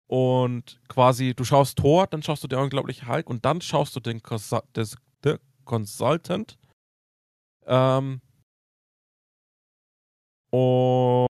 und 0.07 0.79
quasi, 0.87 1.35
du 1.35 1.43
schaust 1.43 1.77
Thor, 1.77 2.07
dann 2.07 2.23
schaust 2.23 2.43
du 2.43 2.47
der 2.47 2.59
unglaubliche 2.59 3.07
Hulk 3.07 3.29
und 3.29 3.45
dann 3.45 3.61
schaust 3.61 3.95
du 3.95 3.99
den 3.99 4.23
Consul 4.23 4.61
des, 4.75 4.97
The 5.23 5.35
Consultant. 5.65 6.57
Ähm, 7.67 8.21
und 10.49 11.27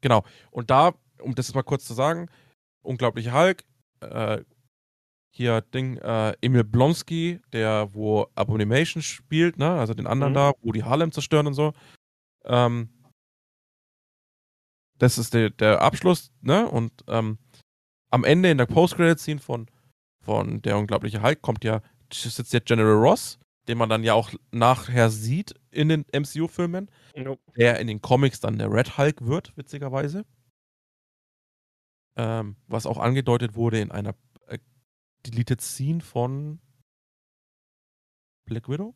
genau. 0.00 0.24
Und 0.50 0.70
da, 0.70 0.94
um 1.20 1.36
das 1.36 1.46
jetzt 1.46 1.54
mal 1.54 1.62
kurz 1.62 1.84
zu 1.84 1.94
sagen, 1.94 2.28
unglaubliche 2.82 3.32
Hulk, 3.32 3.64
äh, 4.00 4.42
hier 5.36 5.60
Ding, 5.62 5.96
äh, 5.98 6.34
Emil 6.40 6.64
Blonsky, 6.64 7.40
der 7.52 7.92
wo 7.92 8.28
Abomination 8.36 9.02
spielt, 9.02 9.58
ne, 9.58 9.68
also 9.70 9.92
den 9.92 10.06
anderen 10.06 10.32
Mhm. 10.32 10.36
da, 10.36 10.52
wo 10.62 10.70
die 10.72 10.84
Harlem 10.84 11.10
zerstören 11.12 11.46
und 11.48 11.54
so. 11.54 11.72
Ähm, 12.44 12.88
das 14.98 15.18
ist 15.18 15.34
der, 15.34 15.50
der 15.50 15.82
Abschluss, 15.82 16.30
ne? 16.40 16.68
Und 16.68 16.92
ähm, 17.08 17.38
am 18.10 18.22
Ende 18.24 18.50
in 18.50 18.58
der 18.58 18.66
Post-Credit-Scene 18.66 19.40
von, 19.40 19.66
von 20.24 20.62
Der 20.62 20.78
unglaubliche 20.78 21.20
Hulk 21.20 21.42
kommt 21.42 21.64
ja, 21.64 21.82
sitzt 22.12 22.52
jetzt 22.52 22.66
General 22.66 22.94
Ross, 22.94 23.40
den 23.66 23.76
man 23.76 23.88
dann 23.88 24.04
ja 24.04 24.14
auch 24.14 24.30
nachher 24.52 25.10
sieht 25.10 25.54
in 25.72 25.88
den 25.88 26.04
MCU-Filmen, 26.12 26.88
Nope. 27.16 27.42
der 27.56 27.80
in 27.80 27.88
den 27.88 28.00
Comics 28.00 28.38
dann 28.38 28.56
der 28.58 28.70
Red 28.72 28.96
Hulk 28.96 29.26
wird, 29.26 29.56
witzigerweise. 29.56 30.24
Ähm, 32.16 32.54
was 32.68 32.86
auch 32.86 32.98
angedeutet 32.98 33.56
wurde 33.56 33.80
in 33.80 33.90
einer 33.90 34.14
Deleted 35.26 35.60
Scene 35.60 36.00
von 36.00 36.60
Black 38.46 38.68
Widow, 38.68 38.94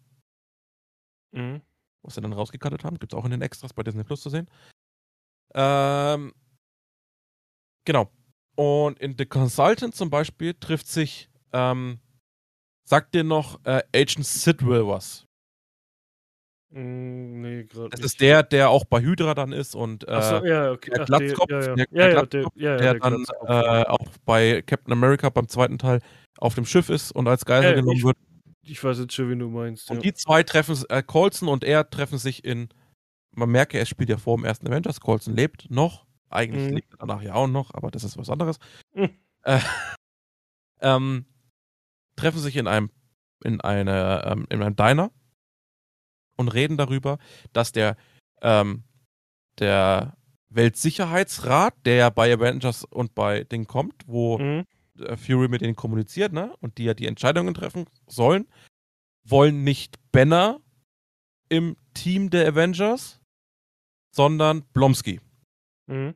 Mhm. 1.32 1.62
was 2.02 2.14
sie 2.14 2.20
dann 2.20 2.32
rausgekattet 2.32 2.84
haben. 2.84 2.98
Gibt 2.98 3.12
es 3.12 3.18
auch 3.18 3.24
in 3.24 3.30
den 3.30 3.42
Extras 3.42 3.72
bei 3.72 3.82
Disney 3.82 4.04
Plus 4.04 4.20
zu 4.20 4.30
sehen. 4.30 4.48
Ähm, 5.54 6.34
genau. 7.84 8.10
Und 8.56 8.98
in 8.98 9.16
The 9.16 9.26
Consultant 9.26 9.94
zum 9.94 10.10
Beispiel 10.10 10.54
trifft 10.54 10.88
sich, 10.88 11.30
ähm, 11.52 12.00
sagt 12.84 13.14
dir 13.14 13.24
noch 13.24 13.64
äh, 13.64 13.82
Agent 13.94 14.26
Sidwell 14.26 14.86
was? 14.86 15.27
Mm, 16.70 17.40
Nee, 17.40 17.64
gerade 17.64 17.88
Das 17.90 18.00
nicht. 18.00 18.06
ist 18.06 18.20
der, 18.20 18.42
der 18.42 18.68
auch 18.70 18.84
bei 18.84 19.00
Hydra 19.00 19.34
dann 19.34 19.52
ist 19.52 19.74
und 19.74 20.06
äh, 20.06 20.12
ja, 20.46 20.72
okay. 20.72 20.90
der 20.90 21.04
Glatzkopf, 21.06 21.50
ja, 21.50 21.76
ja. 22.56 22.76
der- 22.78 22.94
dann 23.00 23.24
äh, 23.46 23.84
auch 23.86 24.06
bei 24.24 24.62
Captain 24.62 24.92
America 24.92 25.30
beim 25.30 25.48
zweiten 25.48 25.78
Teil 25.78 26.00
auf 26.38 26.54
dem 26.54 26.66
Schiff 26.66 26.90
ist 26.90 27.10
und 27.12 27.26
als 27.26 27.44
Geisel 27.46 27.74
genommen 27.74 27.96
ich- 27.96 28.04
wird. 28.04 28.16
ich 28.62 28.82
weiß 28.84 28.98
jetzt 28.98 29.14
schon, 29.14 29.30
wen 29.30 29.38
du 29.38 29.48
meinst. 29.48 29.90
Und 29.90 30.04
die 30.04 30.12
zwei 30.12 30.42
treffen, 30.42 30.76
äh, 30.90 31.02
Colson 31.02 31.48
und 31.48 31.64
er 31.64 31.88
treffen 31.88 32.18
sich 32.18 32.44
in, 32.44 32.68
man 33.34 33.48
merke, 33.50 33.78
er 33.78 33.86
spielt 33.86 34.10
ja 34.10 34.18
vor 34.18 34.36
dem 34.36 34.44
ersten 34.44 34.66
Avengers, 34.68 35.00
Colson 35.00 35.34
lebt 35.34 35.70
noch, 35.70 36.06
eigentlich 36.28 36.68
Mhm. 36.68 36.76
lebt 36.76 36.92
er 36.92 36.98
danach 36.98 37.22
ja 37.22 37.32
auch 37.34 37.48
noch, 37.48 37.72
aber 37.72 37.90
das 37.90 38.04
ist 38.04 38.18
was 38.18 38.28
anderes. 38.28 38.58
Mhm. 38.94 39.10
Äh, 39.44 39.58
ähm, 40.80 41.24
treffen 42.16 42.40
sich 42.40 42.56
in 42.56 42.66
einem, 42.66 42.90
in 43.44 43.60
einer, 43.62 44.26
ähm, 44.30 44.46
in 44.50 44.62
einem 44.62 44.76
Diner 44.76 45.10
und 46.38 46.48
reden 46.48 46.76
darüber, 46.78 47.18
dass 47.52 47.72
der, 47.72 47.96
ähm, 48.40 48.84
der 49.58 50.16
Weltsicherheitsrat, 50.50 51.74
der 51.84 51.94
ja 51.96 52.10
bei 52.10 52.32
Avengers 52.32 52.84
und 52.84 53.14
bei 53.14 53.44
Ding 53.44 53.66
kommt, 53.66 54.04
wo 54.06 54.38
Mhm. 54.38 54.64
äh, 55.00 55.16
Fury 55.16 55.48
mit 55.48 55.60
denen 55.60 55.76
kommuniziert, 55.76 56.32
ne? 56.32 56.54
Und 56.60 56.78
die 56.78 56.84
ja 56.84 56.94
die 56.94 57.06
Entscheidungen 57.06 57.52
treffen 57.54 57.84
sollen, 58.06 58.46
wollen 59.24 59.62
nicht 59.64 59.96
Banner 60.12 60.60
im 61.50 61.76
Team 61.94 62.30
der 62.30 62.48
Avengers, 62.48 63.20
sondern 64.14 64.62
Blomsky. 64.72 65.20
Mhm. 65.86 66.14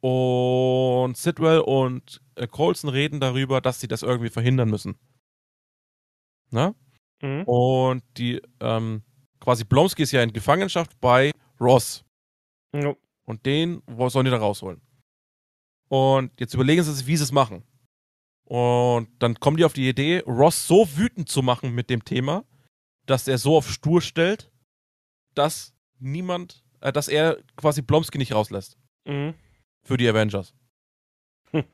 Und 0.00 1.16
Sidwell 1.16 1.60
und 1.60 2.20
äh, 2.36 2.46
Colson 2.46 2.88
reden 2.90 3.20
darüber, 3.20 3.60
dass 3.60 3.80
sie 3.80 3.88
das 3.88 4.02
irgendwie 4.02 4.30
verhindern 4.30 4.70
müssen. 4.70 4.96
Ne? 6.50 6.74
Mhm. 7.20 7.42
Und 7.44 8.02
die, 8.16 8.40
ähm, 8.60 9.02
quasi 9.48 9.64
Blomsky 9.64 10.02
ist 10.02 10.12
ja 10.12 10.22
in 10.22 10.30
Gefangenschaft 10.34 11.00
bei 11.00 11.32
Ross. 11.58 12.04
Ja. 12.74 12.94
Und 13.24 13.46
den 13.46 13.82
sollen 14.08 14.26
die 14.26 14.30
da 14.30 14.36
rausholen. 14.36 14.82
Und 15.88 16.38
jetzt 16.38 16.52
überlegen 16.52 16.82
sie 16.82 16.92
sich, 16.92 17.06
wie 17.06 17.16
sie 17.16 17.22
es 17.22 17.32
machen. 17.32 17.64
Und 18.44 19.08
dann 19.18 19.40
kommen 19.40 19.56
die 19.56 19.64
auf 19.64 19.72
die 19.72 19.88
Idee, 19.88 20.22
Ross 20.26 20.66
so 20.66 20.86
wütend 20.98 21.30
zu 21.30 21.40
machen 21.40 21.74
mit 21.74 21.88
dem 21.88 22.04
Thema, 22.04 22.44
dass 23.06 23.26
er 23.26 23.38
so 23.38 23.56
auf 23.56 23.70
stur 23.70 24.02
stellt, 24.02 24.50
dass 25.32 25.72
niemand, 25.98 26.62
äh, 26.82 26.92
dass 26.92 27.08
er 27.08 27.38
quasi 27.56 27.80
Blomsky 27.80 28.18
nicht 28.18 28.34
rauslässt 28.34 28.76
Mhm. 29.06 29.32
für 29.82 29.96
die 29.96 30.08
Avengers. 30.10 30.52
Hm. 31.52 31.64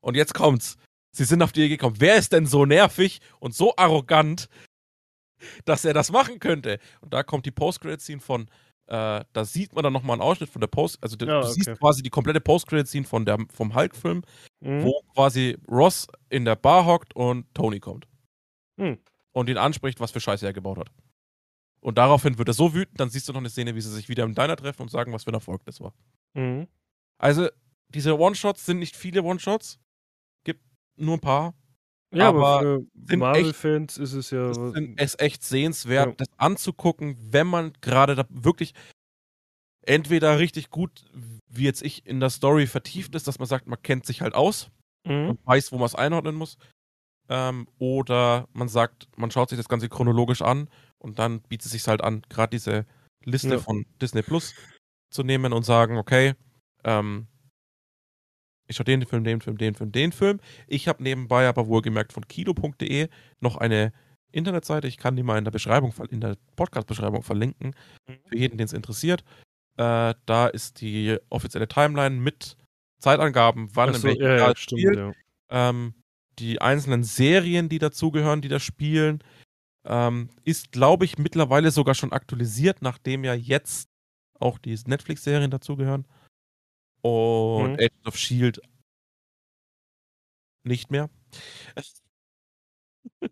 Und 0.00 0.14
jetzt 0.14 0.34
kommt's. 0.34 0.76
Sie 1.10 1.24
sind 1.24 1.42
auf 1.42 1.50
die 1.50 1.62
Idee 1.62 1.70
gekommen. 1.70 1.96
Wer 1.98 2.14
ist 2.14 2.32
denn 2.32 2.46
so 2.46 2.64
nervig 2.64 3.20
und 3.40 3.56
so 3.56 3.74
arrogant, 3.76 4.48
dass 5.64 5.84
er 5.84 5.94
das 5.94 6.10
machen 6.10 6.38
könnte? 6.38 6.78
Und 7.00 7.12
da 7.12 7.22
kommt 7.22 7.46
die 7.46 7.50
Post-Credit-Scene 7.50 8.20
von, 8.20 8.42
äh, 8.86 9.24
da 9.32 9.44
sieht 9.44 9.74
man 9.74 9.84
dann 9.84 9.92
nochmal 9.92 10.14
einen 10.14 10.22
Ausschnitt 10.22 10.50
von 10.50 10.60
der 10.60 10.66
Post, 10.68 10.98
also 11.02 11.16
du, 11.16 11.26
Ja, 11.26 11.40
du 11.40 11.46
siehst 11.48 11.68
okay. 11.68 11.78
quasi 11.78 12.02
die 12.02 12.10
komplette 12.10 12.40
Post-Credit-Scene 12.40 13.04
von 13.06 13.24
der, 13.24 13.38
vom 13.52 13.74
Hulk-Film, 13.74 14.22
Mhm. 14.60 14.82
wo 14.82 15.00
quasi 15.14 15.56
Ross 15.68 16.06
in 16.30 16.44
der 16.44 16.56
Bar 16.56 16.86
hockt 16.86 17.14
und 17.14 17.52
Tony 17.54 17.80
kommt. 17.80 18.06
Hm. 18.80 18.98
Und 19.32 19.48
ihn 19.48 19.58
anspricht, 19.58 20.00
was 20.00 20.10
für 20.10 20.20
Scheiße 20.20 20.46
er 20.46 20.52
gebaut 20.52 20.78
hat. 20.78 20.90
Und 21.80 21.98
daraufhin 21.98 22.38
wird 22.38 22.48
er 22.48 22.54
so 22.54 22.72
wütend, 22.72 22.98
dann 22.98 23.10
siehst 23.10 23.28
du 23.28 23.32
noch 23.32 23.40
eine 23.40 23.50
Szene, 23.50 23.74
wie 23.74 23.80
sie 23.80 23.92
sich 23.92 24.08
wieder 24.08 24.24
im 24.24 24.34
Diner 24.34 24.56
treffen 24.56 24.82
und 24.82 24.90
sagen, 24.90 25.12
was 25.12 25.24
für 25.24 25.30
ein 25.30 25.34
Erfolg 25.34 25.64
das 25.66 25.80
war. 25.80 25.92
Mhm. 26.34 26.66
Also, 27.18 27.48
diese 27.88 28.18
One-Shots 28.18 28.64
sind 28.64 28.78
nicht 28.78 28.96
viele 28.96 29.22
One-Shots. 29.22 29.78
Gibt 30.44 30.62
nur 30.96 31.14
ein 31.16 31.20
paar. 31.20 31.54
Ja, 32.14 32.28
aber, 32.28 32.46
aber 32.60 32.80
für 33.06 33.16
Marvel-Fans 33.16 33.98
ist 33.98 34.12
es 34.12 34.30
ja. 34.30 34.52
Sind- 34.54 35.00
ist 35.00 35.20
echt 35.20 35.42
sehenswert, 35.42 36.06
Ja. 36.08 36.14
das 36.16 36.28
anzugucken, 36.36 37.16
wenn 37.20 37.46
man 37.46 37.72
gerade 37.80 38.14
da 38.14 38.24
wirklich 38.30 38.74
entweder 39.86 40.38
richtig 40.38 40.70
gut, 40.70 41.04
wie 41.48 41.64
jetzt 41.64 41.82
ich, 41.82 42.06
in 42.06 42.20
der 42.20 42.30
Story 42.30 42.66
vertieft 42.66 43.14
ist, 43.14 43.26
dass 43.28 43.38
man 43.38 43.46
sagt, 43.48 43.66
man 43.66 43.80
kennt 43.82 44.06
sich 44.06 44.22
halt 44.22 44.34
aus 44.34 44.70
Mhm. 45.06 45.30
und 45.30 45.46
weiß, 45.46 45.72
wo 45.72 45.76
man 45.76 45.86
es 45.86 45.94
einordnen 45.94 46.34
muss. 46.34 46.56
Ähm, 47.28 47.66
oder 47.78 48.46
man 48.52 48.68
sagt, 48.68 49.08
man 49.16 49.30
schaut 49.30 49.48
sich 49.50 49.58
das 49.58 49.68
Ganze 49.68 49.88
chronologisch 49.88 50.42
an 50.42 50.68
und 50.98 51.18
dann 51.18 51.40
bietet 51.42 51.66
es 51.66 51.72
sich 51.72 51.86
halt 51.88 52.02
an, 52.02 52.22
gerade 52.28 52.50
diese 52.50 52.86
Liste 53.24 53.48
Ja. 53.54 53.58
von 53.58 53.86
Disney 54.00 54.22
Plus 54.22 54.54
zu 55.10 55.22
nehmen 55.22 55.52
und 55.52 55.64
sagen, 55.64 55.96
okay, 55.96 56.34
ähm, 56.84 57.26
ich 58.66 58.76
schaue 58.76 58.84
den 58.84 59.04
Film, 59.06 59.24
den 59.24 59.40
Film, 59.40 59.58
den 59.58 59.74
Film, 59.74 59.92
den 59.92 60.12
Film. 60.12 60.40
Ich 60.66 60.88
habe 60.88 61.02
nebenbei 61.02 61.46
aber 61.48 61.66
wohlgemerkt 61.66 62.12
von 62.12 62.26
kino.de 62.26 63.08
noch 63.40 63.56
eine 63.56 63.92
Internetseite. 64.32 64.88
Ich 64.88 64.96
kann 64.98 65.16
die 65.16 65.22
mal 65.22 65.38
in 65.38 65.44
der 65.44 65.50
Beschreibung, 65.52 65.92
in 66.10 66.20
der 66.20 66.36
Podcast-Beschreibung 66.56 67.22
verlinken, 67.22 67.74
Mhm. 68.08 68.14
für 68.26 68.36
jeden, 68.36 68.58
den 68.58 68.64
es 68.66 68.72
interessiert. 68.72 69.22
Äh, 69.76 70.14
da 70.26 70.46
ist 70.48 70.80
die 70.80 71.16
offizielle 71.30 71.68
Timeline 71.68 72.16
mit 72.16 72.56
Zeitangaben, 73.00 73.68
wann 73.74 73.90
Ach 73.90 73.94
in 73.94 74.00
so, 74.00 74.08
welchem 74.08 74.22
ja, 74.22 74.36
Jahr 74.36 74.56
stimmt, 74.56 74.80
spielt. 74.80 74.96
ja. 74.96 75.12
Ähm, 75.50 75.94
die 76.38 76.60
einzelnen 76.60 77.04
Serien, 77.04 77.68
die 77.68 77.78
dazugehören, 77.78 78.40
die 78.40 78.48
da 78.48 78.58
spielen, 78.58 79.22
ähm, 79.86 80.30
ist, 80.44 80.72
glaube 80.72 81.04
ich, 81.04 81.18
mittlerweile 81.18 81.70
sogar 81.70 81.94
schon 81.94 82.12
aktualisiert, 82.12 82.82
nachdem 82.82 83.22
ja 83.24 83.34
jetzt 83.34 83.88
auch 84.40 84.58
die 84.58 84.76
Netflix-Serien 84.86 85.50
dazugehören. 85.50 86.06
Und 87.04 87.72
Mhm. 87.72 87.74
Agents 87.74 88.06
of 88.06 88.16
Shield 88.16 88.60
nicht 90.64 90.90
mehr. 90.90 91.10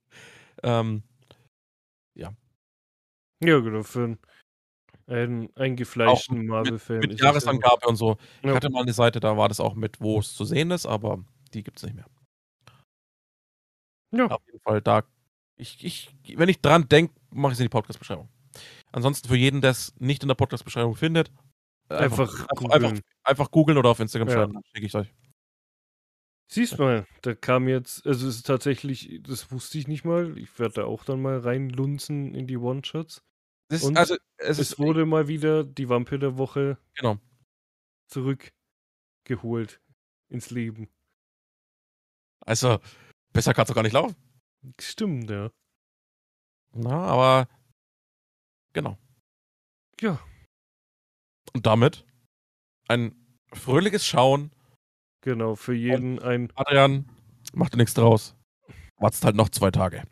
ähm, 0.62 1.03
Ja, 3.45 3.59
genau, 3.59 3.83
für 3.83 4.05
einen, 4.05 4.18
einen 5.09 5.57
eingefleischten 5.57 6.47
Marvel-Fan. 6.47 7.01
mit 7.01 7.18
ja- 7.18 7.27
Jahresangabe 7.27 7.89
und 7.89 7.97
so. 7.97 8.16
Ich 8.41 8.45
Ja. 8.51 8.55
hatte 8.55 8.70
mal 8.70 8.83
eine 8.83 8.93
Seite, 8.93 9.18
da 9.18 9.37
war 9.37 9.49
das 9.49 9.59
auch 9.59 9.75
mit, 9.75 10.01
wo 10.01 10.20
es 10.20 10.33
zu 10.37 10.45
sehen 10.45 10.70
ist, 10.70 10.87
aber 10.87 11.25
die 11.53 11.64
gibt 11.64 11.79
es 11.79 11.83
nicht 11.83 11.97
mehr. 11.97 12.07
Ja. 14.14 14.27
Auf 14.27 14.47
jeden 14.47 14.61
Fall 14.61 14.81
da. 14.81 15.03
Ich, 15.57 15.85
ich, 15.85 16.14
wenn 16.37 16.49
ich 16.49 16.61
dran 16.61 16.89
denke, 16.89 17.14
mache 17.31 17.51
ich 17.53 17.57
es 17.57 17.61
in 17.61 17.64
die 17.64 17.70
Podcast-Beschreibung. 17.70 18.29
Ansonsten 18.93 19.27
für 19.27 19.35
jeden, 19.37 19.61
der 19.61 19.73
es 19.73 19.93
nicht 19.99 20.23
in 20.23 20.29
der 20.29 20.37
Podcast-Beschreibung 20.37 20.95
findet, 20.95 21.33
Einfach 21.99 22.30
einfach, 22.30 22.55
googeln. 22.57 22.84
einfach, 22.84 23.01
einfach 23.24 23.51
googeln 23.51 23.78
oder 23.78 23.90
auf 23.90 24.01
Instagram 24.01 24.28
Ja. 24.28 24.34
schreiben, 24.34 24.61
schicke 24.72 24.86
ich 24.86 24.95
euch. 24.95 25.14
Siehst 26.51 26.78
mal, 26.78 27.07
da 27.22 27.34
kam 27.34 27.66
jetzt, 27.66 28.07
also 28.07 28.28
es 28.28 28.36
ist 28.36 28.47
tatsächlich, 28.47 29.20
das 29.22 29.51
wusste 29.53 29.78
ich 29.78 29.88
nicht 29.88 30.05
mal. 30.05 30.36
Ich 30.36 30.59
werde 30.59 30.74
da 30.74 30.84
auch 30.84 31.05
dann 31.05 31.22
mal 31.22 31.38
reinlunzen 31.38 32.34
in 32.34 32.47
die 32.47 32.59
One-Shots. 32.59 33.22
Und 33.82 33.97
also, 33.97 34.16
es 34.36 34.59
Es 34.59 34.78
wurde 34.78 35.07
mal 35.07 35.28
wieder 35.28 35.64
die 35.64 35.88
Vampir 35.88 36.18
der 36.18 36.36
Woche 36.36 36.76
genau. 36.95 37.16
zurückgeholt 38.09 39.80
ins 40.28 40.51
Leben. 40.51 40.90
Also, 42.45 42.80
besser 43.32 43.55
kann 43.55 43.62
es 43.62 43.68
doch 43.68 43.74
gar 43.74 43.82
nicht 43.82 43.95
laufen. 43.95 44.14
Stimmt, 44.78 45.30
ja. 45.30 45.51
Na, 46.74 47.07
aber, 47.07 47.49
genau. 48.74 48.99
Ja, 50.01 50.20
Und 51.53 51.66
damit 51.66 52.05
ein 52.88 53.14
fröhliches 53.53 54.07
Schauen. 54.07 54.51
genau, 55.22 55.55
für 55.55 55.74
jeden 55.74 56.18
ein. 56.20 56.51
Adrian, 56.55 57.09
mach 57.53 57.70
dir 57.70 57.78
nichts 57.78 57.95
draus. 57.95 58.34
Wartest 58.97 59.24
halt 59.24 59.36
noch 59.36 59.49
zwei 59.51 59.70
Tage. 59.70 60.03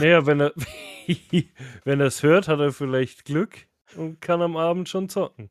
Naja, 0.00 0.26
wenn 0.26 0.40
er 0.40 0.52
wenn 1.84 2.00
er 2.00 2.06
es 2.06 2.22
hört, 2.22 2.48
hat 2.48 2.58
er 2.60 2.72
vielleicht 2.72 3.24
Glück 3.24 3.66
und 3.96 4.20
kann 4.20 4.42
am 4.42 4.56
Abend 4.56 4.88
schon 4.88 5.08
zocken. 5.08 5.48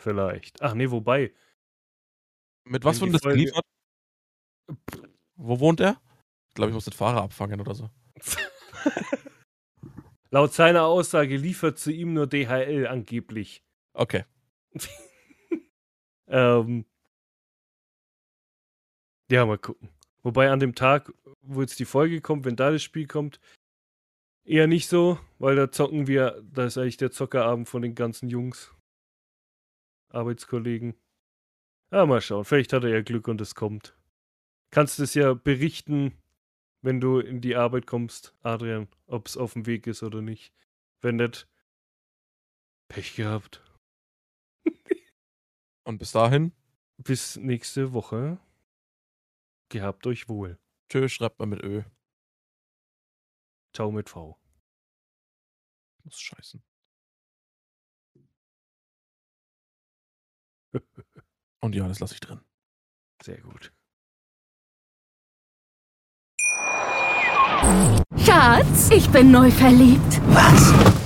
Vielleicht. 0.00 0.60
Ach 0.62 0.74
nee, 0.74 0.90
wobei. 0.90 1.32
Mit 2.64 2.84
was 2.84 2.98
die 2.98 3.10
das 3.10 3.22
Folge- 3.22 3.38
geliefert? 3.38 3.64
Wo 5.36 5.60
wohnt 5.60 5.80
er? 5.80 6.00
Ich 6.48 6.54
glaube, 6.54 6.70
ich 6.70 6.74
muss 6.74 6.84
den 6.86 6.94
Fahrer 6.94 7.22
abfangen 7.22 7.60
oder 7.60 7.74
so. 7.74 7.90
Laut 10.30 10.52
seiner 10.52 10.84
Aussage 10.84 11.36
liefert 11.36 11.78
zu 11.78 11.92
ihm 11.92 12.12
nur 12.12 12.26
DHL 12.26 12.86
angeblich. 12.88 13.62
Okay. 13.94 14.24
Ähm, 16.28 16.84
ja, 19.30 19.44
mal 19.46 19.58
gucken. 19.58 19.88
Wobei 20.22 20.50
an 20.50 20.60
dem 20.60 20.74
Tag, 20.74 21.12
wo 21.42 21.60
jetzt 21.60 21.78
die 21.78 21.84
Folge 21.84 22.20
kommt, 22.20 22.44
wenn 22.44 22.56
da 22.56 22.70
das 22.70 22.82
Spiel 22.82 23.06
kommt, 23.06 23.40
eher 24.44 24.66
nicht 24.66 24.88
so, 24.88 25.18
weil 25.38 25.56
da 25.56 25.70
zocken 25.70 26.06
wir, 26.06 26.42
da 26.52 26.64
ist 26.66 26.78
eigentlich 26.78 26.96
der 26.96 27.10
Zockerabend 27.10 27.68
von 27.68 27.82
den 27.82 27.94
ganzen 27.94 28.28
Jungs. 28.28 28.72
Arbeitskollegen. 30.08 30.94
Ja, 31.92 32.06
mal 32.06 32.20
schauen. 32.20 32.44
Vielleicht 32.44 32.72
hat 32.72 32.84
er 32.84 32.90
ja 32.90 33.02
Glück 33.02 33.28
und 33.28 33.40
es 33.40 33.54
kommt. 33.54 33.96
Kannst 34.70 34.98
es 34.98 35.14
ja 35.14 35.34
berichten, 35.34 36.12
wenn 36.82 37.00
du 37.00 37.18
in 37.18 37.40
die 37.40 37.56
Arbeit 37.56 37.86
kommst, 37.86 38.34
Adrian, 38.42 38.88
ob 39.06 39.26
es 39.26 39.36
auf 39.36 39.52
dem 39.52 39.66
Weg 39.66 39.86
ist 39.86 40.02
oder 40.02 40.22
nicht. 40.22 40.52
Wenn 41.00 41.16
nicht, 41.16 41.48
Pech 42.88 43.16
gehabt. 43.16 43.65
Und 45.86 45.98
bis 45.98 46.10
dahin, 46.10 46.52
Bis 46.98 47.36
nächste 47.36 47.92
Woche. 47.92 48.38
Gehabt 49.68 50.04
euch 50.06 50.28
wohl. 50.28 50.58
tschö, 50.88 51.08
schreibt 51.08 51.38
mal 51.38 51.46
mit 51.46 51.62
Ö. 51.62 51.84
Ciao 53.72 53.92
mit 53.92 54.08
V. 54.08 54.36
Muss 56.02 56.18
scheißen. 56.18 56.60
Und 61.60 61.74
ja, 61.76 61.86
das 61.86 62.00
lasse 62.00 62.14
ich 62.14 62.20
drin. 62.20 62.40
Sehr 63.22 63.40
gut. 63.40 63.72
Schatz, 68.24 68.90
ich 68.90 69.08
bin 69.10 69.30
neu 69.30 69.50
verliebt. 69.52 70.20
Was? 70.34 71.05